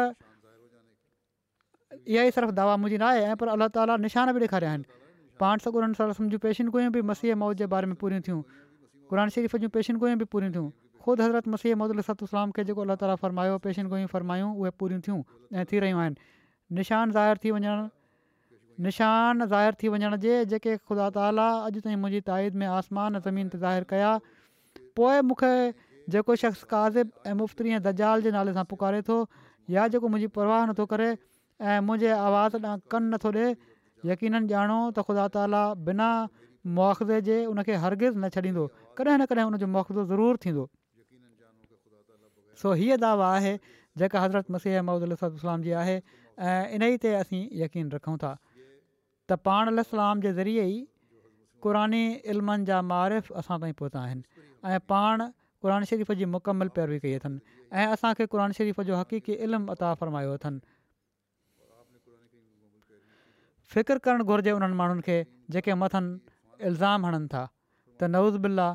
इहा 1.94 2.22
ई 2.24 2.30
सिर्फ़ु 2.30 2.52
दवा 2.56 2.74
मुंहिंजी 2.76 2.98
پر 2.98 3.22
ऐं 3.28 3.36
पर 3.38 3.48
अलाह 3.54 3.68
ताली 3.76 3.94
निशान 4.02 4.32
बि 4.34 4.40
ॾेखारिया 4.40 4.70
आहिनि 4.70 4.84
पाण 5.42 5.62
सां 5.64 6.38
पेशन 6.46 6.68
गुयूं 6.76 6.92
बि 6.96 7.00
मसीह 7.10 7.34
मौत 7.42 7.56
जे 7.62 7.66
बारे 7.74 7.86
में 7.92 7.96
पूरियूं 8.02 8.22
थियूं 8.26 8.42
क़ुर 9.10 9.28
शरीफ़ 9.36 9.56
जूं 9.64 9.72
पेशन 9.76 9.96
गुयूं 10.02 10.18
बि 10.22 10.26
पूरियूं 10.34 10.52
थियूं 10.56 10.68
ख़ुदि 11.04 11.22
हज़रत 11.26 11.54
मसीह 11.54 11.78
मौहत 11.82 12.00
लसू 12.02 12.26
सलाम 12.34 12.54
खे 12.58 12.64
जेको 12.70 12.84
अल्ला 12.86 12.96
ताला 13.04 13.16
फरमायो 13.24 13.56
पेशन 13.66 13.92
गुयूं 13.94 14.12
फरमायूं 14.14 14.52
उहे 14.62 14.72
पूरियूं 14.82 15.04
थियूं 15.06 15.22
ऐं 15.60 15.64
थी 15.72 15.80
रहियूं 15.84 16.02
आहिनि 16.02 16.18
निशान 16.80 17.16
ज़ाहिर 17.16 17.42
थी 17.44 17.54
वञणु 17.56 17.76
निशान 18.88 19.46
ज़ाहिर 19.46 19.80
थी 19.82 19.92
वञण 19.94 20.18
जे 20.26 20.34
जेके 20.54 20.74
ख़ुदा 20.76 21.08
ताला 21.18 21.46
अॼु 21.70 21.84
ताईं 21.86 22.02
मुंहिंजी 22.02 22.20
ताईद 22.30 22.62
में 22.62 22.74
आसमान 22.76 23.20
ज़मीन 23.26 23.48
ते 23.54 23.62
ज़ाहिर 23.64 23.90
कया 23.94 24.12
पोइ 25.00 25.26
मूंखे 25.32 25.52
जेको 26.16 26.38
शख़्स 26.44 26.70
काज़िब 26.74 27.32
ऐं 27.32 27.42
मुफ़्तरी 27.42 27.76
ऐं 27.78 27.96
दाल 28.02 28.28
जे 28.28 28.36
नाले 28.38 28.56
सां 28.60 28.66
पुकारे 28.74 29.02
थो 29.10 29.18
या 29.78 29.88
जेको 29.96 30.12
मुंहिंजी 30.14 30.32
परवाह 30.38 30.64
नथो 30.72 30.86
करे 30.94 31.10
ऐं 31.60 31.80
मुंहिंजे 31.86 32.10
आवाज़ 32.10 32.56
ॾांहुं 32.56 32.78
कनि 32.92 33.06
नथो 33.14 33.30
ॾिए 33.32 33.48
यकीननि 34.10 34.46
ॼाणो 34.58 34.78
त 34.98 35.04
ख़ुदा 35.08 35.24
ताला 35.36 35.62
बिना 35.88 36.08
मुआ़ज़े 36.76 37.18
जे 37.28 37.36
उन 37.52 37.58
हरगिज़ 37.84 38.16
न 38.16 38.28
छॾींदो 38.36 38.64
कॾहिं 39.00 39.16
न 39.20 39.26
कॾहिं 39.32 39.44
हुनजो 39.50 39.66
मुआज़ो 39.74 40.04
ज़रूरु 40.12 40.40
थींदो 40.44 40.64
सो 42.62 42.72
हीअ 42.80 42.96
दावा 43.04 43.28
आहे 43.40 43.52
जेका 44.00 44.20
हज़रत 44.24 44.50
मसीह 44.56 44.82
महूदुलाम 44.88 45.62
जी 45.68 45.76
आहे 45.82 45.96
ऐं 45.98 46.64
इन 46.78 46.82
ई 46.88 46.96
ते 47.04 47.14
असीं 47.20 47.42
यकीन 47.64 47.92
रखूं 47.98 48.16
था 48.24 48.32
त 48.38 49.40
पाण 49.50 49.72
ललाम 49.80 50.24
जे 50.26 50.32
ज़रिए 50.40 50.64
ई 50.64 50.80
क़ुरानी 51.68 52.02
इल्मनि 52.34 52.68
जा 52.72 52.80
मारिफ़ 52.94 53.32
असां 53.44 53.60
ताईं 53.64 53.74
पहुता 53.84 54.04
आहिनि 54.10 54.48
ऐं 54.74 54.80
पाण 54.96 55.26
क़ुर 55.62 55.92
शरीफ़ 55.94 56.12
जी 56.20 56.28
मुकमल 56.40 56.72
पैरवी 56.78 56.98
कई 57.06 57.16
अथनि 57.22 57.64
ऐं 57.80 57.86
असांखे 57.96 58.26
क़रानु 58.34 58.58
शरीफ़ 58.60 58.84
जो 58.90 59.00
हक़ीक़ी 59.06 59.42
इल्मु 59.48 59.74
अता 59.76 59.92
फरमायो 60.02 60.32
अथनि 60.42 60.68
फ़िक्र 63.74 63.96
करणु 64.04 64.24
घुरिजे 64.30 64.52
उन्हनि 64.58 64.76
माण्हुनि 64.80 65.02
खे 65.06 65.16
जेके 65.54 65.74
मथनि 65.82 66.10
इल्ज़ाम 66.68 67.00
हणनि 67.06 67.28
था 67.34 67.42
त 68.00 68.10
नवूज़ 68.14 68.38
बिल्ला 68.44 68.68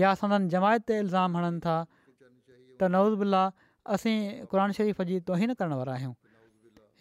या 0.00 0.10
असंदनि 0.16 0.48
जमायत 0.54 0.82
ते 0.88 0.94
इल्ज़ाम 1.04 1.36
हणनि 1.36 1.60
था 1.64 1.76
त 2.80 2.88
नवूज़ 2.94 3.16
बिल्ला 3.20 3.42
असीं 3.94 4.48
क़ुर 4.50 4.72
शरीफ़ 4.78 5.02
जी 5.10 5.18
तोही 5.28 5.46
न 5.48 5.52
करण 5.60 5.72
वारा 5.80 5.92
आहियूं 5.98 6.14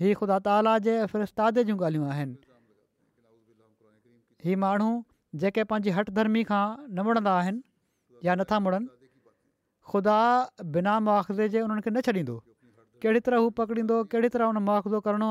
हीअ 0.03 0.13
ख़ुदा 0.19 0.35
ताला 0.47 0.73
जे 0.87 0.95
ऐं 1.03 1.23
उस्ताद 1.27 1.61
जूं 1.71 1.77
ॻाल्हियूं 1.77 2.09
आहिनि 2.15 2.37
हीअ 4.45 4.57
माण्हू 4.67 4.89
जेके 5.43 5.63
पंहिंजी 5.71 5.95
हट 5.99 6.11
धर्मी 6.19 6.43
खां 6.51 6.63
न 6.95 7.07
मुड़ंदा 7.07 7.31
आहिनि 7.41 8.19
या 8.27 8.35
नथा 8.43 8.59
मुड़नि 8.67 8.87
ख़ुदा 9.93 10.17
बिना 10.75 10.99
मुआवज़े 11.07 11.47
जे 11.55 11.63
उन्हनि 11.69 11.81
खे 11.87 11.91
न 11.97 12.03
छॾींदो 12.09 12.35
कहिड़ी 13.03 13.19
तरह 13.27 13.45
हू 13.45 13.49
पकड़ींदो 13.61 14.03
कहिड़ी 14.13 14.29
तरह 14.35 14.51
हुन 14.53 14.99
करिणो 15.07 15.29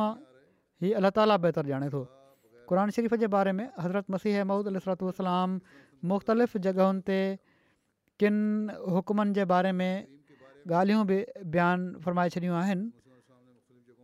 हीअ 0.82 0.96
अलाह 1.00 1.10
ताली 1.20 1.36
बहितरु 1.46 1.68
ॼाणे 1.74 1.88
थो 1.96 2.02
قرآن 2.70 2.90
शरीफ़ 2.94 3.14
जे 3.20 3.26
बारे 3.32 3.50
में 3.58 3.66
हज़रत 3.82 4.10
मसीह 4.14 4.42
महूद 4.50 4.66
अल 4.70 4.78
सरत 4.84 5.02
वसलाम 5.08 5.50
मुख़्तलिफ़ 6.12 6.56
जॻहियुनि 6.64 7.02
ते 7.10 7.18
किन 8.22 8.40
हुकमनि 8.94 9.34
जे 9.38 9.44
बारे 9.52 9.70
में 9.80 9.92
ॻाल्हियूं 10.78 11.04
बि 11.10 11.18
बयानु 11.54 12.00
फ़रमाए 12.06 12.32
छॾियूं 12.36 12.56
आहिनि 12.60 12.90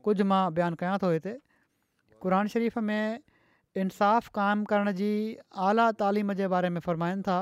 कुझु 0.06 0.26
मां 0.32 0.40
बयानु 0.58 0.78
कयां 0.82 0.92
थो 1.04 1.10
हिते 1.14 1.34
क़रान 2.26 2.52
शरीफ़ 2.54 2.78
में 2.90 3.84
इंसाफ़ु 3.86 4.30
क़ाइमु 4.38 4.70
करण 4.72 4.92
जी 5.00 5.10
आला 5.70 5.88
तालीम 6.04 6.32
जे 6.42 6.48
बारे 6.54 6.70
में 6.76 6.80
फ़रमाइनि 6.86 7.26
था 7.30 7.40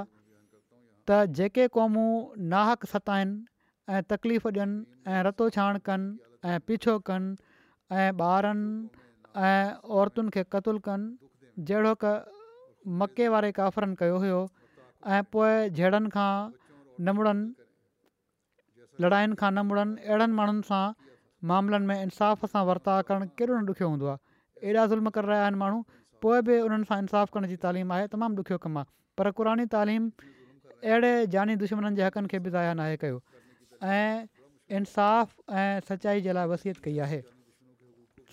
त 1.10 1.20
जेके 1.40 1.68
क़ौमूं 1.76 2.08
नाहक 2.54 2.88
सताइनि 2.94 3.98
ऐं 3.98 4.02
तकलीफ़ 4.14 4.48
ॾियनि 4.48 5.12
ऐं 5.14 5.22
रतो 5.28 5.48
छाणि 5.58 5.84
कनि 5.90 6.10
ऐं 6.54 6.58
पीछो 6.70 6.98
कनि 7.12 8.00
ऐं 8.00 8.08
ॿारनि 8.30 8.66
ऐं 9.36 9.74
औरतुनि 9.96 10.30
खे 10.34 10.42
क़तूलु 10.52 10.78
कनि 10.86 11.62
जहिड़ो 11.66 11.94
क 12.04 12.26
मके 12.90 13.28
वारे 13.28 13.50
काफ़रनि 13.52 13.94
कयो 13.98 14.16
हुयो 14.18 14.40
ऐं 15.06 15.22
पोइ 15.32 15.68
जहिड़नि 15.78 16.08
खां 16.10 16.32
न 17.00 17.10
मुड़नि 17.14 17.44
लड़ायुनि 19.04 19.34
खां 19.40 19.50
न 19.52 19.58
मुड़नि 19.68 20.00
अहिड़नि 20.08 20.32
माण्हुनि 20.34 20.62
सां 20.66 20.82
मामलनि 21.48 21.86
में 21.86 22.02
इंसाफ़ 22.02 22.46
सां 22.48 22.62
वर्ताव 22.66 23.02
करणु 23.10 23.26
कहिड़ो 23.38 23.54
न 23.58 23.68
ॾुखियो 23.68 23.88
हूंदो 23.92 24.06
आहे 24.10 24.72
एॾा 24.72 24.86
ज़ुल्म 24.92 25.10
कर 25.14 25.24
रहिया 25.30 25.42
आहिनि 25.44 25.58
माण्हू 25.62 25.84
पोइ 26.24 26.40
बि 26.50 26.60
उन्हनि 26.66 26.84
सां 26.90 26.98
इंसाफ़ु 27.02 27.34
करण 27.34 27.48
जी 27.54 27.56
तालीम 27.70 27.92
आहे 27.94 28.08
तमामु 28.18 28.42
ॾुखियो 28.42 28.58
कमु 28.66 28.78
आहे 28.82 28.92
पर 29.20 29.30
क़ुरानी 29.38 29.66
तालीम 29.78 30.10
अहिड़े 30.90 31.14
जानी 31.36 31.56
दुश्मननि 31.62 31.96
जे 32.00 32.04
हक़नि 32.10 32.28
खे 32.34 32.38
बि 32.44 32.50
ज़ाया 32.58 32.72
न 32.82 32.94
कयो 33.04 33.18
ऐं 33.96 34.06
इंसाफ़ 34.78 35.36
ऐं 35.64 35.74
सचाई 35.92 36.20
जे 36.28 36.32
लाइ 36.32 36.46
वसियत 36.56 36.78
कई 36.86 36.98
आहे 37.06 37.22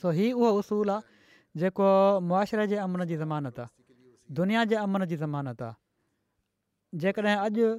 सो 0.01 0.09
हीउ 0.17 0.35
उहो 0.39 0.49
उसूल 0.61 0.89
आहे 0.95 1.63
जेको 1.63 1.89
मुआशरे 2.31 2.65
जे 2.73 2.77
अमन 2.85 3.05
जी 3.11 3.15
ज़मानत 3.21 3.59
आहे 3.63 4.35
दुनिया 4.39 4.63
जे 4.73 4.75
अमन 4.81 5.05
जी 5.05 5.15
ज़मानत 5.23 5.61
आहे 5.67 6.99
जेकॾहिं 7.03 7.45
अॼु 7.45 7.69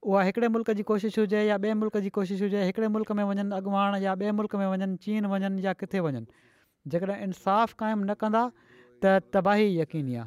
उहा 0.06 0.22
हिकिड़े 0.22 0.48
मुल्क़ 0.54 0.70
जी 0.78 0.82
कोशिशि 0.86 1.20
हुजे 1.26 1.40
या 1.50 1.56
ॿिए 1.58 1.74
मुल्क 1.74 1.96
जी 2.02 2.08
कोशिशि 2.14 2.42
हुजे 2.44 2.62
हिकिड़े 2.70 2.88
मुल्क़ 2.94 3.12
में 3.18 3.24
वञनि 3.24 3.54
अॻुवाण 3.54 3.96
या 4.02 4.14
ॿिए 4.14 4.32
मुल्क़ 4.38 4.56
में 4.56 4.66
वञनि 4.70 4.96
चीन 5.02 5.26
वञनि 5.26 5.62
या 5.66 5.72
किथे 5.74 6.00
वञनि 6.06 6.22
जेकॾहिं 6.86 7.18
इंसाफ़ु 7.26 7.74
क़ाइमु 7.82 8.04
न 8.06 8.14
कंदा 8.14 8.42
त 9.02 9.18
तबाही 9.34 9.66
यकीनी 9.78 10.14
आहे 10.22 10.26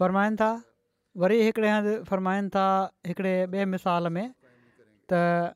फ़र्माइनि 0.00 0.36
था 0.40 0.50
वरी 1.20 1.36
हिकिड़े 1.46 1.68
हंधि 1.70 1.94
फ़र्माइनि 2.08 2.48
था 2.56 2.66
हिकिड़े 3.08 3.34
ॿिए 3.52 3.64
मिसाल 3.76 4.08
में 4.16 4.26
त 5.12 5.52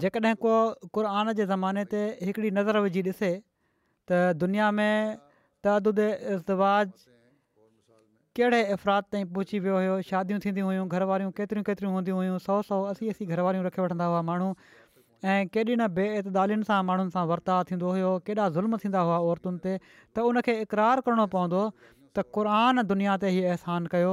जेकॾहिं 0.00 0.34
को 0.40 0.52
क़ुरान 0.96 1.32
जे 1.36 1.44
ज़माने 1.44 1.84
ते 1.92 2.00
हिकिड़ी 2.24 2.50
नज़र 2.56 2.80
विझी 2.88 3.02
ॾिसे 3.10 3.30
त 4.08 4.10
दुनिया 4.44 4.70
में 4.80 5.20
तदुद 5.64 5.98
तदुवाज़ 6.44 7.15
कहिड़े 8.36 8.62
अफ़रा 8.76 8.94
ताईं 9.12 9.26
पहुची 9.32 9.58
वियो 9.64 9.74
हुयो 9.76 9.92
शादियूं 10.12 10.38
थींदियूं 10.44 10.66
हुयूं 10.68 10.84
घरवारियूं 10.92 11.30
केतिरियूं 11.36 11.64
केतिरियूं 11.68 11.92
हूंदियूं 11.96 12.16
हुयूं 12.20 12.36
सौ 12.46 12.56
सौ 12.70 12.78
असी 12.88 13.08
असी 13.12 13.24
घरवारियूं 13.32 13.64
रखे 13.66 13.80
वठंदा 13.82 14.04
हुआ 14.12 14.20
माण्हू 14.28 14.48
ऐं 14.48 15.46
केॾी 15.54 15.74
न 15.80 15.86
बे 15.98 16.04
अतिदालियुनि 16.20 16.64
सां 16.70 16.80
माण्हुनि 16.88 17.10
सां 17.16 17.22
वर्ताव 17.30 17.62
थींदो 17.70 17.88
हुयो 17.96 18.10
केॾा 18.26 18.48
ज़ुल्म 18.56 18.76
थींदा 18.82 19.00
हुआ 19.10 19.20
औरतुनि 19.28 19.62
ते 19.66 19.76
त 19.78 20.24
उनखे 20.32 20.56
इक़रार 20.68 21.00
करिणो 21.06 21.26
पवंदो 21.36 21.62
त 21.86 22.26
क़ुरान 22.38 22.82
दुनिया 22.90 23.16
ते 23.24 23.32
ई 23.36 23.54
अहसान 23.56 23.86
कयो 23.96 24.12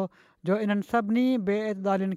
जो 0.52 0.58
इन्हनि 0.68 0.88
सभिनी 0.94 1.26
बे 1.52 1.58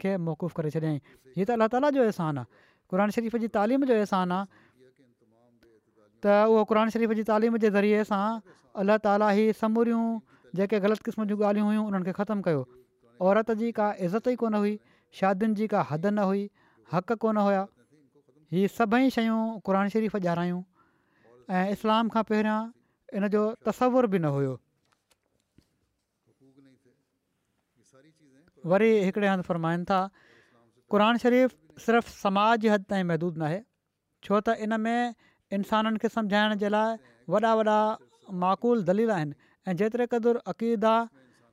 खे 0.06 0.14
मौक़ुफ़ु 0.28 0.60
करे 0.60 0.72
छॾियाईं 0.76 1.02
हीअ 1.34 1.46
त 1.48 1.58
अल्ला 1.58 1.66
ताला 1.74 1.90
जो 1.98 2.06
आहे 2.06 2.46
क़ुर 2.92 3.04
शरीफ़ 3.18 3.36
जी 3.46 3.50
तालीम 3.58 3.84
जो 3.92 3.98
अहसानु 4.04 4.38
आहे 4.38 4.94
त 4.94 6.38
उहो 6.54 6.62
क़रान 6.72 6.96
शरीफ़ 6.98 7.18
जी 7.22 7.28
तालीम 7.34 7.56
जे 7.66 7.70
ज़रिए 7.80 8.04
सां 8.14 8.22
अलाह 8.84 9.04
ताला 9.10 9.32
ई 9.42 9.52
समूरियूं 9.64 10.08
जेके 10.56 10.80
ग़लति 10.80 11.02
क़िस्म 11.06 11.24
जूं 11.30 11.36
ॻाल्हियूं 11.36 11.68
हुयूं 11.68 11.84
उन्हनि 11.86 12.04
खे 12.08 12.12
ख़तमु 12.20 12.42
कयो 12.48 12.62
औरत 13.28 13.50
जी 13.60 13.70
का 13.78 13.86
इज़त 14.08 14.28
ई 14.28 14.36
कोन 14.40 14.54
हुई 14.60 14.72
शादियुनि 15.20 15.54
जी 15.60 15.66
का 15.72 15.80
हद 15.92 16.06
न 16.18 16.24
हुई 16.28 16.44
हक़ 16.92 17.12
कोन 17.24 17.36
हुया 17.46 17.62
हीअ 18.56 18.68
सभई 18.76 19.08
शयूं 19.16 19.42
क़रान 19.68 19.88
शरीफ़ 19.94 20.16
ॼाणायूं 20.28 20.60
ऐं 21.60 21.64
इस्लाम 21.76 22.08
खां 22.16 22.22
पहिरियां 22.32 22.60
इन 23.18 23.28
जो 23.36 23.44
तस्वुरु 23.68 24.08
बि 24.16 24.22
न 24.24 24.32
हुयो 24.38 24.54
वरी 28.74 28.90
हिकिड़े 29.08 29.28
हंधि 29.32 29.48
फ़रमाइनि 29.50 29.84
था 29.92 30.00
क़रान 30.94 31.24
शरीफ़ु 31.24 31.84
सिर्फ़ु 31.86 32.16
समाज 32.20 32.66
हद 32.74 32.84
ताईं 32.92 33.08
महदूदु 33.14 33.40
नाहे 33.46 33.62
छो 34.28 34.40
त 34.48 34.60
इन 34.68 34.76
में 34.86 35.14
इंसाननि 35.58 36.04
खे 36.04 36.08
सम्झाइण 36.18 36.56
जे 36.64 36.68
लाइ 36.76 37.04
वॾा 37.34 37.52
वॾा 37.62 37.78
माक़ुल 38.44 38.84
दलील 38.90 39.10
आहिनि 39.16 39.34
ऐं 39.68 39.74
जेतिरे 39.78 40.06
क़दुरु 40.10 40.38
अक़ीदा 40.46 40.94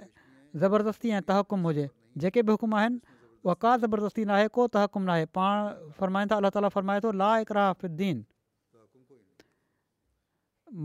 ज़बरदस्ती 0.61 1.09
ऐं 1.09 1.21
तहकुमु 1.31 1.67
हुजे 1.67 1.89
जेके 2.21 2.41
बि 2.45 2.51
हुकुम 2.51 2.73
आहिनि 2.81 2.99
उहा 3.45 3.53
का 3.65 3.75
ज़बरदस्ती 3.81 4.25
नाहे 4.31 4.47
को 4.57 4.67
तहकुमु 4.75 5.05
नाहे 5.05 5.25
पाण 5.37 5.71
फ़रमाईनि 5.99 6.31
था 6.31 6.35
अलाह 6.41 6.51
ताला 6.57 6.69
फरमाए 6.75 6.99
थो 7.07 7.11
ला 7.23 7.29
इकरा 7.45 7.63
हाफ़ि 7.69 7.89
दीन 8.01 8.23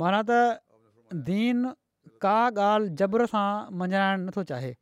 माना 0.04 0.22
त 0.30 1.20
दीन 1.28 1.70
का 2.26 2.34
ॻाल्हि 2.68 2.94
जबर 3.02 3.26
सां 3.34 3.48
मञाइणु 3.82 4.24
नथो 4.24 4.42
चाहे 4.54 4.72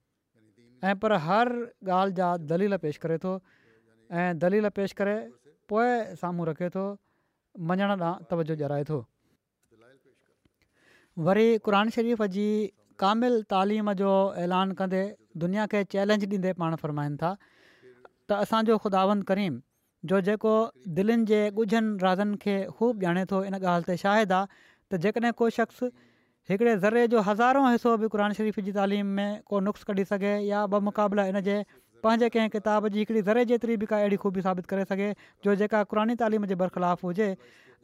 ऐं 0.84 0.94
पर 1.02 1.18
हर 1.26 1.52
ॻाल्हि 1.98 2.18
जा 2.22 2.30
दलील 2.54 2.76
पेश 2.86 2.96
करे 3.06 3.18
थो 3.26 3.36
ऐं 4.20 4.30
दलील 4.46 4.68
पेश 4.80 4.92
करे 5.02 5.16
पोइ 5.74 5.90
साम्हूं 6.24 6.46
रखे 6.52 6.68
थो 6.78 6.86
मञण 7.66 7.80
ॾांहुं 7.90 8.16
तवजो 8.30 8.54
जराए 8.62 8.82
थो 8.88 8.98
वरी 11.28 11.46
क़रान 11.66 11.88
शरीफ़ 11.96 12.22
जी 12.34 12.46
कामिल 13.02 13.40
तालीम 13.52 13.92
जो 14.00 14.10
ऐलान 14.42 14.72
कंदे 14.80 15.02
दुनिया 15.44 15.66
खे 15.72 15.82
चैलेंज 15.94 16.24
ॾींदे 16.34 16.52
पाण 16.62 16.74
फ़र्माइनि 16.82 17.16
था 17.22 17.30
त 17.44 18.38
असांजो 18.46 18.76
ख़ुदावंद 18.84 19.24
करीम 19.30 19.56
जो 20.12 20.20
जेको 20.28 20.54
दिलनि 20.98 21.26
जे 21.32 21.40
ॻुझनि 21.50 22.02
राज़नि 22.08 22.36
खे 22.44 22.56
ख़ूब 22.78 23.02
ॼाणे 23.06 23.24
थो 23.32 23.42
इन 23.50 23.58
ॻाल्हि 23.60 23.86
ते 23.88 23.96
शायदि 24.04 24.34
आहे 24.38 24.46
त 24.92 25.00
जेकॾहिं 25.06 25.32
को 25.42 25.48
शख़्स 25.58 25.90
हिकिड़े 26.50 26.76
ज़र्रे 26.84 27.06
जो 27.14 27.22
हज़ारो 27.30 27.66
हिसो 27.70 27.96
बि 28.04 28.08
क़ुन 28.14 28.38
शरीफ़ 28.40 28.60
जी 28.68 28.72
तालीम 28.78 29.12
में 29.18 29.30
को 29.52 29.60
नुस्ख़ु 29.68 29.92
कढी 29.92 30.04
सघे 30.12 30.34
या 30.50 30.64
ॿ 30.74 30.80
मुक़ाबला 30.90 31.26
इन 31.32 31.42
पंहिंजे 32.04 32.28
कंहिं 32.34 32.48
किताब 32.54 32.88
जी 32.94 32.98
हिकिड़ी 32.98 33.22
ज़रे 33.28 33.44
जेतिरी 33.52 33.76
बि 33.82 33.86
का 33.92 33.96
अहिड़ी 33.98 34.16
ख़ूबी 34.24 34.42
साबित 34.46 34.66
करे 34.72 34.84
सघे 34.90 35.08
जो 35.46 35.54
जेका 35.62 35.82
क़ुरानी 35.92 36.14
तालीम 36.22 36.44
जे 36.52 36.54
बरख़िलाफ़ु 36.62 37.08
हुजे 37.08 37.28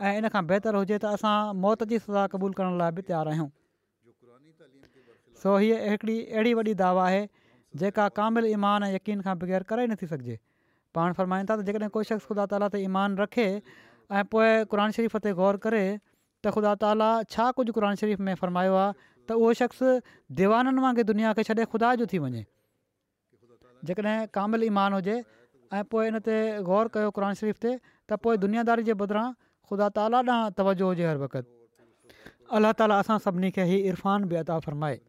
ऐं 0.08 0.12
इन 0.18 0.28
खां 0.34 0.42
बहितरु 0.50 0.82
हुजे 0.82 0.98
त 1.04 1.10
असां 1.18 1.34
मौत 1.64 1.82
जी 1.92 1.98
सज़ा 2.04 2.26
क़बूल 2.34 2.54
करण 2.60 2.78
लाइ 2.82 2.96
बि 2.98 3.04
तयारु 3.10 3.34
आहियूं 3.34 3.48
सो 5.44 5.56
हीअ 5.64 5.80
हिकिड़ी 5.94 6.16
अहिड़ी 6.36 6.54
वॾी 6.60 6.74
दावा 6.82 7.06
आहे 7.08 7.22
जेका 7.82 8.08
क़ामिल 8.20 8.48
ईमान 8.54 8.88
ऐं 8.88 8.92
यकीन 8.94 9.26
खां 9.28 9.36
बग़ैर 9.42 9.66
करे 9.74 9.86
नथी 9.94 10.10
सघिजे 10.14 10.38
पाण 10.98 11.18
फ़रमाईंदा 11.20 11.56
त 11.56 11.68
जेकॾहिं 11.70 11.92
कोई 11.98 12.10
शख़्स 12.12 12.30
ख़ुदा 12.30 12.46
ताला 12.54 12.70
ते 12.76 12.82
ईमान 12.86 13.18
रखे 13.24 13.48
ऐं 13.52 14.24
पोइ 14.34 14.50
क़ुर 14.74 14.86
शरीफ़ 15.00 15.18
ते 15.28 15.34
ग़ौर 15.42 15.62
करे 15.68 15.84
त 15.90 16.56
ख़ुदा 16.58 16.74
ताला 16.86 17.10
छा 17.36 17.50
कुझु 17.60 17.76
शरीफ़ 17.82 18.26
में 18.30 18.34
फ़रमायो 18.46 18.78
आहे 18.86 19.04
त 19.04 19.44
उहो 19.44 19.54
शख़्स 19.62 19.86
दीवाननि 20.42 20.88
वांगुरु 20.90 21.10
दुनिया 21.14 21.36
खे 21.40 21.48
छॾे 21.50 21.62
ख़ुदा 21.76 21.94
जो 22.02 22.08
थी 22.14 22.20
वञे 22.26 22.44
जेकॾहिं 23.89 24.26
कामिल 24.35 24.62
ईमान 24.70 24.93
हुजे 24.99 25.16
ऐं 25.78 25.82
पोइ 25.93 26.09
इन 26.12 26.18
ते 26.26 26.37
ग़ौरु 26.68 26.89
कयो 26.97 27.11
क़रान 27.18 27.35
शरीफ़ 27.41 27.59
ते 27.64 27.72
त 28.09 28.16
पोइ 28.26 28.37
दुनियादारी 28.45 28.87
जे 28.91 28.95
बदिरां 29.03 29.26
ख़ुदा 29.68 29.89
ताला 29.99 30.20
ॾांहुं 30.28 30.55
तवजो 30.61 30.89
हुजे 30.93 31.09
हर 31.09 31.18
वक़्तु 31.24 32.57
अलाह 32.59 32.72
ताला 32.80 32.99
असां 33.05 33.18
सभिनी 33.26 33.51
खे 33.59 33.66
ई 33.68 33.93
इरफ़ानता 33.93 34.59
फ़रमाए 34.68 35.01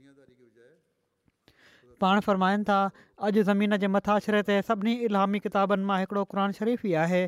पाण 2.04 2.24
फ़र्माइनि 2.28 2.66
था 2.70 2.78
अॼु 3.26 3.44
ज़मीन 3.50 3.78
जे 3.84 3.90
मथाशिरे 3.96 4.42
ते 4.52 4.58
सभिनी 4.70 4.96
इलामी 5.10 5.42
किताबनि 5.48 5.88
मां 5.92 6.00
हिकिड़ो 6.04 6.24
क़रान 6.36 6.58
शरीफ़ 6.62 6.88
ई 6.88 6.94
आहे 7.08 7.22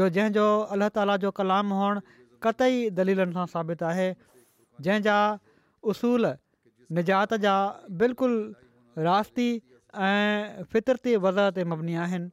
जो 0.00 0.08
जंहिंजो 0.16 0.46
अलाह 0.76 0.94
ताला 1.00 1.16
जो 1.26 1.32
कलाम 1.40 1.74
हुअणु 1.78 2.04
कतई 2.46 2.82
दलीलनि 3.00 3.34
सां 3.40 3.46
साबित 3.58 3.84
आहे 3.94 4.08
जंहिंजा 4.88 5.16
उसूल 5.94 6.32
निजात 7.00 7.38
जा 7.46 7.54
बिल्कुलु 8.04 9.04
रास्ती 9.10 9.50
ऐं 10.00 10.62
फितरती 10.72 11.14
वज़ह 11.20 11.50
ते 11.56 11.64
मबनी 11.70 11.94
आहिनि 12.02 12.30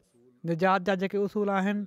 निजात 0.50 0.82
जा 0.86 0.96
जेके 1.04 1.18
उसूल 1.18 1.50
आहिनि 1.50 1.86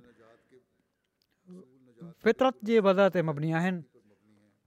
फितरत 2.23 2.53
जी 2.63 2.79
वज़ह 2.85 3.09
ते 3.17 3.21
मबनी 3.29 3.51
आहिनि 3.59 3.81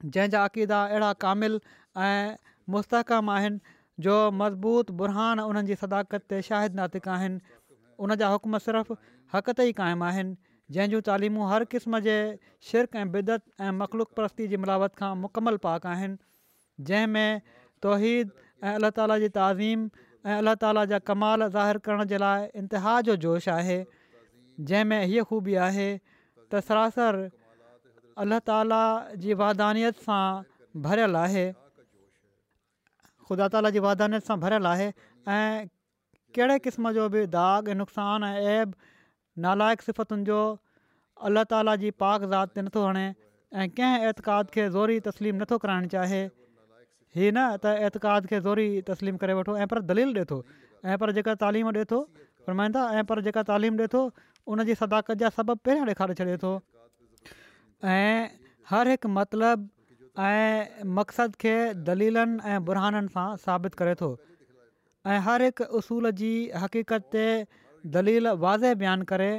जंहिंजा 0.05 0.45
अक़ीदा 0.45 0.83
अहिड़ा 0.87 1.13
कामिल 1.25 1.61
ऐं 1.97 2.37
मुस्तहकम 2.71 3.31
आहिनि 3.31 3.59
जो 4.07 4.17
मज़बूत 4.41 4.91
बुरहान 5.01 5.41
उन्हनि 5.41 5.67
जी 5.69 5.75
सदाकत 5.83 6.23
ते 6.33 6.41
शाहिद 6.49 6.75
नातिक़ु 6.81 7.11
आहिनि 7.11 7.39
उन 8.07 8.15
जा 8.25 8.29
हुकम 8.35 8.59
सिर्फ़ु 8.67 8.97
हक़त 9.35 9.61
ई 9.63 9.73
क़ाइमु 9.83 10.05
आहिनि 10.09 10.37
जंहिंजूं 10.77 11.01
तालीमूं 11.07 11.49
हर 11.53 11.65
क़िस्म 11.75 11.99
जे 12.09 12.17
शिरक 12.71 12.97
ऐं 13.05 13.13
बिदत 13.13 13.43
ऐं 13.65 13.71
मख़लूक़स्ती 13.83 14.49
जी 14.53 14.57
मिलावत 14.67 14.95
खां 15.03 15.15
मुकमल 15.23 15.57
पाक 15.69 15.87
आहिनि 15.95 16.19
जंहिं 16.91 17.63
तौहीद 17.87 18.35
ऐं 18.65 18.75
अलाह 18.75 18.91
ताला 19.01 19.19
जी 19.25 19.29
ताज़ीम 19.39 19.87
ऐं 20.27 20.39
अलाह 20.43 20.55
ताला 20.63 20.83
जा 20.91 20.99
कमाल 21.09 21.43
ज़ाहिर 21.49 21.79
करण 21.87 22.11
जे 22.13 22.19
लाइ 22.21 22.47
इंतिहा 22.61 22.95
जो 23.09 23.15
जोश 23.25 23.49
आहे 23.57 23.75
जंहिंमें 24.69 25.05
हीअ 25.11 25.25
ख़ूबी 25.33 25.55
आहे 25.67 25.85
त 26.07 26.63
सरासर 26.71 27.19
अला 28.25 28.39
ताला 28.49 28.79
जी 29.25 29.37
वाधानियत 29.43 30.01
सां 30.07 30.25
भरियलु 30.87 31.21
आहे 31.21 31.45
ख़ुदा 31.53 33.49
ताला 33.57 33.73
जी 33.77 33.83
वाधानियत 33.87 34.31
सां 34.31 34.37
भरियलु 34.47 34.69
आहे 34.73 34.89
ऐं 35.37 35.71
कहिड़े 36.39 36.59
क़िस्म 36.67 36.93
जो 36.99 37.05
बि 37.17 37.23
दाग़ 37.37 37.71
नुक़सानु 37.83 38.33
ऐं 38.41 38.57
ऐब 38.57 38.73
नालाइक़ु 39.47 39.91
सिफ़तुनि 39.91 40.29
जो 40.31 40.41
अलाह 41.31 41.47
ताला 41.55 41.77
जी 41.85 41.95
पाक 42.05 42.27
ज़ात 42.35 42.59
ते 42.59 42.67
नथो 42.69 42.85
हणे 42.89 43.07
ऐं 43.15 43.69
कंहिं 43.79 44.11
ऐतिक़ाद 44.11 44.53
खे 44.59 44.67
ज़ोरी 44.79 44.99
तस्लीम 45.09 45.41
नथो 45.45 45.61
कराइणु 45.67 45.95
चाहे 45.97 46.21
हीअं 47.19 47.33
न 47.37 47.43
त 47.65 47.67
एतिक़ाद 47.89 48.27
खे 48.31 48.39
ज़ोरी 48.47 48.65
तस्लीम 48.87 49.17
करे 49.21 49.35
वठो 49.37 49.53
ऐं 49.61 49.67
पर 49.69 49.81
दलील 49.91 50.11
ॾिए 50.17 50.25
थो 50.33 50.37
ऐं 50.93 50.97
पर 51.03 51.11
जेका 51.19 51.35
तालीम 51.43 51.69
ॾिए 51.71 51.85
थो 51.93 52.01
फरमाइंदा 52.49 52.81
ऐं 52.97 53.05
पर 53.13 53.21
जेका 53.29 53.43
तालीम 53.51 53.79
ॾिए 53.85 53.93
थो 53.95 54.03
उनजी 54.57 54.75
सदाकत 54.81 55.23
जा 55.23 55.31
सबब 55.39 55.59
पहिरियां 55.69 55.87
ॾेखारे 55.93 56.15
छॾे 56.21 56.37
थो 56.45 56.51
ऐं 57.95 58.37
हरहिक 58.73 59.07
मतिलबु 59.15 60.21
ऐं 60.27 60.85
मक़सद 61.01 61.37
खे 61.47 61.55
दलीलनि 61.91 62.39
ऐं 62.55 62.61
बुरहाननि 62.71 63.13
सां 63.19 63.27
साबित 63.49 63.79
करे 63.83 63.95
थो 64.05 64.11
ऐं 65.15 65.19
हरहिक 65.31 65.65
उसूल 65.83 66.13
जी 66.23 66.33
हक़ीक़त 66.65 67.13
ते 67.19 67.27
दलील 67.99 68.33
वाज़े 68.47 68.75
बयानु 68.85 69.11
करे 69.15 69.33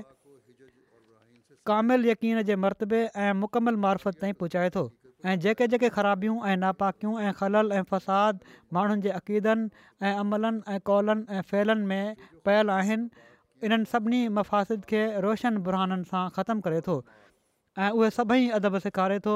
कामिल 1.72 2.10
यकीन 2.14 2.44
जे 2.54 2.60
मरतबे 2.68 3.08
ऐं 3.28 3.34
मुकमल 3.46 3.84
मार्फत 3.86 4.24
ताईं 4.26 4.38
पहुचाए 4.44 4.76
थो 4.80 4.86
ऐं 5.26 5.40
जेके 5.40 5.68
जेके 5.68 5.90
ख़राबियूं 5.90 6.46
ऐं 6.48 6.58
नापाकियूं 6.58 7.20
ऐं 7.20 7.32
ख़लल 7.34 7.72
ऐं 7.72 7.84
फ़साद 7.90 8.40
माण्हुनि 8.74 9.02
जे 9.02 9.10
अक़ीदनि 9.10 9.70
ऐं 10.06 10.14
अमलनि 10.16 10.62
ऐं 10.74 10.80
कौलनि 10.90 11.24
ऐं 11.34 11.42
फैलनि 11.50 11.86
में 11.90 12.16
पयल 12.46 12.70
आहिनि 12.70 13.10
इन्हनि 13.66 13.86
सभिनी 13.94 14.28
मफ़ासिद 14.38 14.86
खे 14.92 15.02
रोशन 15.26 15.58
बुरहाननि 15.68 16.04
सां 16.12 16.24
ख़तमु 16.38 16.62
करे 16.62 16.82
थो 16.88 16.98
ऐं 17.82 17.90
उहे 17.98 18.10
सभई 18.18 18.50
अदब 18.62 18.78
सेखारे 18.86 19.20
थो 19.28 19.36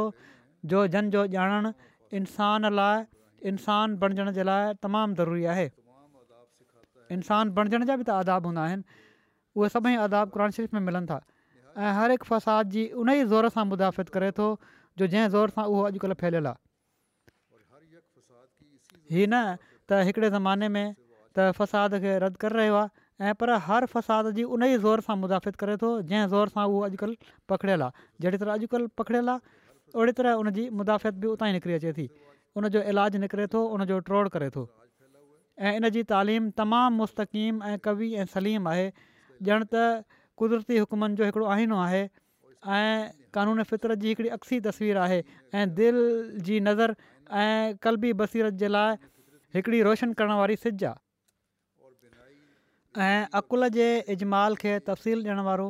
जो 0.74 0.86
जन 0.96 1.10
जो 1.18 1.24
ॼाणणु 1.36 1.72
इंसान 2.22 2.74
लाइ 2.80 3.02
इंसानु 3.54 3.98
बणिजण 4.04 4.32
जे 4.38 4.44
लाइ 4.50 4.74
तमामु 4.88 5.14
ज़रूरी 5.22 5.46
आहे 5.54 5.68
इंसानु 7.18 7.52
बणिजण 7.58 7.86
जा 7.92 7.96
बि 8.04 8.06
त 8.12 8.20
अदाब 8.26 8.46
हूंदा 8.50 8.62
आहिनि 8.70 8.86
उहे 9.58 9.70
सभई 9.78 9.96
अदाब 10.06 10.30
क़ुर 10.38 10.52
शरीफ़ 10.62 10.76
में 10.78 10.82
मिलनि 10.92 11.08
था 11.14 11.18
ऐं 11.78 11.92
हर 12.02 12.12
हिकु 12.18 12.26
फ़साद 12.34 12.70
जी 12.78 12.86
उन 13.06 13.10
ई 13.16 13.24
ज़ोर 13.34 13.50
सां 13.58 13.66
मुदाफ़ित 13.74 14.10
करे 14.20 14.32
थो 14.42 14.48
जो 15.00 15.08
जंहिं 15.14 15.30
ज़ोर 15.36 15.54
सां 15.58 15.64
उहो 15.74 15.84
अॼुकल्ह 15.90 16.20
फैलियलु 16.24 16.52
आहे 16.52 16.60
हीअ 19.16 19.28
न 19.28 19.40
त 19.60 20.02
हिकिड़े 20.10 20.30
ज़माने 20.34 20.68
में 20.78 20.90
त 21.38 21.52
फ़साद 21.60 22.00
खे 22.06 22.18
रद्द 22.26 22.38
करे 22.44 22.58
रहियो 22.60 22.76
आहे 22.82 22.90
ऐं 23.30 23.34
पर 23.42 23.54
हर 23.70 23.86
फ़साद 23.94 24.32
जी 24.40 24.44
उन 24.44 24.64
ई 24.68 24.78
ज़ोर 24.86 25.04
सां 25.08 25.16
मुदाफ़ित 25.24 25.60
करे 25.64 25.78
थो 25.84 25.92
जंहिं 26.12 26.28
ज़ोर 26.36 26.54
सां 26.58 26.66
उहो 26.72 26.82
अॼुकल्ह 26.90 27.32
पकिड़ियलु 27.54 27.88
आहे 27.90 28.06
जहिड़ी 28.26 28.44
तरह 28.44 28.60
अॼुकल्ह 28.62 28.92
पखिड़ियल 29.02 29.34
आहे 29.36 29.60
ओड़ी 30.02 30.14
तरह 30.20 30.44
उनजी 30.44 30.68
मुदाफ़ियत 30.82 31.22
बि 31.24 31.28
उतां 31.36 31.50
ई 31.52 31.56
निकिरी 31.60 31.78
अचे 31.80 31.94
थी 32.00 32.08
उनजो 32.64 32.84
इलाजु 32.94 33.24
निकिरे 33.26 33.48
थो 33.56 33.64
उनजो 33.78 34.00
ट्रोड़ 34.10 34.28
करे 34.38 34.50
थो 34.58 34.66
ऐं 35.68 35.76
इन 35.80 35.90
जी 35.98 36.04
तालीम 36.16 36.50
तमामु 36.64 37.02
मुस्तक़ीम 37.04 37.64
ऐं 37.72 37.78
कवि 37.90 38.12
ऐं 38.24 38.26
सलीम 38.38 38.72
आहे 38.74 38.88
ॼण 38.96 39.68
त 39.74 39.86
क़ुदिरती 40.42 40.78
हुकुमनि 40.84 41.22
जो 41.22 41.26
हिकिड़ो 41.30 41.46
आइनो 41.58 41.80
आहे 41.86 42.04
ऐं 42.68 43.10
कानून 43.34 43.62
फितरत 43.64 43.98
जी 43.98 44.08
हिकिड़ी 44.08 44.30
अक्सी 44.30 44.60
तस्वीरु 44.70 45.00
आहे 45.00 45.22
ऐं 45.58 45.66
दिलि 45.76 46.40
जी 46.46 46.60
नज़र 46.60 46.96
ऐं 47.38 47.76
क़लबी 47.84 48.12
बसीरत 48.22 48.54
जे 48.54 48.68
लाइ 48.68 48.96
हिकिड़ी 49.56 49.82
रोशन 49.82 50.14
करणु 50.14 50.36
वारी 50.38 50.56
सिज 50.56 50.84
आहे 50.84 50.98
ऐं 53.02 53.26
अकुल 53.38 53.68
जे 53.76 53.88
इज़माल 54.14 54.56
खे 54.62 54.78
तफ़सील 54.88 55.24
ॾियणु 55.26 55.44
वारो 55.44 55.68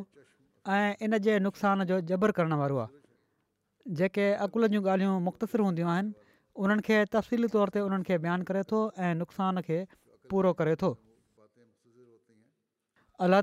ऐं 0.67 0.93
इन 1.07 1.17
जे 1.17 1.39
नुक़सान 1.39 1.83
जो 1.87 1.99
जबर 2.11 2.31
करणु 2.35 2.57
वारो 2.59 2.77
आहे 2.83 2.99
जेके 3.97 4.31
अक़ुल 4.47 4.67
जूं 4.75 4.83
ॻाल्हियूं 4.83 5.19
मुख़्तसिर 5.29 5.59
हूंदियूं 5.61 5.89
आहिनि 5.95 6.11
उन्हनि 6.61 6.81
खे 6.87 6.97
तफ़सीली 7.17 7.47
तौर 7.55 7.69
ते 7.73 7.79
उन्हनि 7.87 8.03
खे 8.07 8.17
बयानु 8.25 8.43
करे 8.51 8.61
थो 8.71 8.79
ऐं 8.99 9.13
नुक़सान 9.23 9.61
खे 9.69 9.79
पूरो 10.29 10.53
करे 10.59 10.75
थो 10.83 10.93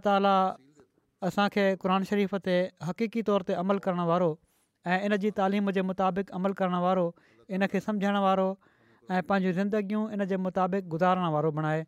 ताला 0.04 0.36
असांखे 1.26 1.62
क़ुर 1.82 2.02
शरीफ़ 2.10 2.34
ते 2.46 2.56
हक़ीक़ी 2.88 3.22
तौर 3.28 3.42
ते 3.48 3.52
अमल 3.62 3.78
करण 3.86 4.00
वारो 4.10 4.28
ऐं 4.86 4.98
इन 5.08 5.16
जी 5.24 5.30
तालीम 5.38 5.70
जे 5.78 5.82
मुताबिक़ 5.88 6.30
अमल 6.38 6.52
करणु 6.60 6.80
वारो 6.82 7.06
इन 7.56 7.66
खे 7.72 7.80
सम्झण 7.86 8.16
वारो 8.24 8.46
ऐं 9.10 9.22
पंहिंजूं 9.30 9.52
ज़िंदगियूं 9.58 10.02
इन 10.16 10.24
जे 10.32 10.36
मुताबिक़ 10.46 10.84
गुज़ारणु 10.94 11.30
वारो 11.36 11.50
बणाए 11.58 11.82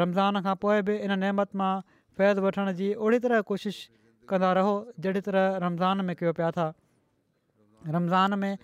रमज़ान 0.00 0.40
खां 0.48 0.54
पोइ 0.64 0.82
बि 0.88 0.96
इन 1.06 1.18
नेमत 1.24 1.56
मां 1.60 1.72
फैज़ 2.18 2.40
वठण 2.46 2.72
जी 2.80 2.88
ओड़ी 3.06 3.18
तरह 3.26 3.40
कोशिशि 3.52 3.82
कंदा 4.32 4.52
रहो 4.60 4.74
जहिड़ी 5.06 5.20
तरह 5.30 5.56
रमज़ान 5.64 6.04
में 6.10 6.14
कयो 6.20 6.32
पिया 6.40 6.50
था 6.58 6.68
रमज़ान 7.96 8.38
में 8.44 8.54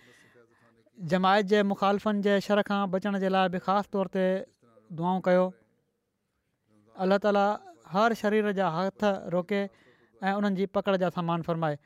जमायत 1.14 1.47
जे 1.55 1.62
मुखालफ़नि 1.72 2.22
जे 2.28 2.41
शर 2.49 2.62
खां 2.70 2.81
बचण 2.97 3.18
जे 3.24 3.28
लाइ 3.35 3.49
बि 3.57 3.64
ख़ासि 3.66 3.91
तौर 3.97 4.14
ते 4.18 4.26
दुआ 5.01 5.16
कयो 5.31 5.49
अल्लाह 7.05 7.24
ताला 7.26 7.47
हर 7.93 8.14
शरीर 8.22 8.51
जा 8.59 8.68
हथ 8.78 9.07
रोके 9.34 9.61
ऐं 9.62 10.32
उन्हनि 10.41 10.57
जी 10.61 10.66
पकड़ 10.76 10.97
जा 11.05 11.09
समान 11.18 11.43
फ़रमाए 11.47 11.78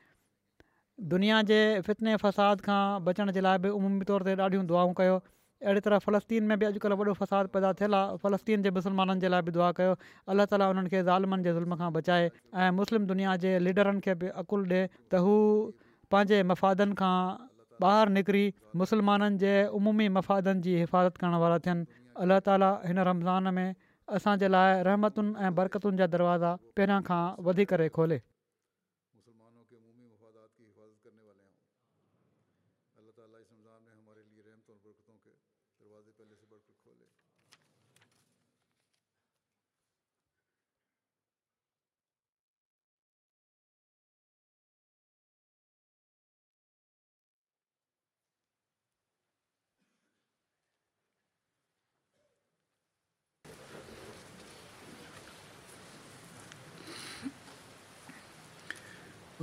दुनिया 1.13 1.41
जे 1.51 1.59
फितने 1.85 2.15
फ़साद 2.23 2.61
खां 2.67 2.81
बचण 3.07 3.31
जे 3.37 3.41
लाइ 3.45 3.57
बि 3.63 3.69
उमूमी 3.77 4.07
तौर 4.11 4.27
ते 4.27 4.35
ॾाढियूं 4.47 4.65
दुआऊं 4.71 4.93
कयो 4.99 5.15
अहिड़ी 5.63 5.81
तरह 5.87 6.03
फलस्तीन 6.05 6.43
में 6.51 6.59
बि 6.61 6.65
अॼुकल्ह 6.67 6.99
वॾो 7.01 7.13
फ़साद 7.21 7.47
पैदा 7.55 7.71
थियलु 7.81 7.97
आहे 8.01 8.17
फलस्तीन 8.25 8.67
जे 8.67 8.71
मुसलमाननि 8.77 9.23
जे 9.25 9.31
लाइ 9.33 9.45
बि 9.49 9.55
दुआ 9.57 9.71
कयो 9.79 9.95
अल्लाह 10.33 10.49
ताला 10.53 10.67
उन्हनि 10.75 10.93
खे 10.93 11.01
ज़ालमनि 11.01 11.47
जे 11.47 11.53
ज़ुल्म 11.57 11.79
खां 11.81 11.89
बचाए 11.97 12.29
ऐं 12.65 12.77
मुस्लिम 12.81 13.09
दुनिया 13.13 13.35
जे 13.45 13.53
लीडरनि 13.69 14.05
खे 14.07 14.15
बि 14.23 14.31
अक़ुलु 14.43 14.63
ॾिए 14.69 14.83
त 14.89 15.23
हू 15.27 15.35
पंहिंजे 16.15 16.41
मफ़ादनि 16.53 16.99
खां 17.01 17.15
ॿाहिरि 17.93 18.13
निकिरी 18.19 18.45
मुसलमाननि 18.83 19.41
जे 19.45 19.55
अमूमी 19.81 20.07
मफ़ादनि 20.19 20.67
जी 20.69 20.77
हिफ़ाज़त 20.83 21.25
करण 21.25 21.41
वारा 21.45 21.59
थियनि 21.69 22.13
अलाह 22.27 22.45
ताला 22.49 22.71
हिन 22.91 23.05
रमज़ान 23.11 23.53
में 23.59 23.67
असांजे 24.13 24.49
लाइ 24.53 24.83
रहमतुनि 24.87 25.33
ऐं 25.47 25.55
बरकतुनि 25.59 26.01
जा 26.03 26.07
दरवाज़ा 26.17 26.55
पहिरियां 26.77 27.01
खां 27.09 27.21
वधी 27.49 27.69
खोले 27.97 28.23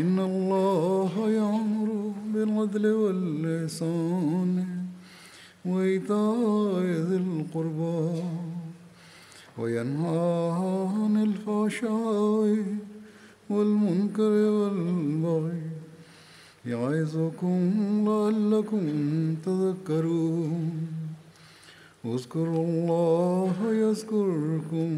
إن 0.00 0.18
الله 0.18 1.12
يأمر 1.40 1.88
بالعدل 2.34 2.86
والإحسان 2.86 4.50
وإيتاء 5.64 6.82
ذي 7.08 7.16
القربى 7.26 8.22
وينهى 9.58 10.52
عن 10.94 11.14
الفحشاء 11.22 12.56
والمنكر 13.50 14.32
والبغي 14.58 15.62
يعظكم 16.66 17.58
لعلكم 18.08 18.82
تذكرون 19.46 20.70
اذكروا 22.04 22.64
الله 22.68 23.52
يذكركم 23.64 24.90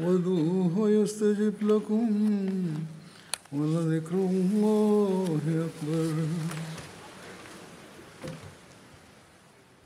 وذوه 0.00 0.90
يستجب 0.90 1.54
لكم 1.62 2.06
ولذكر 3.52 4.14
الله 4.14 5.38
أكبر 5.48 6.69